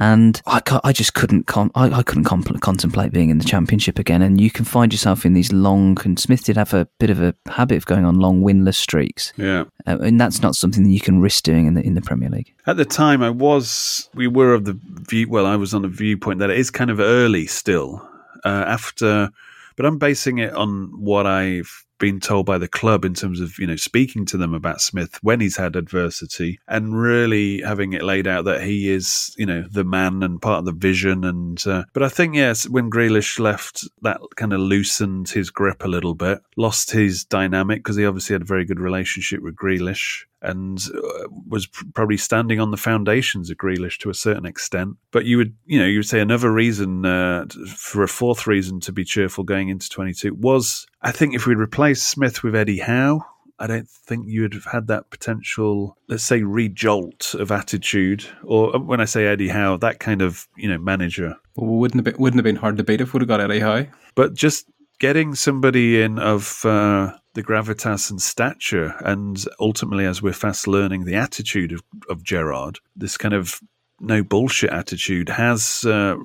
and 0.00 0.40
I, 0.46 0.60
I 0.82 0.92
just 0.92 1.14
couldn't 1.14 1.46
con- 1.46 1.70
I, 1.74 1.90
I 1.90 2.02
couldn't 2.02 2.24
compl- 2.24 2.60
contemplate 2.60 3.12
being 3.12 3.30
in 3.30 3.38
the 3.38 3.44
championship 3.44 3.98
again. 3.98 4.22
And 4.22 4.40
you 4.40 4.50
can 4.50 4.64
find 4.64 4.92
yourself 4.92 5.24
in 5.24 5.34
these 5.34 5.52
long. 5.52 5.96
And 6.04 6.18
Smith 6.18 6.44
did 6.44 6.56
have 6.56 6.74
a 6.74 6.88
bit 6.98 7.10
of 7.10 7.20
a 7.20 7.34
habit 7.46 7.76
of 7.76 7.86
going 7.86 8.04
on 8.04 8.16
long 8.16 8.42
winless 8.42 8.76
streaks. 8.76 9.32
Yeah. 9.36 9.64
Uh, 9.86 9.98
and 10.00 10.20
that's 10.20 10.42
not 10.42 10.56
something 10.56 10.82
that 10.84 10.90
you 10.90 11.00
can 11.00 11.20
risk 11.20 11.44
doing 11.44 11.66
in 11.66 11.74
the 11.74 11.82
in 11.82 11.94
the 11.94 12.00
Premier 12.00 12.30
League. 12.30 12.52
At 12.66 12.76
the 12.76 12.84
time, 12.84 13.22
I 13.22 13.30
was, 13.30 14.08
we 14.14 14.26
were 14.26 14.54
of 14.54 14.64
the 14.64 14.78
view, 15.08 15.28
well, 15.28 15.46
I 15.46 15.56
was 15.56 15.74
on 15.74 15.82
the 15.82 15.88
viewpoint 15.88 16.38
that 16.40 16.50
it 16.50 16.58
is 16.58 16.70
kind 16.70 16.90
of 16.90 17.00
early 17.00 17.46
still. 17.46 18.06
Uh, 18.44 18.64
after, 18.66 19.30
but 19.76 19.86
I'm 19.86 19.96
basing 19.96 20.38
it 20.38 20.52
on 20.52 20.92
what 20.98 21.26
I've 21.26 21.83
been 21.98 22.20
told 22.20 22.46
by 22.46 22.58
the 22.58 22.68
club 22.68 23.04
in 23.04 23.14
terms 23.14 23.40
of, 23.40 23.58
you 23.58 23.66
know, 23.66 23.76
speaking 23.76 24.24
to 24.26 24.36
them 24.36 24.54
about 24.54 24.80
Smith 24.80 25.18
when 25.22 25.40
he's 25.40 25.56
had 25.56 25.76
adversity 25.76 26.58
and 26.68 26.98
really 26.98 27.60
having 27.60 27.92
it 27.92 28.02
laid 28.02 28.26
out 28.26 28.44
that 28.44 28.62
he 28.62 28.90
is, 28.90 29.34
you 29.38 29.46
know, 29.46 29.64
the 29.70 29.84
man 29.84 30.22
and 30.22 30.42
part 30.42 30.60
of 30.60 30.64
the 30.64 30.72
vision. 30.72 31.24
And, 31.24 31.64
uh, 31.66 31.84
but 31.92 32.02
I 32.02 32.08
think, 32.08 32.34
yes, 32.34 32.68
when 32.68 32.90
Grealish 32.90 33.38
left, 33.38 33.88
that 34.02 34.20
kind 34.36 34.52
of 34.52 34.60
loosened 34.60 35.28
his 35.28 35.50
grip 35.50 35.84
a 35.84 35.88
little 35.88 36.14
bit, 36.14 36.40
lost 36.56 36.90
his 36.90 37.24
dynamic 37.24 37.80
because 37.80 37.96
he 37.96 38.06
obviously 38.06 38.34
had 38.34 38.42
a 38.42 38.46
very 38.46 38.64
good 38.64 38.80
relationship 38.80 39.42
with 39.42 39.56
Grealish 39.56 40.24
and 40.44 40.78
uh, 40.94 41.28
was 41.48 41.66
pr- 41.66 41.84
probably 41.94 42.16
standing 42.16 42.60
on 42.60 42.70
the 42.70 42.76
foundations 42.76 43.50
of 43.50 43.56
Grealish 43.56 43.98
to 43.98 44.10
a 44.10 44.14
certain 44.14 44.46
extent. 44.46 44.96
But 45.10 45.24
you 45.24 45.38
would, 45.38 45.54
you 45.66 45.78
know, 45.78 45.86
you 45.86 45.98
would 45.98 46.08
say 46.08 46.20
another 46.20 46.52
reason 46.52 47.04
uh, 47.04 47.46
for 47.74 48.02
a 48.02 48.08
fourth 48.08 48.46
reason 48.46 48.80
to 48.80 48.92
be 48.92 49.04
cheerful 49.04 49.44
going 49.44 49.68
into 49.68 49.88
22 49.88 50.34
was, 50.34 50.86
I 51.02 51.10
think, 51.10 51.34
if 51.34 51.46
we'd 51.46 51.58
replaced 51.58 52.08
Smith 52.08 52.42
with 52.42 52.54
Eddie 52.54 52.78
Howe. 52.78 53.24
I 53.58 53.68
don't 53.68 53.88
think 53.88 54.26
you 54.26 54.42
would 54.42 54.54
have 54.54 54.64
had 54.64 54.88
that 54.88 55.10
potential, 55.10 55.96
let's 56.08 56.24
say, 56.24 56.42
rejolt 56.42 57.34
of 57.34 57.52
attitude, 57.52 58.26
or 58.42 58.74
uh, 58.74 58.80
when 58.80 59.00
I 59.00 59.04
say 59.04 59.26
Eddie 59.26 59.48
Howe, 59.48 59.76
that 59.76 60.00
kind 60.00 60.22
of 60.22 60.48
you 60.56 60.68
know 60.68 60.78
manager. 60.78 61.36
Well, 61.54 61.70
wouldn't 61.70 62.04
have 62.04 62.14
been, 62.14 62.20
wouldn't 62.20 62.38
have 62.38 62.44
been 62.44 62.56
hard 62.56 62.76
to 62.78 62.84
beat 62.84 63.00
if 63.00 63.14
we'd 63.14 63.22
have 63.22 63.28
got 63.28 63.40
Eddie 63.40 63.60
Howe. 63.60 63.86
But 64.16 64.34
just 64.34 64.66
getting 64.98 65.34
somebody 65.34 66.02
in 66.02 66.18
of 66.18 66.64
uh, 66.64 67.12
the 67.34 67.42
gravitas 67.42 68.10
and 68.10 68.22
stature, 68.22 68.94
and 69.00 69.44
ultimately, 69.60 70.06
as 70.06 70.22
we're 70.22 70.32
fast 70.32 70.66
learning, 70.66 71.04
the 71.04 71.16
attitude 71.16 71.72
of, 71.72 71.82
of 72.08 72.22
Gerrard, 72.22 72.78
this 72.96 73.16
kind 73.16 73.34
of 73.34 73.60
no 74.00 74.22
bullshit 74.22 74.70
attitude 74.70 75.28
has 75.28 75.84
uh, 75.84 76.16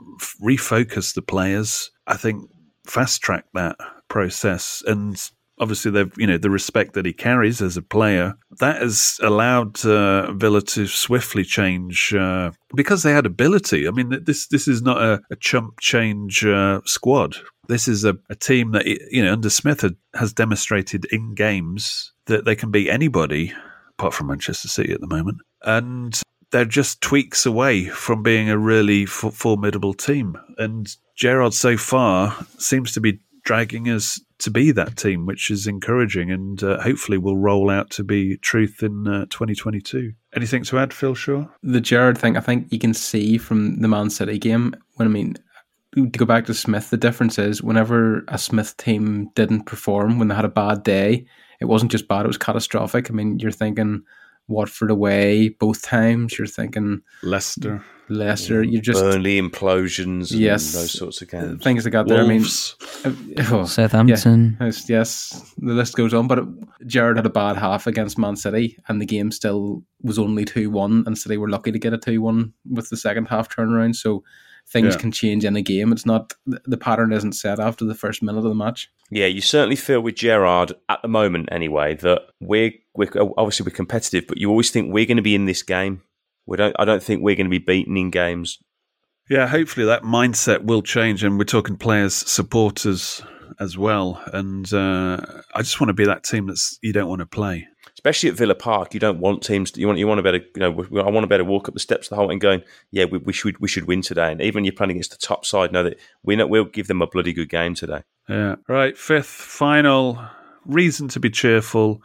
refocused 0.41 1.15
the 1.15 1.21
players. 1.21 1.91
I 2.07 2.17
think 2.17 2.49
fast 2.85 3.21
tracked 3.21 3.53
that 3.53 3.75
process 4.07 4.83
and. 4.85 5.19
Obviously, 5.61 5.91
they've 5.91 6.13
you 6.15 6.25
know 6.25 6.37
the 6.37 6.49
respect 6.49 6.93
that 6.93 7.05
he 7.05 7.11
carries 7.11 7.61
as 7.61 7.75
a 7.75 7.81
player 7.81 8.35
that 8.61 8.81
has 8.81 9.19
allowed 9.21 9.85
uh, 9.85 10.31
Villa 10.31 10.61
to 10.61 10.87
swiftly 10.87 11.43
change 11.43 12.13
uh, 12.13 12.51
because 12.73 13.03
they 13.03 13.11
had 13.11 13.25
ability. 13.25 13.85
I 13.85 13.91
mean, 13.91 14.23
this 14.23 14.47
this 14.47 14.69
is 14.69 14.81
not 14.81 15.03
a, 15.03 15.19
a 15.29 15.35
chump 15.35 15.81
change 15.81 16.45
uh, 16.45 16.79
squad. 16.85 17.35
This 17.69 17.87
is 17.87 18.03
a, 18.03 18.17
a 18.29 18.35
team 18.35 18.71
that 18.71 18.85
you 18.85 19.23
know 19.23 19.31
under 19.31 19.49
Smith 19.49 19.81
had, 19.81 19.95
has 20.15 20.33
demonstrated 20.33 21.05
in 21.05 21.35
games 21.35 22.11
that 22.25 22.43
they 22.43 22.55
can 22.55 22.71
beat 22.71 22.89
anybody, 22.89 23.53
apart 23.97 24.13
from 24.13 24.27
Manchester 24.27 24.67
City 24.67 24.91
at 24.91 24.99
the 24.99 25.07
moment, 25.07 25.37
and 25.63 26.19
they're 26.51 26.65
just 26.65 26.99
tweaks 27.01 27.45
away 27.45 27.85
from 27.85 28.23
being 28.23 28.49
a 28.49 28.57
really 28.57 29.03
f- 29.03 29.33
formidable 29.33 29.93
team. 29.93 30.35
And 30.57 30.87
Gerrard 31.15 31.53
so 31.53 31.77
far 31.77 32.35
seems 32.57 32.91
to 32.93 33.01
be 33.01 33.19
dragging 33.43 33.87
us 33.87 34.19
to 34.39 34.51
be 34.51 34.71
that 34.71 34.97
team, 34.97 35.25
which 35.25 35.51
is 35.51 35.67
encouraging 35.67 36.31
and 36.31 36.63
uh, 36.63 36.79
hopefully 36.81 37.17
will 37.17 37.37
roll 37.37 37.69
out 37.69 37.89
to 37.91 38.03
be 38.03 38.37
truth 38.37 38.81
in 38.81 39.07
uh, 39.07 39.25
2022. 39.29 40.13
Anything 40.35 40.63
to 40.63 40.79
add, 40.79 40.93
Phil 40.93 41.13
Shaw? 41.13 41.45
The 41.61 41.81
Gerrard 41.81 42.17
thing, 42.17 42.37
I 42.37 42.41
think 42.41 42.71
you 42.71 42.79
can 42.79 42.93
see 42.93 43.37
from 43.37 43.81
the 43.81 43.87
Man 43.87 44.09
City 44.09 44.39
game. 44.39 44.73
When 44.95 45.07
I 45.07 45.11
mean, 45.11 45.35
to 45.95 46.05
go 46.07 46.25
back 46.25 46.45
to 46.45 46.53
Smith, 46.53 46.89
the 46.89 46.97
difference 46.97 47.39
is 47.39 47.63
whenever 47.63 48.23
a 48.27 48.37
Smith 48.37 48.77
team 48.77 49.29
didn't 49.35 49.63
perform, 49.65 50.19
when 50.19 50.27
they 50.27 50.35
had 50.35 50.45
a 50.45 50.49
bad 50.49 50.83
day, 50.83 51.25
it 51.59 51.65
wasn't 51.65 51.91
just 51.91 52.07
bad; 52.07 52.25
it 52.25 52.27
was 52.27 52.37
catastrophic. 52.37 53.09
I 53.09 53.13
mean, 53.13 53.39
you're 53.39 53.51
thinking 53.51 54.03
Watford 54.47 54.91
away 54.91 55.49
both 55.49 55.81
times. 55.81 56.37
You're 56.37 56.47
thinking 56.47 57.01
Leicester, 57.23 57.83
Leicester. 58.07 58.63
Mm. 58.63 58.71
You 58.71 58.81
just 58.81 59.01
Burnley 59.01 59.41
implosions, 59.41 60.31
and 60.31 60.39
Yes. 60.39 60.73
those 60.73 60.91
sorts 60.91 61.21
of 61.21 61.29
games. 61.29 61.63
things 61.63 61.83
they 61.83 61.89
got 61.89 62.07
there. 62.07 62.25
Wolves. 62.25 62.75
I 63.03 63.09
mean, 63.09 63.39
uh, 63.39 63.45
oh, 63.51 63.65
Southampton. 63.65 64.57
Yeah, 64.59 64.67
yes, 64.67 64.89
yes, 64.89 65.53
the 65.57 65.73
list 65.73 65.95
goes 65.95 66.13
on. 66.13 66.27
But 66.27 66.45
Gerrard 66.87 67.17
had 67.17 67.25
a 67.25 67.31
bad 67.31 67.57
half 67.57 67.87
against 67.87 68.17
Man 68.17 68.35
City, 68.35 68.77
and 68.87 69.01
the 69.01 69.05
game 69.05 69.31
still 69.31 69.83
was 70.01 70.19
only 70.19 70.45
two 70.45 70.69
one, 70.69 71.03
and 71.05 71.17
City 71.17 71.37
were 71.37 71.49
lucky 71.49 71.71
to 71.71 71.79
get 71.79 71.93
a 71.93 71.97
two 71.97 72.21
one 72.21 72.53
with 72.69 72.89
the 72.89 72.97
second 72.97 73.25
half 73.25 73.49
turnaround. 73.49 73.95
So 73.95 74.23
things 74.71 74.93
Yeah. 74.95 75.01
can 75.01 75.11
change 75.11 75.43
in 75.45 75.55
a 75.55 75.61
game. 75.61 75.91
It's 75.91 76.05
not 76.05 76.33
the 76.45 76.77
pattern 76.77 77.11
isn't 77.11 77.33
set 77.33 77.59
after 77.59 77.85
the 77.85 77.95
first 77.95 78.21
minute 78.21 78.39
of 78.39 78.43
the 78.45 78.55
match. 78.55 78.89
Yeah, 79.11 79.25
you 79.25 79.41
certainly 79.41 79.75
feel 79.75 80.01
with 80.01 80.15
Gerrard 80.15 80.73
at 80.87 81.01
the 81.01 81.07
moment, 81.07 81.49
anyway, 81.51 81.95
that 81.95 82.21
we're, 82.39 82.73
we're 82.95 83.09
obviously 83.37 83.63
we're 83.65 83.75
competitive, 83.75 84.25
but 84.27 84.37
you 84.37 84.49
always 84.49 84.69
think 84.69 84.93
we're 84.93 85.07
going 85.07 85.17
to 85.17 85.23
be 85.23 85.33
in 85.35 85.45
this 85.45 85.63
game. 85.63 86.03
We 86.45 86.57
don't. 86.57 86.75
I 86.79 86.85
don't 86.85 87.01
think 87.03 87.21
we're 87.21 87.35
going 87.35 87.47
to 87.47 87.49
be 87.49 87.57
beaten 87.59 87.97
in 87.97 88.09
games. 88.11 88.59
Yeah, 89.29 89.47
hopefully 89.47 89.85
that 89.87 90.03
mindset 90.03 90.63
will 90.63 90.81
change, 90.81 91.23
and 91.23 91.37
we're 91.37 91.43
talking 91.45 91.75
players, 91.75 92.15
supporters 92.15 93.21
as 93.59 93.77
well. 93.77 94.21
And 94.33 94.71
uh, 94.73 95.17
I 95.53 95.61
just 95.61 95.79
want 95.79 95.89
to 95.89 95.93
be 95.93 96.05
that 96.05 96.23
team 96.23 96.47
that's 96.47 96.77
you 96.81 96.93
don't 96.93 97.07
want 97.09 97.19
to 97.19 97.25
play. 97.25 97.67
Especially 97.99 98.29
at 98.29 98.37
Villa 98.37 98.55
Park, 98.55 98.93
you 98.93 98.99
don't 99.01 99.19
want 99.19 99.43
teams. 99.43 99.75
You 99.75 99.85
want 99.85 99.99
you 99.99 100.07
want 100.07 100.19
to 100.19 100.23
better. 100.23 100.37
You 100.37 100.61
know, 100.61 101.01
I 101.01 101.09
want 101.09 101.25
to 101.25 101.27
better 101.27 101.43
walk 101.43 101.67
up 101.67 101.73
the 101.73 101.81
steps 101.81 102.09
of 102.09 102.15
the 102.15 102.23
Holte 102.23 102.31
and 102.31 102.39
going, 102.39 102.61
yeah, 102.91 103.03
we, 103.03 103.17
we 103.17 103.33
should 103.33 103.59
we 103.59 103.67
should 103.67 103.87
win 103.87 104.01
today. 104.01 104.31
And 104.31 104.39
even 104.39 104.59
when 104.59 104.63
you're 104.63 104.71
playing 104.71 104.91
against 104.91 105.11
the 105.11 105.17
top 105.17 105.45
side, 105.45 105.73
know 105.73 105.83
that 105.83 105.99
we 106.23 106.37
know 106.37 106.47
we'll 106.47 106.63
give 106.63 106.87
them 106.87 107.01
a 107.01 107.07
bloody 107.07 107.33
good 107.33 107.49
game 107.49 107.75
today. 107.75 108.03
Yeah. 108.29 108.55
Right. 108.69 108.97
Fifth, 108.97 109.25
final 109.25 110.17
reason 110.65 111.09
to 111.09 111.19
be 111.19 111.29
cheerful 111.29 112.01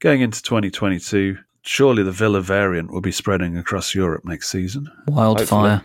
going 0.00 0.20
into 0.20 0.42
2022. 0.42 1.38
Surely 1.62 2.02
the 2.02 2.10
Villa 2.10 2.40
variant 2.40 2.90
will 2.90 3.00
be 3.00 3.12
spreading 3.12 3.56
across 3.56 3.94
Europe 3.94 4.24
next 4.24 4.50
season. 4.50 4.90
Wildfire. 5.06 5.84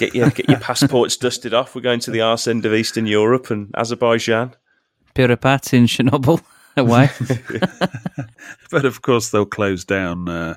Get 0.00 0.14
your 0.14 0.28
get 0.28 0.50
your 0.50 0.60
passports 0.60 1.16
dusted 1.16 1.54
off. 1.54 1.74
We're 1.74 1.80
going 1.80 2.00
to 2.00 2.10
the 2.10 2.20
arse 2.20 2.46
end 2.46 2.66
of 2.66 2.74
Eastern 2.74 3.06
Europe 3.06 3.50
and 3.50 3.74
Azerbaijan. 3.74 4.54
Pripyat 5.14 5.72
in 5.72 5.86
Chernobyl 5.86 6.42
away. 6.76 7.10
But 8.70 8.86
of 8.86 9.02
course, 9.02 9.28
they'll 9.28 9.44
close 9.44 9.84
down 9.84 10.28
uh, 10.30 10.54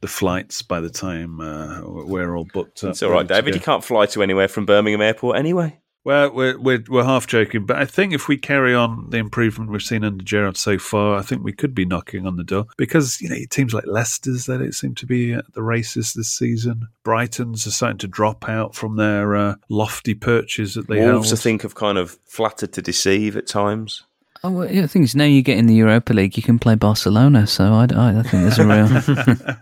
the 0.00 0.06
flights 0.06 0.62
by 0.62 0.78
the 0.78 0.88
time 0.88 1.40
uh, 1.40 1.82
we're 1.84 2.36
all 2.36 2.46
booked 2.52 2.84
up. 2.84 2.90
It's 2.90 3.02
all 3.02 3.10
right, 3.10 3.26
David. 3.26 3.54
You 3.56 3.60
can't 3.60 3.82
fly 3.82 4.06
to 4.06 4.22
anywhere 4.22 4.46
from 4.46 4.66
Birmingham 4.66 5.00
Airport 5.00 5.36
anyway. 5.36 5.80
Well, 6.04 6.32
we're, 6.32 6.56
we're 6.56 6.84
we're 6.88 7.02
half 7.02 7.26
joking, 7.26 7.66
but 7.66 7.78
I 7.78 7.84
think 7.84 8.12
if 8.12 8.28
we 8.28 8.36
carry 8.36 8.72
on 8.72 9.10
the 9.10 9.16
improvement 9.16 9.72
we've 9.72 9.82
seen 9.82 10.04
under 10.04 10.22
Gerrard 10.22 10.56
so 10.56 10.78
far, 10.78 11.16
I 11.16 11.22
think 11.22 11.42
we 11.42 11.52
could 11.52 11.74
be 11.74 11.84
knocking 11.84 12.28
on 12.28 12.36
the 12.36 12.44
door 12.44 12.66
because 12.76 13.20
you 13.20 13.28
know 13.28 13.34
it 13.34 13.50
teams 13.50 13.74
like 13.74 13.86
Leicester's 13.88 14.46
that 14.46 14.60
it 14.60 14.74
seem 14.74 14.94
to 14.94 15.06
be 15.06 15.32
at 15.32 15.52
the 15.54 15.64
races 15.64 16.12
this 16.12 16.28
season. 16.28 16.86
Brighton's 17.02 17.66
are 17.66 17.72
starting 17.72 17.98
to 17.98 18.06
drop 18.06 18.48
out 18.48 18.76
from 18.76 18.94
their 18.94 19.34
uh, 19.34 19.54
lofty 19.68 20.14
perches 20.14 20.74
that 20.74 20.86
they 20.86 21.04
Wolves, 21.04 21.32
I 21.32 21.36
think, 21.36 21.62
have 21.62 21.74
kind 21.74 21.98
of 21.98 22.16
flattered 22.24 22.72
to 22.74 22.82
deceive 22.82 23.36
at 23.36 23.48
times. 23.48 24.04
Oh, 24.46 24.50
well, 24.52 24.72
yeah, 24.72 24.82
the 24.82 24.88
thing 24.88 25.02
is, 25.02 25.16
now 25.16 25.24
you 25.24 25.42
get 25.42 25.58
in 25.58 25.66
the 25.66 25.74
Europa 25.74 26.12
League, 26.12 26.36
you 26.36 26.42
can 26.42 26.60
play 26.60 26.76
Barcelona. 26.76 27.48
So 27.48 27.64
I, 27.64 27.88
I, 27.92 28.20
I 28.20 28.22
think 28.22 28.44
there's 28.44 28.60
a 28.60 28.64
real 28.64 29.56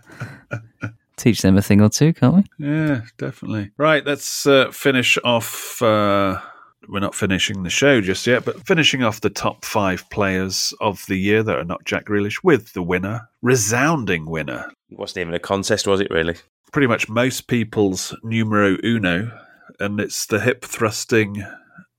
teach 1.17 1.41
them 1.41 1.57
a 1.57 1.61
thing 1.63 1.81
or 1.81 1.89
two, 1.89 2.13
can't 2.13 2.35
we? 2.35 2.67
Yeah, 2.67 3.01
definitely. 3.17 3.71
Right, 3.77 4.05
let's 4.05 4.45
uh, 4.45 4.69
finish 4.69 5.17
off. 5.23 5.81
Uh, 5.81 6.39
we're 6.87 6.99
not 6.99 7.15
finishing 7.15 7.63
the 7.63 7.71
show 7.71 7.99
just 7.99 8.27
yet, 8.27 8.45
but 8.45 8.63
finishing 8.67 9.01
off 9.01 9.21
the 9.21 9.31
top 9.31 9.65
five 9.65 10.07
players 10.11 10.71
of 10.81 11.03
the 11.07 11.15
year 11.15 11.41
that 11.41 11.57
are 11.57 11.63
not 11.63 11.83
Jack 11.83 12.05
Grealish 12.05 12.43
with 12.43 12.73
the 12.73 12.83
winner, 12.83 13.27
resounding 13.41 14.27
winner. 14.27 14.71
It 14.91 14.99
wasn't 14.99 15.21
even 15.21 15.33
a 15.33 15.39
contest, 15.39 15.87
was 15.87 15.99
it? 15.99 16.11
Really? 16.11 16.35
Pretty 16.71 16.87
much 16.87 17.09
most 17.09 17.47
people's 17.47 18.15
numero 18.21 18.77
uno, 18.83 19.31
and 19.79 19.99
it's 19.99 20.27
the 20.27 20.41
hip 20.41 20.63
thrusting 20.63 21.43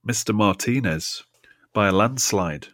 Mr. 0.07 0.33
Martinez 0.33 1.25
by 1.73 1.89
a 1.89 1.91
landslide. 1.91 2.69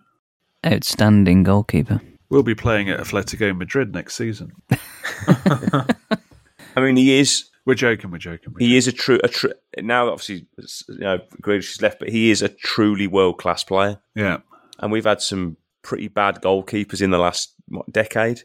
Outstanding 0.65 1.43
goalkeeper. 1.43 2.01
We'll 2.29 2.43
be 2.43 2.55
playing 2.55 2.89
at 2.89 2.99
Atletico 2.99 3.55
Madrid 3.55 3.93
next 3.93 4.15
season. 4.15 4.51
I 5.35 5.85
mean, 6.77 6.95
he 6.95 7.19
is. 7.19 7.49
We're 7.65 7.75
joking. 7.75 8.11
We're 8.11 8.17
joking. 8.17 8.53
We're 8.53 8.65
He 8.65 8.75
is 8.75 8.87
a 8.87 8.91
true. 8.91 9.19
A 9.23 9.27
true. 9.27 9.53
Now, 9.77 10.09
obviously, 10.09 10.47
you 10.89 10.99
know, 10.99 11.19
Grealish 11.41 11.73
is 11.73 11.81
left, 11.81 11.99
but 11.99 12.09
he 12.09 12.31
is 12.31 12.41
a 12.41 12.49
truly 12.49 13.07
world 13.07 13.37
class 13.37 13.63
player. 13.63 13.99
Yeah. 14.15 14.39
And 14.79 14.91
we've 14.91 15.05
had 15.05 15.21
some 15.21 15.57
pretty 15.83 16.07
bad 16.07 16.41
goalkeepers 16.41 17.01
in 17.01 17.11
the 17.11 17.19
last 17.19 17.53
what, 17.67 17.91
decade. 17.91 18.41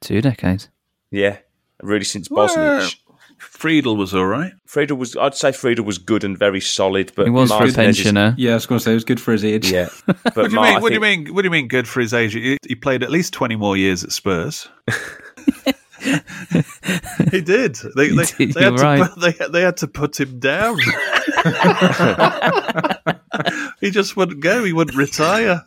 Two 0.00 0.20
decades. 0.20 0.68
Yeah, 1.10 1.38
really 1.82 2.04
since 2.04 2.30
Well, 2.30 2.48
Bosnich. 2.48 2.96
Friedel 3.40 3.96
was 3.96 4.14
all 4.14 4.26
right. 4.26 4.52
Friedel 4.66 4.96
was, 4.96 5.16
I'd 5.16 5.34
say 5.34 5.50
Friedel 5.52 5.84
was 5.84 5.98
good 5.98 6.22
and 6.24 6.38
very 6.38 6.60
solid, 6.60 7.12
but 7.16 7.24
He 7.26 7.30
was 7.30 7.50
for 7.50 7.56
a 7.56 7.58
Martinez 7.60 7.98
is- 7.98 8.04
pensioner. 8.04 8.34
Yeah, 8.38 8.52
I 8.52 8.54
was 8.54 8.66
going 8.66 8.78
to 8.78 8.84
say 8.84 8.92
it 8.92 8.94
was 8.94 9.04
good 9.04 9.20
for 9.20 9.32
his 9.32 9.44
age. 9.44 9.70
Yeah, 9.72 9.88
but 10.06 10.16
What 10.36 10.44
do 10.46 10.50
you 10.50 10.54
Mar- 10.56 10.64
mean? 10.66 10.76
I 10.76 10.80
What 10.80 10.88
do 10.90 10.94
you 10.94 11.00
mean? 11.00 11.34
What 11.34 11.42
do 11.42 11.46
you 11.46 11.50
mean? 11.50 11.68
Good 11.68 11.88
for 11.88 12.00
his 12.00 12.14
age? 12.14 12.34
He, 12.34 12.56
he 12.68 12.74
played 12.74 13.02
at 13.02 13.10
least 13.10 13.32
twenty 13.32 13.56
more 13.56 13.76
years 13.76 14.04
at 14.04 14.12
Spurs. 14.12 14.68
he 17.30 17.40
did. 17.40 17.76
They, 17.96 18.08
He 18.08 18.16
they, 18.16 18.24
did, 18.24 18.52
they 18.54 18.62
had 18.62 18.78
you're 18.78 19.08
to 19.08 19.14
they, 19.20 19.32
they 19.50 19.60
had 19.62 19.76
to 19.78 19.86
put 19.88 20.18
him 20.18 20.38
down. 20.38 20.78
he 23.80 23.90
just 23.90 24.16
wouldn't 24.16 24.40
go. 24.40 24.64
He 24.64 24.72
wouldn't 24.72 24.96
retire. 24.96 25.62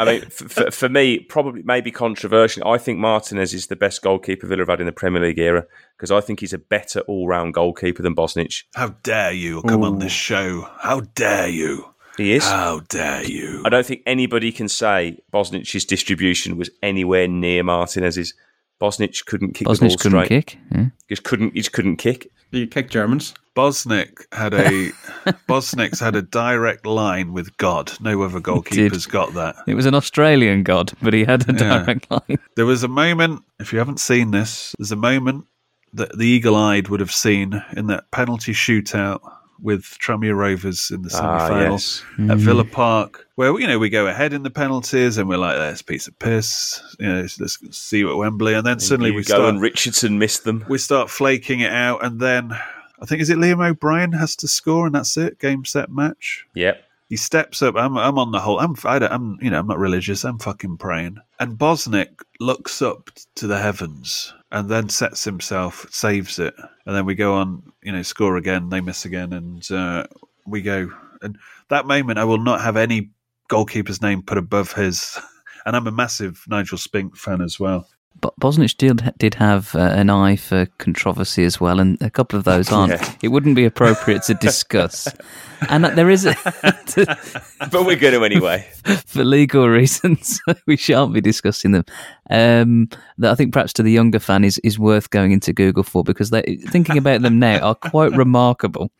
I 0.00 0.04
mean, 0.12 0.22
f- 0.24 0.58
f- 0.58 0.74
for 0.74 0.88
me, 0.88 1.18
probably 1.20 1.62
maybe 1.62 1.90
controversial. 1.90 2.66
I 2.66 2.78
think 2.78 2.98
Martinez 2.98 3.54
is 3.54 3.66
the 3.68 3.76
best 3.76 4.02
goalkeeper 4.02 4.46
Villa 4.46 4.62
have 4.62 4.68
had 4.68 4.80
in 4.80 4.86
the 4.86 4.92
Premier 4.92 5.22
League 5.22 5.38
era 5.38 5.66
because 5.96 6.10
I 6.10 6.20
think 6.20 6.40
he's 6.40 6.52
a 6.52 6.58
better 6.58 7.00
all-round 7.00 7.54
goalkeeper 7.54 8.02
than 8.02 8.14
Bosnich. 8.14 8.64
How 8.74 8.88
dare 9.02 9.32
you 9.32 9.62
come 9.62 9.82
on 9.84 9.98
this 9.98 10.12
show? 10.12 10.68
How 10.78 11.00
dare 11.14 11.48
you? 11.48 11.86
He 12.16 12.32
is. 12.34 12.44
How 12.44 12.80
dare 12.88 13.24
you? 13.24 13.62
I 13.64 13.68
don't 13.68 13.86
think 13.86 14.02
anybody 14.04 14.52
can 14.52 14.68
say 14.68 15.18
Bosnich's 15.32 15.84
distribution 15.84 16.56
was 16.56 16.70
anywhere 16.82 17.28
near 17.28 17.62
Martinez's. 17.62 18.34
Bosnich 18.80 19.26
couldn't 19.26 19.52
kick 19.52 19.68
the 19.68 19.74
ball 19.74 19.74
Bosnich 19.74 20.00
couldn't 20.00 20.24
straight. 20.24 20.46
kick. 20.46 20.58
Yeah. 20.72 20.84
He 21.06 21.14
just 21.14 21.22
couldn't. 21.24 21.52
He 21.52 21.60
just 21.60 21.72
couldn't 21.72 21.96
kick. 21.96 22.30
You 22.50 22.66
kick 22.66 22.90
Germans. 22.90 23.34
Bosnich 23.56 24.24
had 24.32 24.54
a 24.54 24.90
Bosnich's 25.48 26.00
had 26.00 26.14
a 26.16 26.22
direct 26.22 26.86
line 26.86 27.32
with 27.32 27.56
God. 27.58 27.92
No 28.00 28.22
other 28.22 28.40
goalkeepers 28.40 29.08
got 29.08 29.34
that. 29.34 29.56
It 29.66 29.74
was 29.74 29.86
an 29.86 29.94
Australian 29.94 30.62
god, 30.62 30.92
but 31.02 31.12
he 31.12 31.24
had 31.24 31.48
a 31.48 31.52
Yeah. 31.52 31.78
direct 31.84 32.10
line. 32.10 32.38
There 32.56 32.66
was 32.66 32.82
a 32.84 32.88
moment, 32.88 33.42
if 33.58 33.72
you 33.72 33.78
haven't 33.78 34.00
seen 34.00 34.30
this, 34.30 34.74
there's 34.78 34.92
a 34.92 34.96
moment 34.96 35.46
that 35.92 36.16
the 36.16 36.26
eagle 36.26 36.54
eyed 36.54 36.88
would 36.88 37.00
have 37.00 37.10
seen 37.12 37.62
in 37.76 37.88
that 37.88 38.10
penalty 38.12 38.52
shootout 38.52 39.20
with 39.62 39.82
Tranmere 40.00 40.36
Rovers 40.36 40.90
in 40.90 41.02
the 41.02 41.10
semi 41.10 41.26
Ah, 41.28 41.48
final 41.48 41.72
yes. 41.72 42.02
at 42.28 42.38
Villa 42.38 42.64
Park, 42.64 43.26
where 43.34 43.58
you 43.60 43.66
know 43.66 43.78
we 43.78 43.88
go 43.90 44.06
ahead 44.06 44.32
in 44.32 44.42
the 44.42 44.50
penalties 44.50 45.18
and 45.18 45.28
we're 45.28 45.36
like, 45.38 45.56
"That's 45.56 45.80
a 45.80 45.84
piece 45.84 46.06
of 46.08 46.18
piss," 46.18 46.82
you 46.98 47.06
know, 47.06 47.20
let's, 47.20 47.40
let's 47.40 47.78
see 47.78 48.04
what 48.04 48.16
Wembley, 48.16 48.54
and 48.54 48.66
then 48.66 48.80
suddenly 48.80 49.10
we 49.10 49.22
go 49.22 49.34
start 49.34 49.48
and 49.48 49.60
Richardson 49.60 50.18
missed 50.18 50.44
them. 50.44 50.64
we 50.68 50.78
start 50.78 51.10
flaking 51.10 51.60
it 51.60 51.72
out, 51.72 52.04
and 52.04 52.20
then 52.20 52.52
I 53.00 53.06
think 53.06 53.22
is 53.22 53.30
it 53.30 53.38
Liam 53.38 53.66
O'Brien 53.66 54.12
has 54.12 54.36
to 54.36 54.48
score, 54.48 54.86
and 54.86 54.94
that's 54.94 55.16
it, 55.16 55.38
game 55.38 55.64
set 55.64 55.90
match 55.90 56.46
Yep. 56.54 56.82
he 57.08 57.16
steps 57.16 57.62
up. 57.62 57.74
I'm, 57.76 57.96
I'm 57.98 58.18
on 58.18 58.30
the 58.30 58.38
Holte. 58.38 58.62
I'm, 58.62 58.74
I 58.84 58.98
don't, 58.98 59.12
I'm, 59.12 59.38
you 59.42 59.50
know, 59.50 59.58
I'm 59.58 59.66
not 59.66 59.78
religious. 59.78 60.24
I'm 60.24 60.38
fucking 60.38 60.76
praying. 60.76 61.16
And 61.38 61.56
Bosnich 61.58 62.10
looks 62.40 62.82
up 62.82 63.10
to 63.36 63.46
the 63.46 63.58
heavens 63.58 64.34
and 64.50 64.68
then 64.68 64.88
sets 64.88 65.22
himself, 65.22 65.86
saves 65.90 66.38
it, 66.40 66.54
and 66.86 66.96
then 66.96 67.06
we 67.06 67.14
go 67.14 67.34
on. 67.34 67.62
You 67.82 67.92
know, 67.92 68.02
score 68.02 68.36
again. 68.36 68.68
They 68.68 68.80
miss 68.80 69.04
again, 69.04 69.32
and 69.32 69.70
uh, 69.70 70.06
we 70.46 70.62
go. 70.62 70.90
And 71.22 71.38
that 71.68 71.86
moment, 71.86 72.18
I 72.18 72.24
will 72.24 72.38
not 72.38 72.60
have 72.62 72.76
any 72.76 73.10
goalkeeper's 73.48 74.02
name 74.02 74.22
put 74.22 74.38
above 74.38 74.72
his. 74.72 75.18
And 75.66 75.76
I'm 75.76 75.86
a 75.86 75.92
massive 75.92 76.42
Nigel 76.48 76.78
Spink 76.78 77.18
fan 77.18 77.42
as 77.42 77.60
well. 77.60 77.86
But 78.20 78.38
Bosnich 78.38 78.76
did 78.76 79.14
did 79.18 79.34
have 79.36 79.74
uh, 79.74 79.78
an 79.78 80.10
eye 80.10 80.36
for 80.36 80.66
controversy 80.78 81.44
as 81.44 81.58
well, 81.58 81.80
and 81.80 82.00
a 82.02 82.10
couple 82.10 82.38
of 82.38 82.44
those 82.44 82.70
aren't. 82.70 82.92
Yeah. 82.92 83.14
It 83.22 83.28
wouldn't 83.28 83.56
be 83.56 83.64
appropriate 83.64 84.22
to 84.24 84.34
discuss, 84.34 85.08
and 85.70 85.84
that 85.84 85.96
there 85.96 86.10
is, 86.10 86.26
a, 86.26 86.34
But 87.70 87.86
we're 87.86 87.96
going 87.96 88.12
to 88.12 88.24
anyway. 88.24 88.68
for 89.06 89.24
legal 89.24 89.68
reasons, 89.68 90.38
we 90.66 90.76
shan't 90.76 91.14
be 91.14 91.22
discussing 91.22 91.72
them. 91.72 91.84
Um, 92.28 92.90
that 93.16 93.32
I 93.32 93.34
think 93.34 93.54
perhaps 93.54 93.72
to 93.74 93.82
the 93.82 93.92
younger 93.92 94.18
fan 94.18 94.44
is 94.44 94.58
is 94.58 94.78
worth 94.78 95.08
going 95.08 95.32
into 95.32 95.54
Google 95.54 95.82
for 95.82 96.04
because 96.04 96.28
they 96.28 96.58
thinking 96.68 96.98
about 96.98 97.22
them 97.22 97.38
now 97.38 97.58
are 97.60 97.74
quite 97.74 98.12
remarkable 98.12 98.90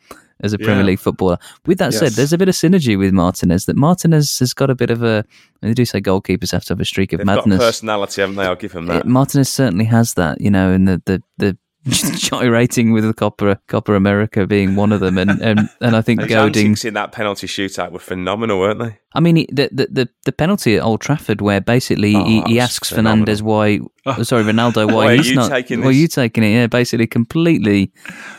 as 0.43 0.53
a 0.53 0.59
Premier 0.59 0.79
Yeah. 0.79 0.85
League 0.87 0.99
footballer. 0.99 1.39
With 1.67 1.79
that 1.79 1.93
said, 1.95 2.13
there's 2.13 2.33
a 2.33 2.39
bit 2.39 2.49
of 2.49 2.55
synergy 2.55 2.99
with 2.99 3.13
Martinez. 3.13 3.67
That 3.67 3.77
Martinez 3.77 4.39
has 4.39 4.55
got 4.55 4.71
a 4.71 4.75
bit 4.75 4.91
of 4.91 5.03
a. 5.03 5.25
They 5.63 5.75
do 5.75 5.85
say 5.85 6.01
goalkeepers 6.01 6.51
have 6.53 6.65
to 6.65 6.73
have 6.75 6.81
a 6.81 6.85
streak 6.85 7.13
of 7.13 7.19
They've 7.19 7.27
madness. 7.27 7.59
personality, 7.59 8.21
haven't 8.23 8.37
they? 8.37 8.45
I'll 8.45 8.57
give 8.57 8.73
him 8.73 8.87
that. 8.87 9.01
It, 9.01 9.07
Martinez 9.07 9.49
certainly 9.49 9.85
has 9.87 10.15
that, 10.15 10.41
you 10.41 10.51
know, 10.51 10.71
and 10.73 10.87
the 10.89 11.03
the, 11.07 11.23
the 11.39 11.59
gyrating 12.17 12.93
with 12.93 13.05
the 13.05 13.15
Copa 13.15 13.59
Copa 13.67 13.95
America 13.95 14.47
being 14.47 14.77
one 14.77 14.93
of 14.93 15.01
them, 15.01 15.17
and 15.19 15.31
and, 15.43 15.69
and 15.81 15.97
I 15.97 16.03
think 16.03 16.21
Those 16.21 16.29
goading. 16.29 16.77
in 16.85 16.95
that 16.95 17.13
penalty 17.13 17.47
shootout 17.47 17.91
were 17.93 17.99
phenomenal, 17.99 18.59
weren't 18.61 18.79
they? 18.81 18.99
I 19.15 19.21
mean, 19.21 19.47
the, 19.51 19.69
the 19.73 19.89
the 19.91 20.09
the 20.27 20.33
penalty 20.33 20.77
at 20.77 20.83
Old 20.83 21.01
Trafford, 21.01 21.41
where 21.41 21.61
basically 21.61 22.15
Oh, 22.15 22.25
he, 22.25 22.43
he 22.43 22.61
asks 22.61 22.91
phenomenal. 22.91 23.27
Fernandes 23.35 23.43
why, 23.43 23.81
oh, 24.07 24.23
sorry, 24.23 24.45
Ronaldo, 24.45 24.87
why, 24.89 24.93
Why 24.95 25.13
are 25.13 25.17
he's 25.17 25.31
you 25.31 25.37
not, 25.37 25.49
taking 25.51 25.81
why 25.81 25.87
are 25.87 25.89
this? 25.91 25.99
you 26.01 26.09
taking 26.09 26.45
it? 26.45 26.51
Yeah, 26.53 26.67
basically 26.67 27.07
completely, 27.07 27.93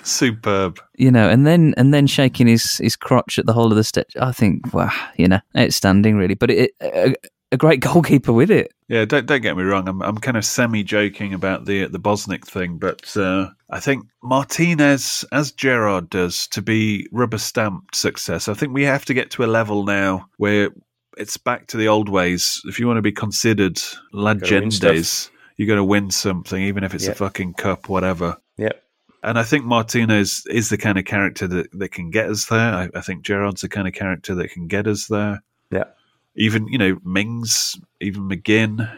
Superb. 0.04 0.80
you 0.96 1.12
know, 1.12 1.30
and 1.30 1.46
then 1.46 1.74
and 1.78 1.94
then 1.94 2.08
shaking 2.08 2.48
his 2.48 2.78
his 2.78 2.96
crotch 2.96 3.40
at 3.40 3.46
the 3.46 3.54
whole 3.54 3.72
of 3.72 3.76
the 3.76 3.84
stitch. 3.84 4.16
I 4.20 4.32
think, 4.32 4.74
wow, 4.74 4.92
you 5.18 5.28
know, 5.28 5.40
outstanding, 5.58 6.16
really. 6.16 6.36
But 6.36 6.52
it, 6.52 6.72
a, 6.82 7.16
a 7.52 7.58
great 7.58 7.80
goalkeeper 7.82 8.32
with 8.34 8.50
it. 8.52 8.74
Yeah, 8.88 9.06
don't 9.06 9.26
don't 9.26 9.42
get 9.42 9.58
me 9.58 9.64
wrong. 9.64 9.88
I'm 9.88 10.02
I'm 10.02 10.18
kind 10.18 10.38
of 10.38 10.46
semi 10.46 10.84
joking 10.84 11.34
about 11.34 11.66
the 11.66 11.86
the 11.88 12.00
Bosnich 12.00 12.46
thing, 12.46 12.78
but 12.78 13.16
uh, 13.18 13.50
I 13.70 13.80
think 13.80 14.06
Martinez, 14.24 15.24
as 15.32 15.52
Gerrard 15.52 16.10
does, 16.10 16.48
to 16.48 16.62
be 16.62 17.08
rubber 17.12 17.38
stamped 17.38 17.96
success. 17.96 18.48
I 18.48 18.54
think 18.54 18.74
we 18.74 18.84
have 18.84 19.06
to 19.06 19.14
get 19.14 19.32
to 19.32 19.44
a 19.44 19.48
level 19.48 19.84
now 19.86 20.28
where 20.38 20.70
it's 21.18 21.38
back 21.38 21.68
to 21.68 21.78
the 21.78 21.88
old 21.88 22.10
ways. 22.10 22.62
If 22.66 22.80
you 22.80 22.88
want 22.88 22.98
to 22.98 23.02
be 23.02 23.12
considered 23.12 23.80
win 24.14 24.40
legendes, 24.40 25.06
stuff. 25.06 25.32
you 25.58 25.68
got 25.68 25.76
to 25.76 25.84
win 25.84 26.10
something, 26.12 26.62
even 26.62 26.84
if 26.84 26.94
it's 26.94 27.06
Yeah. 27.06 27.12
a 27.12 27.16
fucking 27.16 27.54
cup, 27.56 27.90
whatever. 27.90 28.38
Yep. 28.58 28.82
And 29.24 29.38
I 29.38 29.44
think 29.44 29.66
Martinez 29.66 30.44
is 30.50 30.70
the 30.70 30.78
kind 30.78 30.98
of 30.98 31.06
character 31.06 31.48
that, 31.48 31.68
that 31.78 31.90
can 31.92 32.10
get 32.10 32.30
us 32.30 32.46
there. 32.48 32.74
I, 32.74 32.90
I 32.96 33.02
think 33.02 33.24
Gerrard's 33.24 33.62
the 33.62 33.70
kind 33.70 33.88
of 33.88 33.94
character 33.94 34.34
that 34.36 34.52
can 34.52 34.68
get 34.68 34.88
us 34.88 35.08
there 35.08 35.44
Yeah. 35.70 35.84
Even 36.36 36.68
you 36.68 36.78
know 36.78 36.98
Mings, 37.04 37.80
even 38.00 38.24
McGinn. 38.30 38.90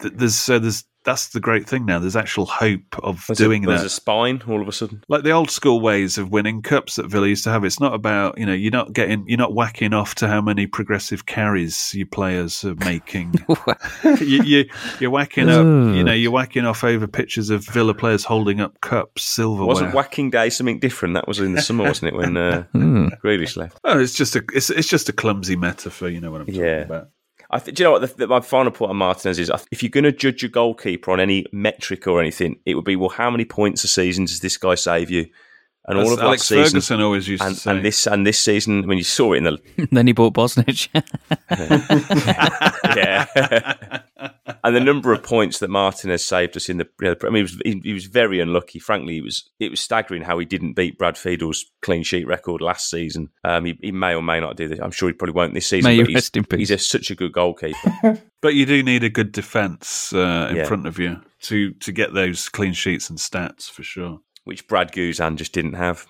There's 0.00 0.36
so 0.36 0.58
there's 0.58 0.84
that's 1.04 1.28
the 1.28 1.40
great 1.40 1.68
thing 1.68 1.84
now. 1.84 1.98
There's 1.98 2.16
actual 2.16 2.46
hope 2.46 2.98
of 3.02 3.24
There's 3.26 3.38
doing 3.38 3.64
a, 3.64 3.68
there's 3.68 3.80
that. 3.80 3.86
a 3.86 3.90
spine 3.90 4.42
all 4.48 4.60
of 4.62 4.68
a 4.68 4.72
sudden. 4.72 5.02
like 5.08 5.22
the 5.24 5.30
old 5.32 5.50
school 5.50 5.80
ways 5.80 6.18
of 6.18 6.30
winning 6.30 6.62
cups 6.62 6.96
that 6.96 7.06
Villa 7.08 7.28
used 7.28 7.44
to 7.44 7.50
have. 7.50 7.64
It's 7.64 7.80
not 7.80 7.94
about 7.94 8.38
you 8.38 8.46
know 8.46 8.52
you're 8.52 8.70
not 8.72 8.92
getting 8.92 9.24
you're 9.26 9.38
not 9.38 9.54
whacking 9.54 9.92
off 9.94 10.14
to 10.16 10.28
how 10.28 10.40
many 10.40 10.66
progressive 10.66 11.26
carries 11.26 11.94
your 11.94 12.06
players 12.06 12.64
are 12.64 12.74
making. 12.76 13.34
you, 14.04 14.42
you 14.42 14.64
you're 15.00 15.10
whacking 15.10 15.48
up 15.48 15.64
you 15.64 16.04
know 16.04 16.12
you're 16.12 16.30
whacking 16.32 16.64
off 16.64 16.84
over 16.84 17.06
pictures 17.06 17.50
of 17.50 17.64
Villa 17.66 17.94
players 17.94 18.24
holding 18.24 18.60
up 18.60 18.80
cups, 18.80 19.22
silverware. 19.24 19.66
Wasn't 19.66 19.94
Whacking 19.94 20.30
Day 20.30 20.50
something 20.50 20.78
different? 20.78 21.14
That 21.14 21.26
was 21.28 21.38
in 21.40 21.52
the 21.54 21.62
summer, 21.62 21.84
wasn't 21.84 22.12
it? 22.12 22.16
When 22.16 22.36
uh, 22.36 22.62
Hmm. 22.72 23.08
Grealish 23.24 23.56
left. 23.56 23.78
Oh, 23.84 23.98
it's 23.98 24.14
just 24.14 24.36
a 24.36 24.44
it's, 24.54 24.70
it's 24.70 24.88
just 24.88 25.08
a 25.08 25.12
clumsy 25.12 25.56
metaphor. 25.56 26.08
You 26.08 26.20
know 26.20 26.30
what 26.30 26.40
I'm 26.42 26.46
talking 26.46 26.60
Yeah. 26.62 26.80
about. 26.82 27.08
I 27.52 27.58
th- 27.58 27.76
do 27.76 27.82
you 27.82 27.86
know 27.86 27.92
what? 27.92 28.00
The, 28.00 28.14
the, 28.16 28.26
my 28.26 28.40
final 28.40 28.72
point 28.72 28.90
on 28.90 28.96
Martinez 28.96 29.38
is: 29.38 29.50
I 29.50 29.56
th- 29.56 29.68
if 29.70 29.82
you're 29.82 29.90
going 29.90 30.04
to 30.04 30.12
judge 30.12 30.42
a 30.42 30.48
goalkeeper 30.48 31.10
on 31.10 31.20
any 31.20 31.44
metric 31.52 32.06
or 32.06 32.20
anything, 32.20 32.58
it 32.64 32.74
would 32.74 32.84
be 32.84 32.96
well, 32.96 33.10
how 33.10 33.30
many 33.30 33.44
points 33.44 33.84
a 33.84 33.88
season 33.88 34.24
does 34.24 34.40
this 34.40 34.56
guy 34.56 34.74
save 34.74 35.10
you? 35.10 35.26
And 35.86 35.98
all 35.98 36.12
of 36.12 36.20
Alex 36.20 36.42
last 36.42 36.48
season, 36.48 36.64
Ferguson 36.64 37.00
always 37.00 37.26
used 37.26 37.42
to 37.42 37.54
say. 37.54 37.70
and 37.70 37.84
this 37.84 38.06
and 38.06 38.26
this 38.26 38.40
season, 38.40 38.86
when 38.86 38.98
you 38.98 39.04
saw 39.04 39.32
it 39.32 39.38
in 39.38 39.44
the 39.44 39.88
then 39.90 40.06
he 40.06 40.12
bought 40.12 40.32
Bosnich. 40.32 40.88
yeah. 42.96 44.00
and 44.64 44.76
the 44.76 44.80
number 44.80 45.12
of 45.12 45.22
points 45.22 45.58
that 45.58 45.70
Martinez 45.70 46.24
saved 46.26 46.56
us 46.56 46.68
in 46.68 46.78
the, 46.78 46.88
you 47.00 47.08
know, 47.08 47.14
I 47.22 47.26
mean, 47.30 47.34
he 47.36 47.42
was, 47.42 47.60
he, 47.64 47.80
he 47.84 47.92
was 47.92 48.06
very 48.06 48.40
unlucky. 48.40 48.78
Frankly, 48.78 49.18
it 49.18 49.24
was 49.24 49.48
it 49.60 49.70
was 49.70 49.80
staggering 49.80 50.22
how 50.22 50.38
he 50.38 50.44
didn't 50.44 50.74
beat 50.74 50.98
Brad 50.98 51.14
Friedel's 51.16 51.64
clean 51.82 52.02
sheet 52.02 52.26
record 52.26 52.60
last 52.60 52.90
season. 52.90 53.28
Um, 53.44 53.64
he, 53.64 53.78
he 53.82 53.92
may 53.92 54.14
or 54.14 54.22
may 54.22 54.40
not 54.40 54.56
do 54.56 54.68
this. 54.68 54.78
I'm 54.80 54.90
sure 54.90 55.08
he 55.08 55.12
probably 55.14 55.34
won't 55.34 55.54
this 55.54 55.66
season. 55.66 55.90
May 55.90 55.96
you 55.96 56.02
but 56.02 56.08
he's, 56.10 56.16
rest 56.16 56.36
in 56.36 56.44
peace. 56.44 56.58
he's 56.58 56.70
a, 56.70 56.78
such 56.78 57.10
a 57.10 57.14
good 57.14 57.32
goalkeeper. 57.32 58.20
But 58.42 58.54
you 58.54 58.66
do 58.66 58.82
need 58.82 59.04
a 59.04 59.08
good 59.08 59.30
defence 59.30 60.12
uh, 60.12 60.48
in 60.50 60.56
Yeah. 60.56 60.64
front 60.64 60.88
of 60.88 60.98
you 60.98 61.20
to 61.42 61.74
to 61.74 61.92
get 61.92 62.12
those 62.12 62.48
clean 62.48 62.72
sheets 62.72 63.08
and 63.08 63.16
stats 63.16 63.70
for 63.70 63.84
sure. 63.84 64.18
which 64.42 64.66
Brad 64.66 64.90
Guzan 64.90 65.36
just 65.36 65.52
didn't 65.52 65.74
have. 65.74 66.06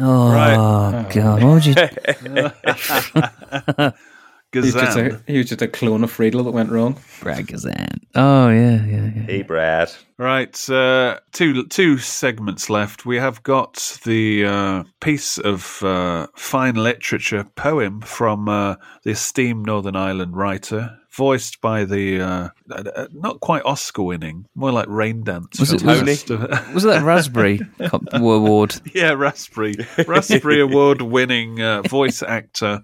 Oh 0.00 0.32
Right. 0.32 1.06
God! 1.12 1.42
What 1.42 1.54
would 1.54 1.66
you? 1.66 1.74
He 4.62 4.72
was, 4.72 4.74
just 4.74 4.96
Guzan. 4.96 5.22
a, 5.28 5.32
he 5.32 5.38
was 5.38 5.48
just 5.48 5.62
a 5.62 5.68
clone 5.68 6.04
of 6.04 6.10
Friedel 6.10 6.44
that 6.44 6.52
went 6.52 6.70
wrong. 6.70 6.94
Bragazan. 7.20 8.00
Oh 8.14 8.48
yeah, 8.48 8.84
yeah, 8.84 9.10
yeah. 9.14 9.22
Hey, 9.22 9.42
Brad. 9.42 9.90
Right, 10.16 10.70
uh, 10.70 11.18
two 11.32 11.66
two 11.66 11.98
segments 11.98 12.70
left. 12.70 13.04
We 13.04 13.16
have 13.16 13.42
got 13.42 13.98
the 14.04 14.44
uh, 14.44 14.84
piece 15.00 15.38
of 15.38 15.82
uh, 15.82 16.28
fine 16.36 16.76
literature 16.76 17.44
poem 17.56 18.00
from 18.00 18.48
uh, 18.48 18.76
the 19.02 19.10
esteemed 19.10 19.66
Northern 19.66 19.96
Ireland 19.96 20.36
writer, 20.36 20.98
voiced 21.14 21.60
by 21.60 21.84
the 21.84 22.20
uh, 22.20 22.48
uh, 22.70 23.06
not 23.12 23.40
quite 23.40 23.62
Oscar-winning, 23.64 24.46
more 24.54 24.72
like 24.72 24.86
Rain 24.88 25.22
Dance. 25.22 25.58
Was 25.60 25.72
it- 25.72 25.80
finalist. 25.80 26.28
Was 26.74 26.84
it 26.84 26.88
that 26.88 27.02
Raspberry 27.02 27.60
Award? 28.12 28.80
yeah, 28.94 29.12
Raspberry 29.12 29.76
Raspberry 30.06 30.60
Award 30.60 31.02
winning 31.02 31.60
uh, 31.62 31.82
voice 31.82 32.22
actor. 32.22 32.82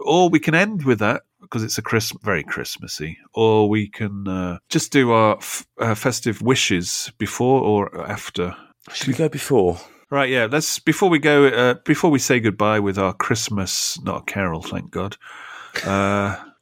Or 0.00 0.28
we 0.28 0.40
can 0.40 0.54
end 0.54 0.84
with 0.84 0.98
that 0.98 1.22
because 1.40 1.62
it's 1.62 1.78
a 1.78 1.82
Chris- 1.82 2.12
very 2.22 2.42
Christmassy, 2.44 3.18
or 3.34 3.68
we 3.68 3.88
can 3.88 4.26
uh, 4.28 4.58
just 4.68 4.92
do 4.92 5.12
our 5.12 5.36
f- 5.38 5.66
uh, 5.78 5.94
festive 5.94 6.42
wishes 6.42 7.12
before 7.18 7.62
or 7.62 8.06
after. 8.10 8.54
Should 8.92 9.08
we 9.08 9.14
go 9.14 9.28
before? 9.28 9.78
Right, 10.10 10.30
yeah. 10.30 10.48
Let's 10.50 10.78
before 10.78 11.10
we 11.10 11.18
go. 11.18 11.46
Uh, 11.46 11.74
before 11.84 12.10
we 12.10 12.18
say 12.18 12.40
goodbye 12.40 12.80
with 12.80 12.98
our 12.98 13.12
Christmas, 13.12 13.98
not 14.02 14.22
a 14.22 14.24
carol, 14.24 14.62
thank 14.62 14.90
God. 14.90 15.16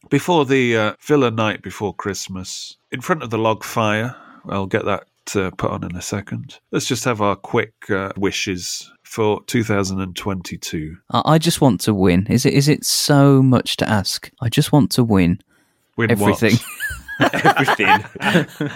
Uh, 0.06 0.08
before 0.10 0.44
the 0.44 0.76
uh, 0.76 0.92
Villa 1.00 1.30
night 1.30 1.62
before 1.62 1.94
Christmas, 1.94 2.76
in 2.92 3.00
front 3.00 3.22
of 3.22 3.30
the 3.30 3.38
log 3.38 3.64
fire. 3.64 4.14
I'll 4.48 4.66
get 4.66 4.84
that 4.84 5.08
uh, 5.34 5.50
put 5.56 5.72
on 5.72 5.82
in 5.82 5.96
a 5.96 6.02
second. 6.02 6.60
Let's 6.70 6.86
just 6.86 7.04
have 7.04 7.20
our 7.20 7.34
quick 7.34 7.72
uh, 7.90 8.12
wishes 8.16 8.88
for 9.02 9.42
2022. 9.46 10.96
I, 11.10 11.22
I 11.24 11.38
just 11.38 11.60
want 11.60 11.80
to 11.82 11.92
win. 11.94 12.26
Is 12.28 12.46
it? 12.46 12.54
Is 12.54 12.68
it 12.68 12.84
so 12.84 13.42
much 13.42 13.76
to 13.78 13.88
ask? 13.88 14.30
I 14.40 14.48
just 14.48 14.70
want 14.72 14.92
to 14.92 15.02
win. 15.04 15.40
Win 15.96 16.10
everything. 16.12 16.52
Everything. 17.18 17.88
I- 18.20 18.68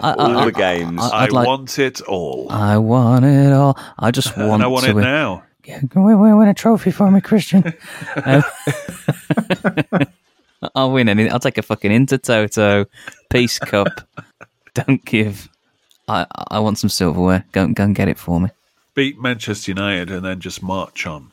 I- 0.00 0.12
All 0.12 0.36
I- 0.38 0.44
the 0.44 0.52
games. 0.52 1.00
I- 1.02 1.08
I 1.08 1.22
I'd 1.24 1.32
like- 1.32 1.46
want 1.48 1.78
it 1.78 2.00
all. 2.02 2.46
I 2.50 2.76
want 2.78 3.24
it 3.24 3.52
all. 3.52 3.76
I 3.98 4.10
just 4.10 4.36
want. 4.36 4.52
and 4.52 4.62
I 4.62 4.66
want 4.66 4.84
to 4.84 4.90
it 4.90 4.94
win. 4.94 5.04
now. 5.04 5.42
Yeah, 5.64 5.80
go 5.82 6.02
win, 6.02 6.20
win, 6.20 6.36
win 6.38 6.48
a 6.48 6.54
trophy 6.54 6.90
for 6.90 7.10
me, 7.10 7.20
Christian. 7.20 7.72
Um, 8.24 8.42
I'll 10.74 10.92
win 10.92 11.08
anything. 11.08 11.32
I'll 11.32 11.38
take 11.40 11.58
a 11.58 11.62
fucking 11.62 11.90
Intertoto, 11.90 12.86
Peace 13.30 13.58
Cup. 13.58 13.88
Don't 14.74 15.04
give. 15.04 15.48
I 16.08 16.26
I 16.50 16.58
want 16.60 16.78
some 16.78 16.90
silverware. 16.90 17.44
Go 17.52 17.66
go 17.68 17.84
and 17.84 17.94
get 17.94 18.08
it 18.08 18.18
for 18.18 18.40
me. 18.40 18.50
Beat 18.94 19.20
Manchester 19.20 19.70
United 19.70 20.10
and 20.10 20.24
then 20.24 20.40
just 20.40 20.62
march 20.62 21.06
on. 21.06 21.32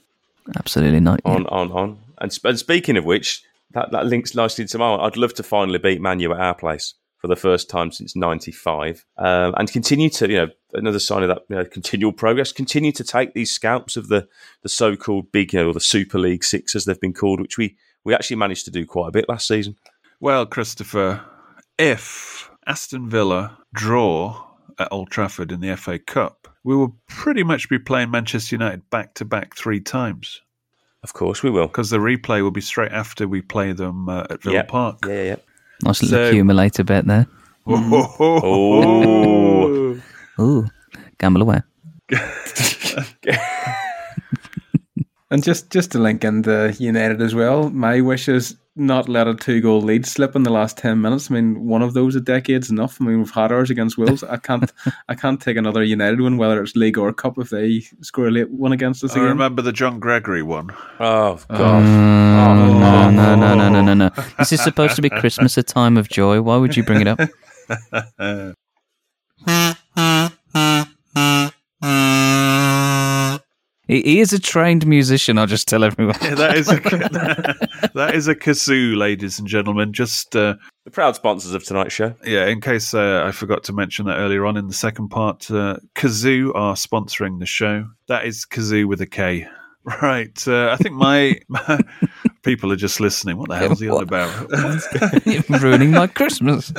Absolutely 0.55 0.99
not. 0.99 1.21
yeah. 1.26 1.32
On, 1.32 1.47
on, 1.47 1.71
on. 1.71 1.97
And, 2.19 2.32
sp- 2.32 2.45
and 2.45 2.59
speaking 2.59 2.97
of 2.97 3.05
which, 3.05 3.43
that, 3.71 3.91
that 3.91 4.05
links 4.05 4.36
nicely 4.36 4.65
to 4.65 4.78
mine. 4.78 4.99
I'd 4.99 5.17
love 5.17 5.34
to 5.36 5.43
finally 5.43 5.80
beat 5.80 5.99
Manu 5.99 6.32
at 6.32 6.39
our 6.39 6.53
place 6.53 6.93
for 7.17 7.28
the 7.28 7.36
first 7.36 7.69
time 7.69 7.91
since 7.91 8.15
'95, 8.15 9.03
um, 9.17 9.55
and 9.57 9.71
continue 9.71 10.09
to, 10.11 10.30
you 10.30 10.38
know, 10.38 10.49
another 10.73 10.99
sign 10.99 11.23
of 11.23 11.30
that 11.30 11.41
you 11.49 11.55
know, 11.55 11.65
continual 11.65 12.13
progress. 12.13 12.51
Continue 12.51 12.91
to 12.91 13.03
take 13.03 13.34
these 13.34 13.51
scalps 13.51 13.97
of 13.97 14.09
the 14.09 14.28
the 14.61 14.69
so-called 14.69 15.32
big, 15.32 15.53
you 15.53 15.59
know, 15.59 15.69
or 15.69 15.73
the 15.73 15.80
Super 15.80 16.19
League 16.19 16.43
Six 16.43 16.76
as 16.76 16.86
they've 16.86 16.99
been 16.99 17.13
called, 17.13 17.41
which 17.41 17.57
we 17.57 17.76
we 18.06 18.14
actually 18.14 18.38
managed 18.38 18.64
to 18.66 18.72
do 18.72 18.86
quite 18.86 19.10
a 19.10 19.12
bit 19.12 19.28
last 19.28 19.47
season. 19.47 19.76
Well, 20.22 20.45
Christopher, 20.45 21.22
if 21.78 22.49
Aston 22.66 23.10
Villa 23.10 23.58
draw 23.74 24.41
at 24.80 24.88
Old 24.91 25.12
Trafford 25.12 25.51
in 25.51 25.60
the 25.60 25.76
FA 25.76 25.99
Cup, 25.99 26.47
we 26.64 26.76
will 26.76 26.95
pretty 27.10 27.43
much 27.43 27.68
be 27.70 27.78
playing 27.80 28.12
Manchester 28.12 28.56
United 28.56 28.89
back 28.89 29.14
to 29.16 29.26
back 29.26 29.56
three 29.56 29.82
times. 29.82 30.41
Of 31.03 31.14
course, 31.14 31.43
we 31.43 31.49
will. 31.51 31.68
Because 31.68 31.89
the 31.91 31.97
replay 31.99 32.41
will 32.41 32.49
be 32.51 32.62
straight 32.62 32.91
after 32.91 33.28
we 33.28 33.41
play 33.41 33.74
them 33.74 34.10
uh, 34.10 34.26
at 34.30 34.41
Villa 34.41 34.56
Yeah. 34.56 34.64
Park. 34.64 34.99
Yeah, 35.06 35.24
yeah. 35.24 35.36
Nice 35.84 36.01
little 36.01 36.18
So- 36.18 36.30
accumulator 36.30 36.84
bet 36.84 37.06
there. 37.06 37.28
Oh. 37.68 38.39
Ooh, 40.39 40.68
gamble 41.18 41.41
away. 41.41 41.62
And 45.36 45.43
just 45.43 45.69
just 45.69 45.91
to 45.91 45.99
link 45.99 46.23
into 46.23 46.73
United 46.79 47.21
as 47.21 47.36
well, 47.36 47.69
my 47.69 47.99
wish 47.99 48.29
is 48.29 48.55
not 48.77 49.09
let 49.09 49.27
a 49.27 49.36
two 49.36 49.59
goal 49.59 49.81
lead 49.81 50.05
slip 50.05 50.33
in 50.33 50.43
the 50.43 50.49
last 50.49 50.77
ten 50.77 51.01
minutes. 51.01 51.29
I 51.29 51.33
mean, 51.33 51.65
one 51.65 51.81
of 51.81 51.93
those 51.93 52.15
a 52.15 52.21
decade's 52.21 52.71
enough. 52.71 53.01
I 53.01 53.03
mean, 53.03 53.17
we've 53.17 53.31
had 53.31 53.51
ours 53.51 53.69
against 53.69 53.97
Wolves. 53.97 54.23
I 54.23 54.38
can't 54.38 54.71
I 55.09 55.13
can't 55.15 55.41
take 55.41 55.57
another 55.57 55.83
United 55.83 56.21
one, 56.21 56.38
whether 56.38 56.63
it's 56.63 56.77
league 56.77 56.97
or 56.97 57.11
cup, 57.11 57.38
if 57.38 57.49
they 57.49 57.81
score 57.99 58.29
a 58.29 58.31
late 58.31 58.49
one 58.49 58.71
against 58.71 59.03
us 59.03 59.11
I 59.11 59.15
again. 59.15 59.27
remember 59.27 59.61
the 59.61 59.73
John 59.73 59.99
Gregory 59.99 60.41
one. 60.41 60.69
Oh 61.01 61.38
mm. 61.38 61.45
Oh, 61.49 61.57
God! 61.57 61.83
no, 61.83 63.09
no, 63.09 63.36
no, 63.36 63.55
no, 63.55 63.69
no, 63.69 63.81
no, 63.81 63.93
no. 63.93 64.09
This 64.39 64.53
is 64.53 64.63
supposed 64.63 64.95
to 64.95 65.01
be 65.01 65.09
Christmas, 65.09 65.57
a 65.57 65.63
time 65.63 65.97
of 65.97 66.07
joy. 66.07 66.41
Why 66.41 66.55
would 66.55 66.77
you 66.77 66.83
bring 66.83 67.01
it 67.01 67.07
up? 67.09 67.19
He, 73.88 74.01
he 74.01 74.19
is 74.19 74.33
a 74.33 74.39
trained 74.39 74.86
musician. 74.88 75.38
I'll 75.38 75.45
just 75.47 75.67
tell 75.67 75.83
everyone. 75.83 76.15
Yeah, 76.21 76.36
that 76.36 76.57
is 76.57 76.67
a 76.69 76.75
that 77.93 78.15
is 78.15 78.27
a 78.27 78.36
kazoo, 78.36 78.95
ladies 78.97 79.38
and 79.39 79.47
gentlemen. 79.47 79.93
Just 79.93 80.36
uh, 80.36 80.55
The 80.86 80.91
proud 80.91 81.15
sponsors 81.15 81.53
of 81.53 81.63
tonight's 81.63 81.93
show. 81.93 82.15
yeah, 82.25 82.47
in 82.47 82.61
case 82.61 82.93
uh, 82.93 83.23
I 83.25 83.31
forgot 83.31 83.63
to 83.65 83.73
mention 83.73 84.05
that 84.07 84.17
earlier 84.17 84.45
on 84.45 84.57
in 84.57 84.67
the 84.67 84.73
second 84.73 85.09
part, 85.09 85.49
uh, 85.51 85.77
Kazoo 85.95 86.51
are 86.55 86.73
sponsoring 86.75 87.39
the 87.39 87.45
show. 87.45 87.88
That 88.07 88.25
is 88.25 88.45
Kazoo 88.45 88.86
with 88.88 89.01
a 89.01 89.05
K. 89.07 89.47
Right. 90.01 90.47
Uh, 90.47 90.71
I 90.71 90.77
think 90.77 90.95
my, 90.95 91.39
my 91.47 91.79
people 92.41 92.71
are 92.71 92.75
just 92.75 92.99
listening. 92.99 93.38
What 93.38 93.49
the 93.49 93.57
hell's 93.57 93.79
he 93.79 93.88
on 93.88 94.01
about? 94.01 94.49
You're 95.27 95.59
ruining 95.59 95.91
my 95.91 96.07
Christmas. 96.07 96.73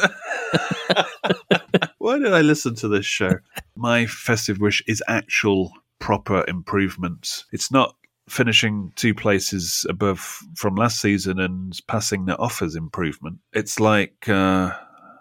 Why 1.98 2.18
did 2.18 2.32
I 2.32 2.40
listen 2.40 2.74
to 2.76 2.88
this 2.88 3.06
show? 3.06 3.34
My 3.76 4.06
festive 4.06 4.58
wish 4.58 4.82
is 4.88 5.02
actual 5.08 5.72
proper 5.98 6.44
improvement. 6.48 7.44
It's 7.52 7.70
not 7.70 7.96
finishing 8.28 8.92
two 8.96 9.14
places 9.14 9.86
above 9.88 10.40
from 10.56 10.74
last 10.74 11.00
season 11.00 11.38
and 11.38 11.78
passing 11.86 12.26
that 12.26 12.38
offers 12.38 12.74
improvement. 12.74 13.38
It's 13.52 13.78
like 13.78 14.28
uh, 14.28 14.72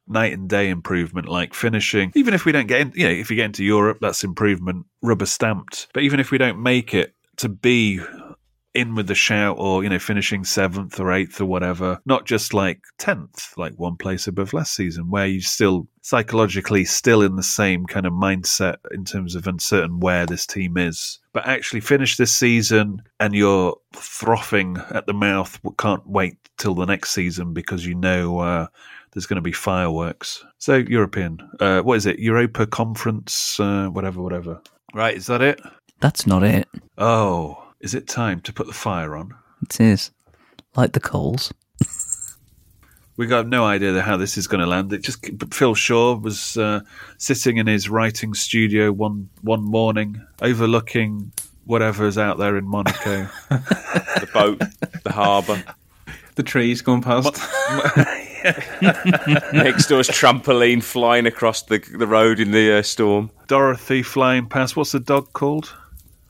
night 0.07 0.34
and 0.34 0.49
day 0.49 0.69
improvement, 0.69 1.28
like 1.28 1.53
finishing. 1.53 2.11
Even 2.15 2.34
if 2.34 2.45
we 2.45 2.51
don't 2.51 2.67
get 2.67 2.82
in, 2.82 2.93
you 2.95 3.05
know, 3.05 3.13
if 3.13 3.30
you 3.30 3.36
get 3.36 3.45
into 3.45 3.63
Europe, 3.63 3.99
that's 4.01 4.23
improvement, 4.23 4.86
rubber 5.01 5.26
stamped. 5.26 5.88
But 5.93 6.03
even 6.03 6.19
if 6.19 6.32
we 6.32 6.38
don't 6.38 6.61
make 6.61 6.93
it 6.93 7.13
to 7.38 7.49
be 7.49 7.99
in 8.76 8.95
with 8.95 9.07
the 9.07 9.15
shout 9.15 9.57
or 9.59 9.84
you 9.84 9.89
know 9.89 9.99
finishing 9.99 10.43
seventh 10.43 10.99
or 10.99 11.11
eighth 11.11 11.39
or 11.39 11.45
whatever 11.45 11.99
not 12.05 12.26
just 12.26 12.53
like 12.53 12.82
10th 12.99 13.57
like 13.57 13.73
one 13.78 13.95
place 13.95 14.28
above 14.28 14.53
last 14.53 14.76
season 14.76 15.09
where 15.09 15.26
you 15.26 15.41
still 15.41 15.88
psychologically 16.05 16.86
still 16.86 17.23
in 17.23 17.36
the 17.36 17.41
same 17.41 17.88
kind 17.88 18.05
of 18.05 18.13
mindset 18.13 18.76
in 18.91 19.03
terms 19.03 19.34
of 19.34 19.47
uncertain 19.47 19.99
where 19.99 20.28
this 20.28 20.45
team 20.45 20.78
is. 20.78 21.17
But 21.34 21.47
actually 21.47 21.80
finish 21.80 22.15
this 22.15 22.36
season 22.36 23.01
and 23.19 23.34
you're 23.34 23.76
frothing 23.91 24.78
at 24.91 25.07
the 25.07 25.15
mouth 25.15 25.59
can't 25.80 26.05
wait 26.07 26.38
till 26.59 26.76
the 26.76 26.86
next 26.86 27.09
season 27.09 27.53
because 27.53 27.88
you 27.88 27.95
know 27.95 28.38
uh, 28.38 28.67
there's 29.11 29.26
going 29.26 29.38
to 29.38 29.41
be 29.41 29.51
fireworks. 29.51 30.45
So 30.59 30.76
european 30.76 31.39
uh, 31.59 31.82
what 31.82 31.97
is 31.97 32.05
it? 32.05 32.19
Europa 32.19 32.67
conference 32.67 33.59
uh, 33.59 33.88
whatever 33.88 34.21
whatever. 34.21 34.61
Right 34.93 35.17
is 35.17 35.26
that 35.26 35.41
it? 35.41 35.59
That's 36.01 36.28
not 36.28 36.43
it. 36.43 36.67
oh 36.99 37.64
is 37.86 37.93
it 37.93 38.07
time 38.07 38.41
to 38.41 38.51
put 38.51 38.65
the 38.65 38.73
fire 38.73 39.15
on 39.15 39.33
It 39.61 39.79
is. 39.79 40.09
Like 40.75 40.93
the 40.93 40.99
coals. 40.99 41.53
we 43.17 43.27
got 43.27 43.47
no 43.47 43.63
idea 43.63 44.01
how 44.01 44.17
this 44.17 44.38
is 44.38 44.47
going 44.47 44.59
to 44.59 44.67
land. 44.67 44.91
It 44.91 45.03
just 45.03 45.25
Phil 45.53 45.75
Shaw 45.75 46.15
was 46.15 46.57
uh, 46.57 46.81
sitting 47.17 47.57
in 47.57 47.67
his 47.67 47.88
writing 47.88 48.33
studio 48.33 48.91
one 48.91 49.29
one 49.41 49.63
morning, 49.63 50.19
overlooking 50.41 51.31
whatever's 51.65 52.17
out 52.17 52.39
there 52.39 52.57
in 52.57 52.67
Monaco. 52.67 53.29
The 54.15 54.29
boat, 54.33 54.61
the 55.03 55.11
harbour. 55.11 55.61
the 56.36 56.43
trees 56.43 56.81
going 56.81 57.01
past. 57.01 57.25
Next 59.53 59.88
door's 59.88 60.07
trampoline 60.07 60.81
flying 60.81 61.25
across 61.25 61.63
the 61.63 61.79
the 61.79 62.07
road 62.07 62.39
in 62.39 62.51
the 62.51 62.79
uh, 62.79 62.81
storm. 62.81 63.29
Dorothy 63.47 64.03
flying 64.03 64.47
past. 64.47 64.77
What's 64.77 64.93
the 64.93 65.01
dog 65.01 65.33
called? 65.33 65.73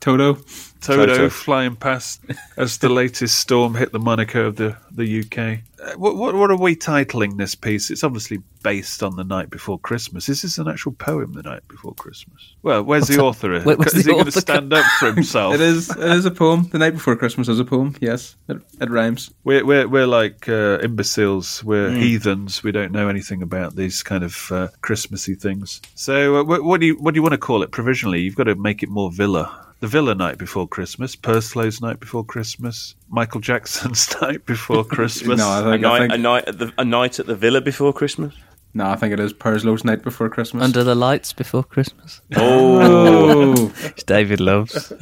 Toto. 0.00 0.38
Toto, 0.80 1.06
Toto. 1.06 1.28
flying 1.30 1.74
past 1.74 2.20
as 2.56 2.78
the 2.78 2.88
latest 2.88 3.40
storm 3.40 3.74
hit 3.74 3.92
the 3.92 3.98
Monaco 3.98 4.46
of 4.46 4.56
the 4.56 4.76
the 4.92 5.20
UK. 5.20 5.60
Uh, 5.82 5.96
what, 5.96 6.16
what 6.16 6.34
what 6.34 6.50
are 6.50 6.56
we 6.58 6.76
titling 6.76 7.38
this 7.38 7.54
piece? 7.54 7.90
It's 7.90 8.04
obviously 8.04 8.38
based 8.62 9.02
on 9.02 9.16
the 9.16 9.24
night 9.24 9.50
before 9.50 9.78
Christmas. 9.80 10.28
Is 10.28 10.42
this 10.42 10.58
an 10.58 10.68
actual 10.68 10.92
poem, 10.92 11.32
the 11.32 11.42
night 11.42 11.66
before 11.66 11.94
Christmas? 11.94 12.54
Well, 12.62 12.82
where's 12.84 13.08
the 13.08 13.18
author? 13.18 13.60
Where- 13.62 13.76
where's 13.76 13.94
is 13.94 14.04
the 14.04 14.10
he 14.10 14.14
going 14.14 14.26
to 14.26 14.32
stand 14.40 14.72
up 14.72 14.84
for 15.00 15.12
himself? 15.12 15.54
It 15.54 15.60
is. 15.60 15.90
It 15.90 15.98
is 15.98 16.24
a 16.24 16.30
poem. 16.30 16.68
The 16.70 16.78
night 16.78 16.90
before 16.92 17.16
Christmas 17.16 17.48
is 17.48 17.58
a 17.58 17.64
poem. 17.64 17.96
Yes, 18.00 18.36
it, 18.48 18.58
it 18.80 18.90
rhymes. 18.90 19.30
We're 19.44 19.64
we're 19.64 19.88
we're 19.88 20.06
like 20.06 20.48
uh, 20.48 20.78
imbeciles. 20.82 21.64
We're 21.64 21.90
heathens. 21.90 22.62
We 22.62 22.70
don't 22.70 22.92
know 22.92 23.08
anything 23.08 23.42
about 23.42 23.74
these 23.76 24.02
kind 24.04 24.22
of 24.22 24.52
uh, 24.52 24.68
Christmassy 24.82 25.34
things. 25.34 25.80
So, 25.94 26.36
uh, 26.36 26.44
what, 26.44 26.62
what 26.62 26.80
do 26.80 26.86
you 26.86 26.94
what 26.96 27.14
do 27.14 27.18
you 27.18 27.22
want 27.22 27.32
to 27.32 27.38
call 27.38 27.62
it 27.62 27.72
provisionally? 27.72 28.20
You've 28.20 28.36
got 28.36 28.44
to 28.44 28.54
make 28.54 28.82
it 28.84 28.88
more 28.88 29.10
Villa. 29.10 29.62
The 29.80 29.86
Villa 29.88 30.14
night 30.14 30.38
before 30.38 30.66
Christmas, 30.66 31.14
Purslow's 31.14 31.82
night 31.82 32.00
before 32.00 32.24
Christmas, 32.24 32.94
Michael 33.10 33.40
Jackson's 33.42 34.08
night 34.22 34.46
before 34.46 34.84
Christmas. 34.96 35.38
No, 35.38 35.48
I 35.48 35.60
A 35.60 35.62
think, 35.72 35.84
I 35.84 35.88
night, 35.88 35.98
think 36.00 36.12
a 36.14 36.18
night 36.18 36.48
at 36.48 36.58
the 36.58 36.72
a 36.78 36.84
night 36.84 37.18
at 37.18 37.26
the 37.26 37.34
villa 37.36 37.60
before 37.60 37.92
Christmas. 37.92 38.34
no, 38.72 38.86
I 38.86 38.96
think 38.96 39.12
it 39.12 39.20
is 39.20 39.34
Purslow's 39.34 39.84
night 39.84 40.02
before 40.02 40.30
Christmas. 40.30 40.64
Under 40.64 40.82
the 40.82 40.94
lights 40.94 41.32
before 41.34 41.62
Christmas. 41.62 42.22
Oh, 42.36 43.66
Which 43.84 44.04
David 44.06 44.40
loves. 44.40 44.92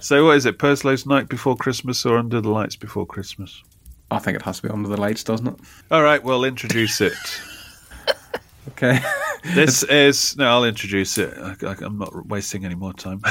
so, 0.00 0.24
what 0.26 0.36
is 0.36 0.44
it? 0.46 0.58
Purslow's 0.58 1.06
night 1.06 1.28
before 1.28 1.54
Christmas 1.56 2.04
or 2.04 2.18
Under 2.18 2.40
the 2.40 2.50
Lights 2.50 2.74
before 2.76 3.06
Christmas? 3.06 3.62
I 4.10 4.18
think 4.18 4.34
it 4.34 4.42
has 4.42 4.56
to 4.56 4.66
be 4.66 4.70
under 4.70 4.88
the 4.88 4.96
lights, 5.00 5.22
doesn't 5.22 5.46
it? 5.46 5.54
All 5.92 6.02
right, 6.02 6.22
well, 6.24 6.42
introduce 6.42 7.00
it. 7.00 7.12
Okay. 8.68 9.00
This 9.54 9.84
is 9.84 10.36
no. 10.36 10.44
I'll 10.44 10.64
introduce 10.64 11.16
it. 11.16 11.32
I, 11.38 11.56
I, 11.66 11.74
I'm 11.80 11.96
not 11.96 12.26
wasting 12.26 12.66
any 12.66 12.74
more 12.74 12.92
time. 12.92 13.22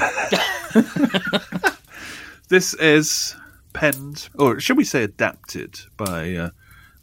this 2.50 2.74
is 2.74 3.36
penned, 3.74 4.28
or 4.34 4.60
should 4.60 4.76
we 4.76 4.86
say 4.86 5.04
adapted, 5.04 5.80
by 5.98 6.34
uh, 6.34 6.50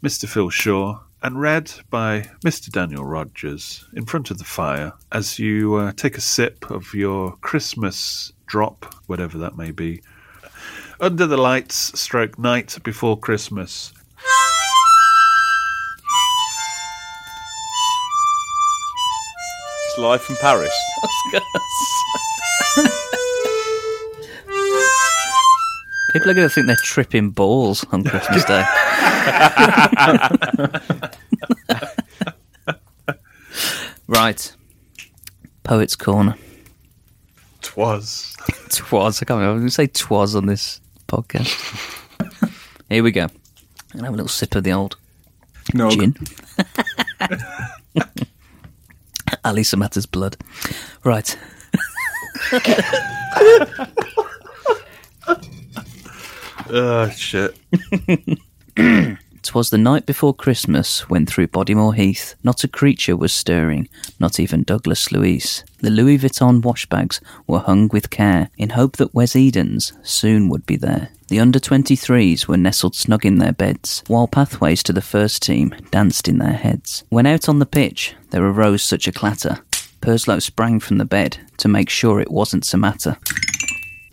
Mr. 0.03 0.27
Phil 0.27 0.49
Shaw 0.49 0.99
and 1.23 1.39
read 1.39 1.71
by 1.89 2.29
Mr. 2.45 2.69
Daniel 2.71 3.05
Rogers 3.05 3.85
in 3.93 4.05
front 4.05 4.29
of 4.29 4.37
the 4.37 4.43
fire 4.43 4.93
as 5.11 5.39
you 5.39 5.75
uh, 5.75 5.91
take 5.93 6.17
a 6.17 6.21
sip 6.21 6.69
of 6.69 6.93
your 6.93 7.37
Christmas 7.37 8.33
drop, 8.45 8.93
whatever 9.07 9.37
that 9.37 9.57
may 9.57 9.71
be, 9.71 10.01
under 10.99 11.25
the 11.25 11.37
lights, 11.37 11.99
stroke 11.99 12.37
night 12.37 12.77
before 12.83 13.17
Christmas. 13.17 13.93
It's 19.97 20.03
live 20.03 20.21
from 20.21 20.35
Paris. 20.35 20.71
People 26.13 26.29
are 26.29 26.35
going 26.35 26.47
to 26.47 26.53
think 26.53 26.67
they're 26.67 26.75
tripping 26.83 27.31
balls 27.31 27.83
on 27.91 28.03
Christmas 28.03 28.45
Day. 28.45 28.63
right. 34.07 34.55
Poet's 35.63 35.95
Corner. 35.95 36.35
Twas. 37.63 38.35
Twas. 38.69 39.23
I 39.23 39.25
can't 39.25 39.39
remember. 39.39 39.53
I'm 39.53 39.57
going 39.61 39.67
to 39.69 39.73
say 39.73 39.87
twas 39.87 40.35
on 40.35 40.45
this 40.45 40.79
podcast. 41.07 41.49
Here 42.87 43.01
we 43.01 43.11
go. 43.11 43.23
I'm 43.23 43.29
going 43.29 44.01
to 44.01 44.05
have 44.05 44.13
a 44.13 44.17
little 44.17 44.27
sip 44.27 44.53
of 44.53 44.63
the 44.63 44.73
old 44.73 44.95
No. 45.73 45.89
gin. 45.89 46.15
Ali 49.47 49.63
Samatta's 49.63 50.05
blood. 50.05 50.37
Right. 51.03 51.37
Oh, 56.69 57.09
shit. 57.09 57.57
Twas 59.43 59.69
the 59.69 59.77
night 59.77 60.05
before 60.05 60.33
Christmas 60.33 61.09
when 61.09 61.25
through 61.25 61.47
Bodymoor 61.47 61.95
Heath 61.95 62.35
not 62.43 62.65
a 62.65 62.67
creature 62.67 63.15
was 63.15 63.31
stirring, 63.31 63.87
not 64.19 64.37
even 64.37 64.63
Douglas 64.63 65.09
Luiz. 65.13 65.63
The 65.79 65.89
Louis 65.89 66.17
Vuitton 66.17 66.61
washbags 66.61 67.21
were 67.47 67.59
hung 67.59 67.87
with 67.87 68.09
care 68.09 68.49
in 68.57 68.71
hope 68.71 68.97
that 68.97 69.13
Wes 69.13 69.33
Edens 69.33 69.93
soon 70.03 70.49
would 70.49 70.65
be 70.65 70.75
there. 70.75 71.09
The 71.29 71.41
under 71.41 71.59
23s 71.59 72.47
were 72.47 72.55
nestled 72.55 72.95
snug 72.95 73.25
in 73.25 73.39
their 73.39 73.51
beds, 73.51 74.01
while 74.07 74.27
pathways 74.27 74.81
to 74.83 74.93
the 74.93 75.01
first 75.01 75.41
team 75.41 75.75
danced 75.91 76.29
in 76.29 76.37
their 76.37 76.53
heads. 76.53 77.03
When 77.09 77.25
out 77.25 77.49
on 77.49 77.59
the 77.59 77.65
pitch 77.65 78.15
there 78.29 78.45
arose 78.45 78.81
such 78.81 79.09
a 79.09 79.11
clatter, 79.11 79.59
Purslow 79.99 80.39
sprang 80.39 80.79
from 80.79 80.99
the 80.99 81.05
bed 81.05 81.37
to 81.57 81.67
make 81.67 81.89
sure 81.89 82.21
it 82.21 82.31
wasn't 82.31 82.63
Samatta. 82.63 83.17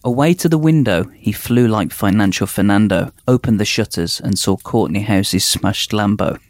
Away 0.03 0.35
to 0.35 0.49
the 0.49 0.59
window, 0.59 1.05
he 1.15 1.31
flew 1.31 1.69
like 1.69 1.93
financial 1.93 2.49
Fernando, 2.49 3.13
opened 3.29 3.61
the 3.61 3.65
shutters, 3.65 4.21
and 4.21 4.37
saw 4.37 4.57
Kortney 4.57 5.05
Hause's 5.05 5.45
smashed 5.45 5.93
Lambo. 5.93 6.41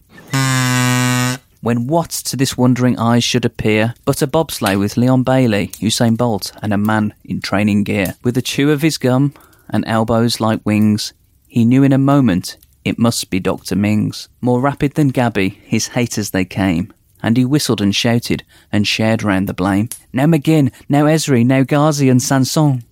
When 1.60 1.86
what 1.86 2.10
to 2.10 2.36
this 2.36 2.56
wondering 2.56 2.98
eyes 2.98 3.24
should 3.24 3.44
appear 3.44 3.94
but 4.04 4.22
a 4.22 4.26
bobsleigh 4.26 4.78
with 4.78 4.96
Leon 4.96 5.24
Bailey, 5.24 5.68
Usain 5.78 6.16
Bolt, 6.16 6.52
and 6.62 6.72
a 6.72 6.78
man 6.78 7.12
in 7.24 7.40
training 7.40 7.84
gear. 7.84 8.16
With 8.22 8.36
a 8.38 8.42
chew 8.42 8.70
of 8.70 8.82
his 8.82 8.98
gum 8.98 9.34
and 9.68 9.84
elbows 9.86 10.40
like 10.40 10.60
wings, 10.64 11.12
he 11.48 11.64
knew 11.64 11.82
in 11.82 11.92
a 11.92 11.98
moment 11.98 12.56
it 12.84 12.98
must 12.98 13.30
be 13.30 13.40
Dr. 13.40 13.76
Mings. 13.76 14.28
More 14.40 14.60
rapid 14.60 14.94
than 14.94 15.08
Gabby, 15.08 15.48
his 15.48 15.88
haters 15.88 16.30
they 16.30 16.44
came. 16.44 16.92
And 17.22 17.36
he 17.36 17.44
whistled 17.44 17.80
and 17.80 17.94
shouted 17.94 18.44
and 18.70 18.86
shared 18.86 19.22
round 19.22 19.48
the 19.48 19.54
blame. 19.54 19.88
Now 20.12 20.26
McGinn, 20.26 20.72
now 20.88 21.04
Ezri, 21.04 21.44
now 21.46 21.62
Ghazi 21.62 22.08
and 22.08 22.22
Sanson 22.22 22.84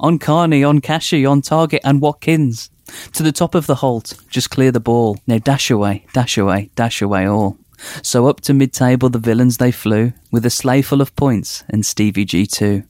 on 0.00 0.18
Carney, 0.18 0.64
on 0.64 0.80
Kashi, 0.80 1.24
on 1.24 1.42
Target 1.42 1.82
and 1.84 2.00
Watkins. 2.00 2.70
To 3.12 3.22
the 3.22 3.32
top 3.32 3.54
of 3.54 3.66
the 3.66 3.76
Holte, 3.76 4.28
just 4.28 4.50
clear 4.50 4.72
the 4.72 4.80
ball. 4.80 5.18
Now 5.26 5.38
dash 5.38 5.70
away, 5.70 6.06
dash 6.12 6.36
away, 6.38 6.70
dash 6.74 7.00
away 7.02 7.26
all. 7.26 7.58
So 8.02 8.26
up 8.26 8.40
to 8.42 8.54
mid-table 8.54 9.10
the 9.10 9.18
villains 9.18 9.58
they 9.58 9.70
flew, 9.70 10.12
with 10.32 10.44
a 10.44 10.50
sleigh 10.50 10.82
full 10.82 11.00
of 11.00 11.14
points 11.16 11.62
and 11.68 11.86
Stevie 11.86 12.24
G 12.24 12.46
too. 12.46 12.82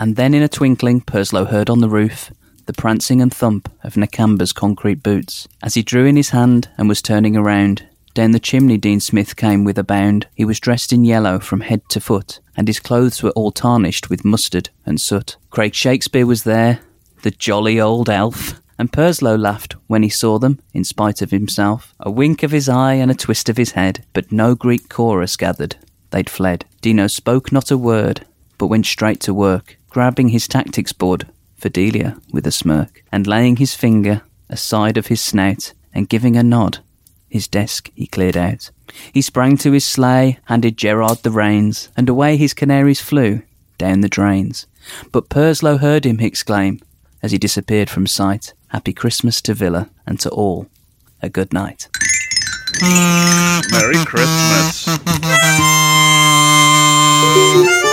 And 0.00 0.16
then 0.16 0.34
in 0.34 0.42
a 0.42 0.48
twinkling 0.48 1.00
Purslow 1.00 1.44
heard 1.44 1.70
on 1.70 1.80
the 1.80 1.88
roof 1.88 2.30
the 2.66 2.72
prancing 2.72 3.20
and 3.20 3.32
thump 3.32 3.70
of 3.82 3.94
Nakamba's 3.94 4.52
concrete 4.52 5.02
boots. 5.02 5.46
As 5.62 5.74
he 5.74 5.82
drew 5.82 6.06
in 6.06 6.16
his 6.16 6.30
hand 6.30 6.68
and 6.78 6.88
was 6.88 7.02
turning 7.02 7.36
around, 7.36 7.86
down 8.14 8.30
the 8.30 8.40
chimney 8.40 8.78
Dean 8.78 9.00
Smith 9.00 9.36
came 9.36 9.64
with 9.64 9.78
a 9.78 9.84
bound. 9.84 10.26
He 10.34 10.44
was 10.44 10.60
dressed 10.60 10.92
in 10.92 11.04
yellow 11.04 11.40
from 11.40 11.60
head 11.60 11.82
to 11.90 12.00
foot, 12.00 12.40
and 12.56 12.68
his 12.68 12.80
clothes 12.80 13.22
were 13.22 13.30
all 13.30 13.50
tarnished 13.50 14.08
with 14.08 14.24
mustard 14.24 14.70
and 14.86 15.00
soot. 15.00 15.36
Craig 15.50 15.74
Shakespeare 15.74 16.26
was 16.26 16.44
there, 16.44 16.80
the 17.22 17.32
jolly 17.32 17.80
old 17.80 18.08
elf, 18.08 18.60
and 18.78 18.92
Purslow 18.92 19.36
laughed 19.36 19.74
when 19.86 20.02
he 20.02 20.08
saw 20.08 20.38
them, 20.38 20.60
in 20.72 20.84
spite 20.84 21.22
of 21.22 21.30
himself. 21.30 21.94
A 22.00 22.10
wink 22.10 22.42
of 22.42 22.50
his 22.50 22.68
eye 22.68 22.94
and 22.94 23.10
a 23.10 23.14
twist 23.14 23.48
of 23.48 23.56
his 23.56 23.72
head, 23.72 24.04
but 24.12 24.32
no 24.32 24.54
Greek 24.54 24.88
chorus 24.88 25.36
gathered. 25.36 25.76
They'd 26.10 26.30
fled. 26.30 26.64
Dino 26.80 27.08
spoke 27.08 27.50
not 27.50 27.70
a 27.70 27.78
word, 27.78 28.24
but 28.58 28.68
went 28.68 28.86
straight 28.86 29.20
to 29.20 29.34
work, 29.34 29.76
grabbing 29.94 30.30
his 30.30 30.48
tactics 30.48 30.92
board 30.92 31.24
for 31.56 31.68
Delia 31.68 32.16
with 32.32 32.44
a 32.48 32.50
smirk, 32.50 33.04
and 33.12 33.28
laying 33.28 33.58
his 33.58 33.76
finger 33.76 34.22
aside 34.48 34.96
of 34.96 35.06
his 35.06 35.20
snout, 35.20 35.72
and 35.94 36.08
giving 36.08 36.36
a 36.36 36.42
nod 36.42 36.78
his 37.28 37.46
desk 37.46 37.90
he 37.94 38.08
cleared 38.08 38.36
out. 38.36 38.72
He 39.12 39.22
sprang 39.22 39.56
to 39.58 39.70
his 39.70 39.84
sleigh, 39.84 40.40
handed 40.46 40.76
Gerrard 40.76 41.18
the 41.22 41.30
reins, 41.30 41.90
and 41.96 42.08
away 42.08 42.36
his 42.36 42.54
canaries 42.54 43.00
flew 43.00 43.42
down 43.78 44.00
the 44.00 44.08
drains. 44.08 44.66
But 45.12 45.28
Purslow 45.28 45.76
heard 45.76 46.04
him 46.04 46.18
exclaim, 46.18 46.80
as 47.22 47.30
he 47.30 47.38
disappeared 47.38 47.88
from 47.88 48.08
sight, 48.08 48.52
Happy 48.70 48.92
Christmas 48.92 49.40
to 49.42 49.54
Villa, 49.54 49.90
and 50.08 50.18
to 50.18 50.30
all, 50.30 50.66
a 51.22 51.28
good 51.28 51.52
night. 51.52 51.88
Merry 53.70 54.04
Christmas. 54.04 54.88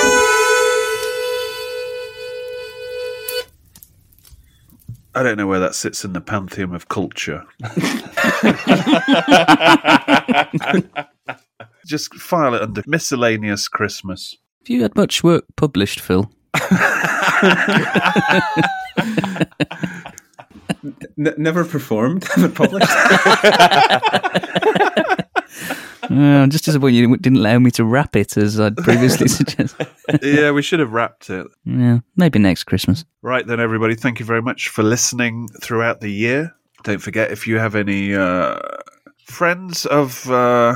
I 5.14 5.24
don't 5.24 5.38
know 5.38 5.48
where 5.48 5.60
that 5.60 5.76
sits 5.76 6.06
in 6.06 6.14
the 6.14 6.22
pantheon 6.22 6.74
of 6.74 6.88
culture. 6.88 7.44
Just 11.86 12.14
file 12.16 12.54
it 12.54 12.62
under 12.62 12.82
miscellaneous 12.88 13.68
Christmas. 13.68 14.38
Have 14.62 14.70
you 14.70 14.82
had 14.84 14.96
much 14.96 15.22
work 15.24 15.44
published, 15.58 16.00
Phil? 16.00 16.32
N- 20.84 21.36
never 21.38 21.64
performed, 21.66 22.26
never 22.38 22.54
published. 22.54 22.90
I'm 26.12 26.50
just 26.50 26.66
disappointed 26.66 26.96
you 26.98 27.18
didn't 27.18 27.40
allow 27.40 27.60
me 27.60 27.72
to 27.72 27.86
wrap 27.86 28.16
it 28.16 28.38
as 28.38 28.60
I'd 28.60 28.78
previously 28.78 29.28
suggested. 29.40 29.88
yeah, 30.22 30.52
we 30.52 30.62
should 30.62 30.80
have 30.80 30.92
wrapped 30.92 31.30
it. 31.30 31.48
yeah, 31.66 32.00
maybe 32.16 32.40
next 32.40 32.66
Christmas. 32.66 33.06
Right 33.22 33.46
then, 33.46 33.60
everybody, 33.60 33.96
thank 33.96 34.20
you 34.20 34.26
very 34.26 34.42
much 34.42 34.70
for 34.70 34.84
listening 34.84 35.48
throughout 35.62 36.02
the 36.02 36.12
year. 36.12 36.54
Don't 36.84 37.02
forget 37.02 37.32
if 37.32 37.48
you 37.48 37.60
have 37.60 37.76
any 37.76 38.16
uh, 38.16 38.58
friends 39.26 39.86
of, 39.86 40.30
uh, 40.30 40.74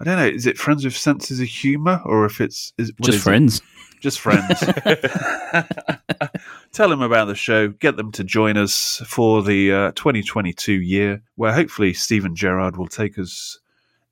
I 0.00 0.04
don't 0.04 0.16
know, 0.16 0.26
is 0.26 0.46
it 0.46 0.58
friends 0.58 0.84
with 0.84 0.96
senses 0.96 1.40
of 1.40 1.46
humour 1.46 2.00
or 2.04 2.24
if 2.24 2.40
it's 2.40 2.72
is, 2.78 2.92
what 2.96 3.06
Just 3.06 3.16
is 3.18 3.22
it? 3.22 3.24
friends. 3.24 3.62
Just 4.00 4.20
friends. 4.20 4.60
Tell 6.72 6.88
them 6.88 7.02
about 7.02 7.26
the 7.26 7.34
show. 7.34 7.68
Get 7.68 7.96
them 7.96 8.12
to 8.12 8.24
join 8.24 8.56
us 8.56 9.02
for 9.06 9.42
the 9.42 9.72
uh, 9.72 9.92
2022 9.92 10.72
year, 10.72 11.22
where 11.36 11.52
hopefully 11.52 11.92
Steven 11.94 12.34
Gerrard 12.36 12.76
will 12.76 12.88
take 12.88 13.18
us 13.18 13.58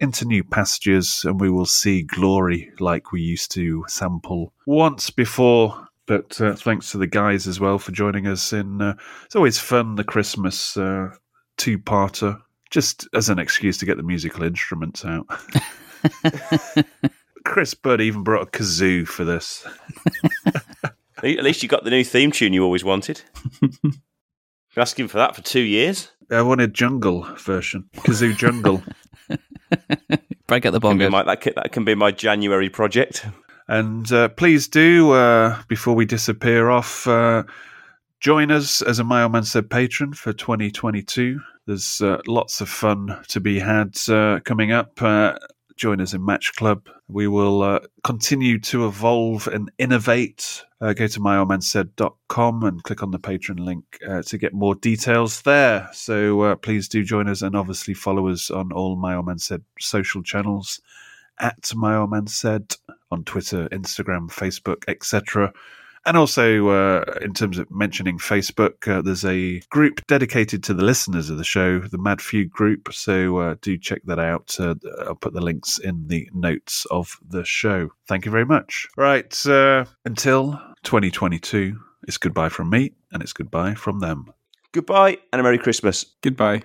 into 0.01 0.25
new 0.25 0.45
pastures 0.45 1.25
and 1.25 1.41
we 1.41 1.51
will 1.51 1.67
see 1.67 2.03
glory 2.03 2.73
like 2.81 3.13
we 3.13 3.21
used 3.21 3.53
to 3.53 3.85
sample 3.89 4.53
once 4.67 5.11
before. 5.11 5.89
But 6.07 6.41
uh, 6.41 6.55
thanks 6.55 6.91
to 6.91 6.99
the 6.99 7.07
guys 7.07 7.47
as 7.47 7.61
well 7.61 7.79
for 7.79 7.93
joining 7.93 8.27
us. 8.27 8.53
In 8.53 8.83
uh, 8.83 8.95
it's 9.25 9.37
always 9.37 9.59
fun 9.59 9.95
the 9.95 10.05
Christmas 10.05 10.77
uh, 10.77 11.11
two-parter, 11.57 12.41
just 12.71 13.09
as 13.15 13.31
an 13.31 13.39
excuse 13.39 13.79
to 13.79 13.87
get 13.87 13.97
the 13.97 14.03
musical 14.03 14.43
instruments 14.43 15.05
out. 15.05 15.27
Chris 17.45 17.75
Budd 17.75 18.01
even 18.01 18.23
brought 18.23 18.49
a 18.49 18.51
kazoo 18.51 19.07
for 19.07 19.25
this. 19.25 19.67
At 21.23 21.45
least 21.45 21.63
you 21.63 21.69
got 21.69 21.85
the 21.85 21.91
new 21.91 22.05
theme 22.05 22.33
tune 22.33 22.53
you 22.53 22.65
always 22.65 22.85
wanted. 22.85 23.23
Been 24.75 24.83
asking 24.83 25.09
for 25.09 25.19
that 25.19 25.37
for 25.37 25.43
two 25.43 25.61
years. 25.61 26.11
I 26.31 26.43
wanted 26.43 26.75
jungle 26.75 27.23
version, 27.37 27.89
kazoo 27.99 28.37
jungle. 28.37 28.83
Break 30.49 30.67
out 30.67 30.73
the 30.73 30.81
Can 30.81 30.99
bongo. 30.99 31.11
my, 31.11 31.23
that, 31.23 31.41
can, 31.41 31.53
that 31.57 31.71
can 31.71 31.85
be 31.85 31.95
my 31.95 32.11
January 32.11 32.69
project. 32.69 33.25
And 33.69 34.11
uh, 34.13 34.29
please 34.31 34.67
do, 34.67 35.13
uh, 35.13 35.63
before 35.69 35.95
we 35.95 36.07
disappear 36.07 36.71
off, 36.71 37.07
uh, 37.07 37.45
join 38.19 38.51
us 38.51 38.83
as 38.83 38.99
a 38.99 39.05
My 39.05 39.23
Old 39.23 39.33
Man 39.33 39.45
Said 39.45 39.71
patron 39.71 40.13
for 40.13 40.33
2022. 40.33 41.41
There's 41.67 42.03
uh, 42.03 42.21
lots 42.27 42.61
of 42.61 42.69
fun 42.69 43.17
to 43.29 43.41
be 43.41 43.61
had 43.61 43.97
uh, 44.09 44.41
coming 44.45 44.73
up. 44.73 45.01
Join 45.77 46.01
us 46.01 46.15
in 46.15 46.25
Match 46.25 46.55
Club. 46.55 46.89
We 47.09 47.27
will 47.27 47.63
uh, 47.63 47.81
continue 48.05 48.61
to 48.61 48.87
evolve 48.87 49.49
and 49.49 49.71
innovate. 49.79 50.63
Uh, 50.81 50.93
go 50.93 51.07
to 51.07 51.21
myoldmansaid.com 51.21 52.63
and 52.63 52.83
click 52.83 53.03
on 53.03 53.11
the 53.11 53.19
Patreon 53.19 53.59
link 53.59 53.85
uh, 54.09 54.23
to 54.23 54.39
get 54.39 54.55
more 54.55 54.77
details 54.77 55.43
there. 55.43 55.89
So 55.93 56.43
uh, 56.43 56.57
please 56.57 56.89
do 56.89 57.03
join 57.03 57.29
us 57.29 57.43
and 57.43 57.57
obviously 57.57 57.95
follow 57.95 58.29
us 58.29 58.51
on 58.51 58.71
all 58.73 58.97
My 58.97 59.17
Old 59.17 59.27
Man 59.27 59.39
Said 59.39 59.63
social 59.81 60.23
channels 60.23 60.81
at 61.41 61.73
My 61.75 61.97
Old 61.97 62.11
Man 62.11 62.29
Said 62.29 62.77
on 63.11 63.25
Twitter, 63.25 63.69
Instagram, 63.71 64.31
Facebook, 64.31 64.85
etc. 64.87 65.53
And 66.07 66.17
also, 66.17 66.69
uh, 66.69 67.05
in 67.23 67.33
terms 67.33 67.59
of 67.59 67.71
mentioning 67.71 68.19
Facebook, 68.19 68.87
uh, 68.87 69.01
there's 69.01 69.25
a 69.25 69.61
group 69.71 70.01
dedicated 70.07 70.63
to 70.65 70.75
the 70.75 70.85
listeners 70.85 71.31
of 71.31 71.39
the 71.39 71.45
show, 71.45 71.81
the 71.81 71.99
Mad 71.99 72.21
Few 72.21 72.47
group. 72.47 72.93
So 72.93 73.39
uh, 73.39 73.55
do 73.63 73.79
check 73.79 74.03
that 74.05 74.19
out. 74.19 74.57
Uh, 74.61 74.75
I'll 75.07 75.15
put 75.15 75.33
the 75.33 75.41
links 75.41 75.79
in 75.79 76.09
the 76.09 76.29
notes 76.35 76.87
of 76.91 77.17
the 77.27 77.45
show. 77.45 77.91
Thank 78.07 78.27
you 78.27 78.31
very 78.31 78.45
much. 78.45 78.87
Right. 78.97 79.35
uh, 79.47 79.87
until 80.05 80.61
2022, 80.83 81.79
it's 82.07 82.19
goodbye 82.19 82.51
from 82.51 82.69
me 82.71 82.93
and 83.13 83.23
it's 83.23 83.33
goodbye 83.33 83.75
from 83.75 84.01
them. 84.01 84.33
Goodbye 84.73 85.19
and 85.33 85.41
a 85.41 85.43
Merry 85.43 85.59
Christmas. 85.59 86.05
Goodbye 86.21 86.63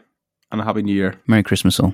and 0.52 0.60
a 0.60 0.64
Happy 0.64 0.82
New 0.82 0.96
Year. 0.96 1.22
Merry 1.28 1.44
Christmas 1.44 1.80
all. 1.80 1.94